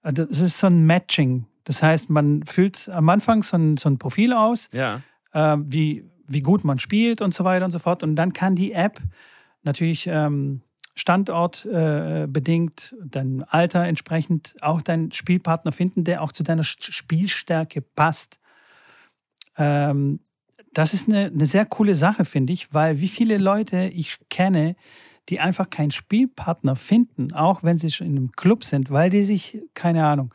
[0.03, 3.99] Das ist so ein Matching das heißt, man füllt am Anfang so ein, so ein
[3.99, 5.03] Profil aus, ja.
[5.33, 8.03] äh, wie, wie gut man spielt und so weiter und so fort.
[8.03, 9.01] Und dann kann die App
[9.63, 10.63] natürlich ähm,
[10.95, 18.41] Standort äh, dein Alter entsprechend auch deinen Spielpartner finden, der auch zu deiner Spielstärke passt.
[19.57, 20.21] Ähm,
[20.73, 24.77] das ist eine, eine sehr coole Sache, finde ich, weil wie viele Leute ich kenne,
[25.31, 29.23] die einfach keinen Spielpartner finden, auch wenn sie schon in einem Club sind, weil die
[29.23, 30.35] sich, keine Ahnung,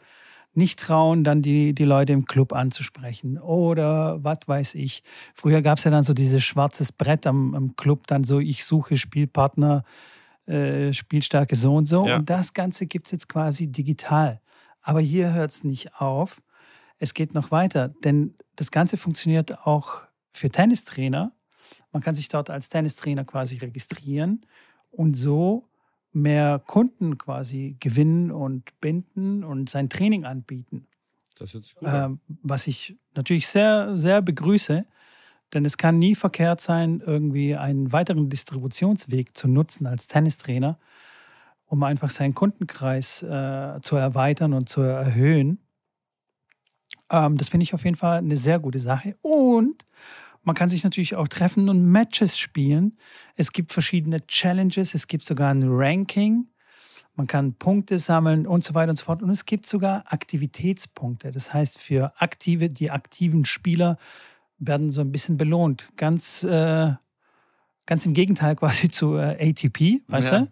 [0.54, 3.38] nicht trauen, dann die, die Leute im Club anzusprechen.
[3.38, 5.04] Oder was weiß ich.
[5.34, 8.64] Früher gab es ja dann so dieses schwarzes Brett am, am Club, dann so, ich
[8.64, 9.84] suche Spielpartner,
[10.46, 12.08] äh, Spielstärke so und so.
[12.08, 12.16] Ja.
[12.16, 14.39] Und das Ganze gibt es jetzt quasi digital.
[14.82, 16.41] Aber hier hört es nicht auf.
[17.00, 21.34] Es geht noch weiter, denn das Ganze funktioniert auch für Tennistrainer.
[21.91, 24.46] Man kann sich dort als Tennistrainer quasi registrieren
[24.96, 25.68] und so
[26.12, 30.88] mehr Kunden quasi gewinnen und binden und sein Training anbieten.
[31.38, 34.86] Das hört sich gut ähm, Was ich natürlich sehr, sehr begrüße,
[35.54, 40.80] denn es kann nie verkehrt sein, irgendwie einen weiteren Distributionsweg zu nutzen als Tennistrainer,
[41.66, 45.60] um einfach seinen Kundenkreis äh, zu erweitern und zu erhöhen.
[47.12, 49.18] Ähm, das finde ich auf jeden Fall eine sehr gute Sache.
[49.22, 49.86] Und
[50.46, 52.98] man kann sich natürlich auch treffen und Matches spielen.
[53.36, 56.48] Es gibt verschiedene Challenges, es gibt sogar ein Ranking.
[57.16, 59.24] Man kann Punkte sammeln und so weiter und so fort.
[59.24, 61.32] Und es gibt sogar Aktivitätspunkte.
[61.32, 63.98] Das heißt, für aktive, die aktiven Spieler
[64.60, 65.89] werden so ein bisschen belohnt.
[65.96, 66.91] Ganz, äh,
[67.86, 70.48] ganz im Gegenteil quasi zu äh, ATP, weißt ja.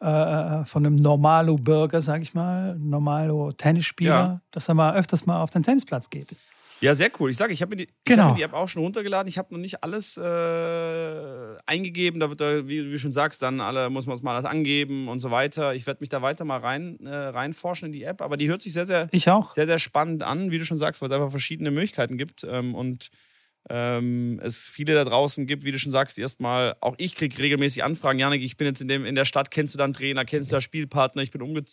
[0.00, 4.40] äh, äh von einem Normalo-Bürger, sag ich mal, Normalo-Tennisspieler, ja.
[4.50, 6.34] dass er mal öfters mal auf den Tennisplatz geht.
[6.80, 7.30] Ja, sehr cool.
[7.30, 8.24] Ich sage, ich habe mir, die, genau.
[8.24, 9.28] hab mir die App auch schon runtergeladen.
[9.28, 12.20] Ich habe noch nicht alles äh, eingegeben.
[12.20, 15.20] Da wird, da, wie, du schon sagst, dann alle, muss man mal alles angeben und
[15.20, 15.74] so weiter.
[15.74, 18.20] Ich werde mich da weiter mal rein, äh, reinforschen in die App.
[18.20, 19.52] Aber die hört sich sehr, sehr, ich auch.
[19.52, 22.44] sehr, sehr spannend an, wie du schon sagst, weil es einfach verschiedene Möglichkeiten gibt.
[22.44, 23.10] Ähm, und
[23.68, 27.84] ähm, es viele da draußen gibt, wie du schon sagst, erstmal, auch ich kriege regelmäßig
[27.84, 28.18] Anfragen.
[28.18, 30.52] Janik, ich bin jetzt in, dem, in der Stadt, kennst du da einen Trainer, kennst
[30.52, 31.64] du da Spielpartner, ich bin umge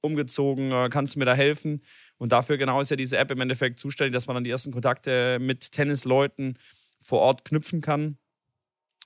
[0.00, 1.82] umgezogen, äh, kannst du mir da helfen?
[2.18, 4.72] Und dafür genau ist ja diese App im Endeffekt zuständig, dass man dann die ersten
[4.72, 6.58] Kontakte mit Tennisleuten
[6.98, 8.18] vor Ort knüpfen kann.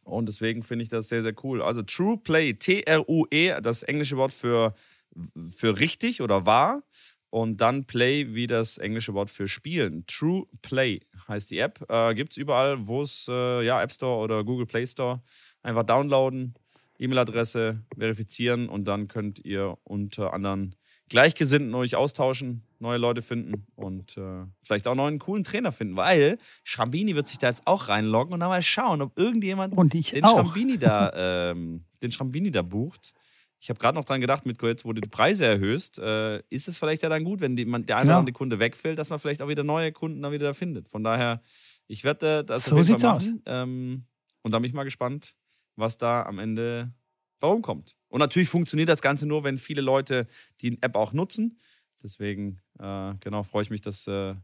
[0.05, 1.63] Und deswegen finde ich das sehr, sehr cool.
[1.63, 4.75] Also True Play, T-R-U-E, das englische Wort für,
[5.51, 6.83] für richtig oder wahr.
[7.31, 10.07] Und dann Play wie das englische Wort für spielen.
[10.07, 11.85] True Play heißt die App.
[11.91, 15.21] Äh, Gibt es überall, wo es, äh, ja, App Store oder Google Play Store.
[15.63, 16.55] Einfach downloaden,
[16.99, 20.73] E-Mail-Adresse verifizieren und dann könnt ihr unter anderem
[21.11, 26.39] Gleichgesinnten euch austauschen, neue Leute finden und äh, vielleicht auch neuen coolen Trainer finden, weil
[26.65, 30.79] Schrambini wird sich da jetzt auch reinloggen und dann mal schauen, ob irgendjemand den Schrambini
[30.79, 33.13] da, ähm, den Schrambini da bucht.
[33.61, 36.69] Ich habe gerade noch dran gedacht, mit jetzt, wo du die Preise erhöhst, äh, ist
[36.69, 39.11] es vielleicht ja dann gut, wenn die, man, der eine oder andere Kunde wegfällt, dass
[39.11, 40.89] man vielleicht auch wieder neue Kunden dann wieder da findet.
[40.89, 41.43] Von daher,
[41.89, 43.33] ich werde das so sieht's aus.
[43.47, 44.05] Ähm,
[44.43, 45.35] und da bin ich mal gespannt,
[45.75, 46.93] was da am Ende
[47.41, 47.97] warum kommt.
[48.09, 50.27] Und natürlich funktioniert das Ganze nur, wenn viele Leute
[50.61, 51.59] die App auch nutzen.
[52.03, 54.35] Deswegen, äh, genau, freue ich mich, dass äh,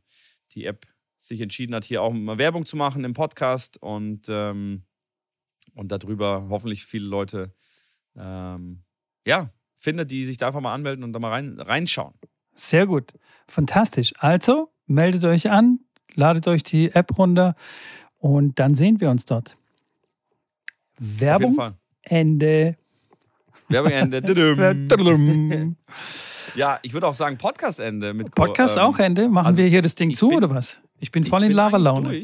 [0.53, 0.87] die App
[1.19, 4.83] sich entschieden hat, hier auch mal Werbung zu machen im Podcast und, ähm,
[5.75, 7.55] und darüber hoffentlich viele Leute
[8.17, 8.83] ähm,
[9.27, 12.15] ja, findet, die sich da einfach mal anmelden und da mal rein, reinschauen.
[12.55, 13.13] Sehr gut.
[13.49, 14.13] Fantastisch.
[14.19, 15.81] Also, meldet euch an,
[16.15, 17.57] ladet euch die App runter
[18.19, 19.57] und dann sehen wir uns dort.
[20.99, 21.75] Werbung.
[22.03, 22.77] Ende.
[23.69, 24.21] Werbeende.
[26.55, 28.15] ja, ich würde auch sagen Podcast-Ende.
[28.35, 29.29] Podcast ähm, auch Ende?
[29.29, 30.81] Machen also wir hier das Ding zu bin, oder was?
[31.01, 32.23] Ich bin voll in Lava-Laune.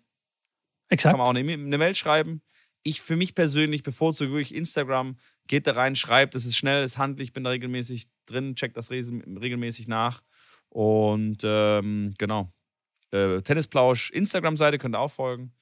[0.90, 1.14] Exakt.
[1.14, 2.42] Kann man auch eine, eine Mail schreiben.
[2.84, 5.18] Ich für mich persönlich bevorzuge wirklich Instagram
[5.48, 8.56] geht da rein, schreibt, es ist schnell, es ist handlich, ich bin da regelmäßig drin,
[8.56, 10.22] checkt das regelmäßig nach.
[10.70, 12.52] Und ähm, genau.
[13.12, 15.54] äh, Tennisplausch Instagram-Seite, könnt ihr auch folgen.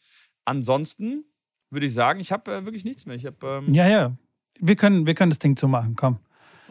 [0.45, 1.25] Ansonsten
[1.69, 3.15] würde ich sagen, ich habe äh, wirklich nichts mehr.
[3.15, 4.15] Ich habe ähm, Ja, ja.
[4.59, 6.19] Wir können, wir können das Ding zumachen, komm.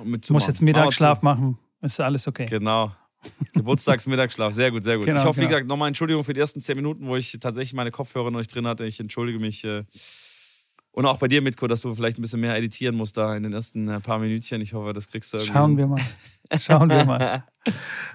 [0.02, 1.58] mit Du musst jetzt Mittagsschlaf machen.
[1.80, 2.46] Ist alles okay.
[2.46, 2.92] Genau.
[3.52, 5.06] Geburtstagsmittagsschlaf, sehr gut, sehr gut.
[5.06, 5.50] Genau, ich hoffe, wie genau.
[5.50, 8.52] gesagt, nochmal Entschuldigung für die ersten zehn Minuten, wo ich tatsächlich meine Kopfhörer noch nicht
[8.52, 8.84] drin hatte.
[8.84, 9.64] Ich entschuldige mich.
[9.64, 9.84] Äh,
[10.92, 13.42] und auch bei dir, Mitko, dass du vielleicht ein bisschen mehr editieren musst da in
[13.42, 14.60] den ersten äh, paar Minütchen.
[14.60, 15.52] Ich hoffe, das kriegst du irgendwie.
[15.52, 16.00] Schauen wir mal.
[16.60, 17.44] Schauen wir mal.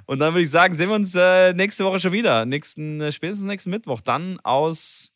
[0.06, 2.45] Und dann würde ich sagen, sehen wir uns äh, nächste Woche schon wieder.
[2.45, 3.99] Nächsten, äh, spätestens nächsten Mittwoch.
[4.02, 5.16] Dann aus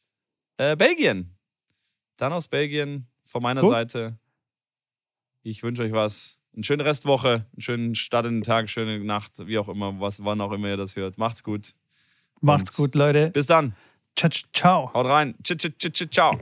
[0.57, 1.37] äh, Belgien.
[2.17, 3.71] Dann aus Belgien von meiner Cool.
[3.71, 4.17] Seite.
[5.43, 6.39] Ich wünsche euch was.
[6.53, 10.23] Eine schöne Restwoche, einen schönen Start in den Tag, schöne Nacht, wie auch immer, was,
[10.23, 11.17] wann auch immer ihr das hört.
[11.17, 11.75] Macht's gut.
[12.41, 13.29] Macht's Und gut, Leute.
[13.29, 13.75] Bis dann.
[14.15, 14.93] Ciao, ciao.
[14.93, 15.35] Haut rein.
[15.43, 16.39] Tsch, tsch, tsch, Ciao.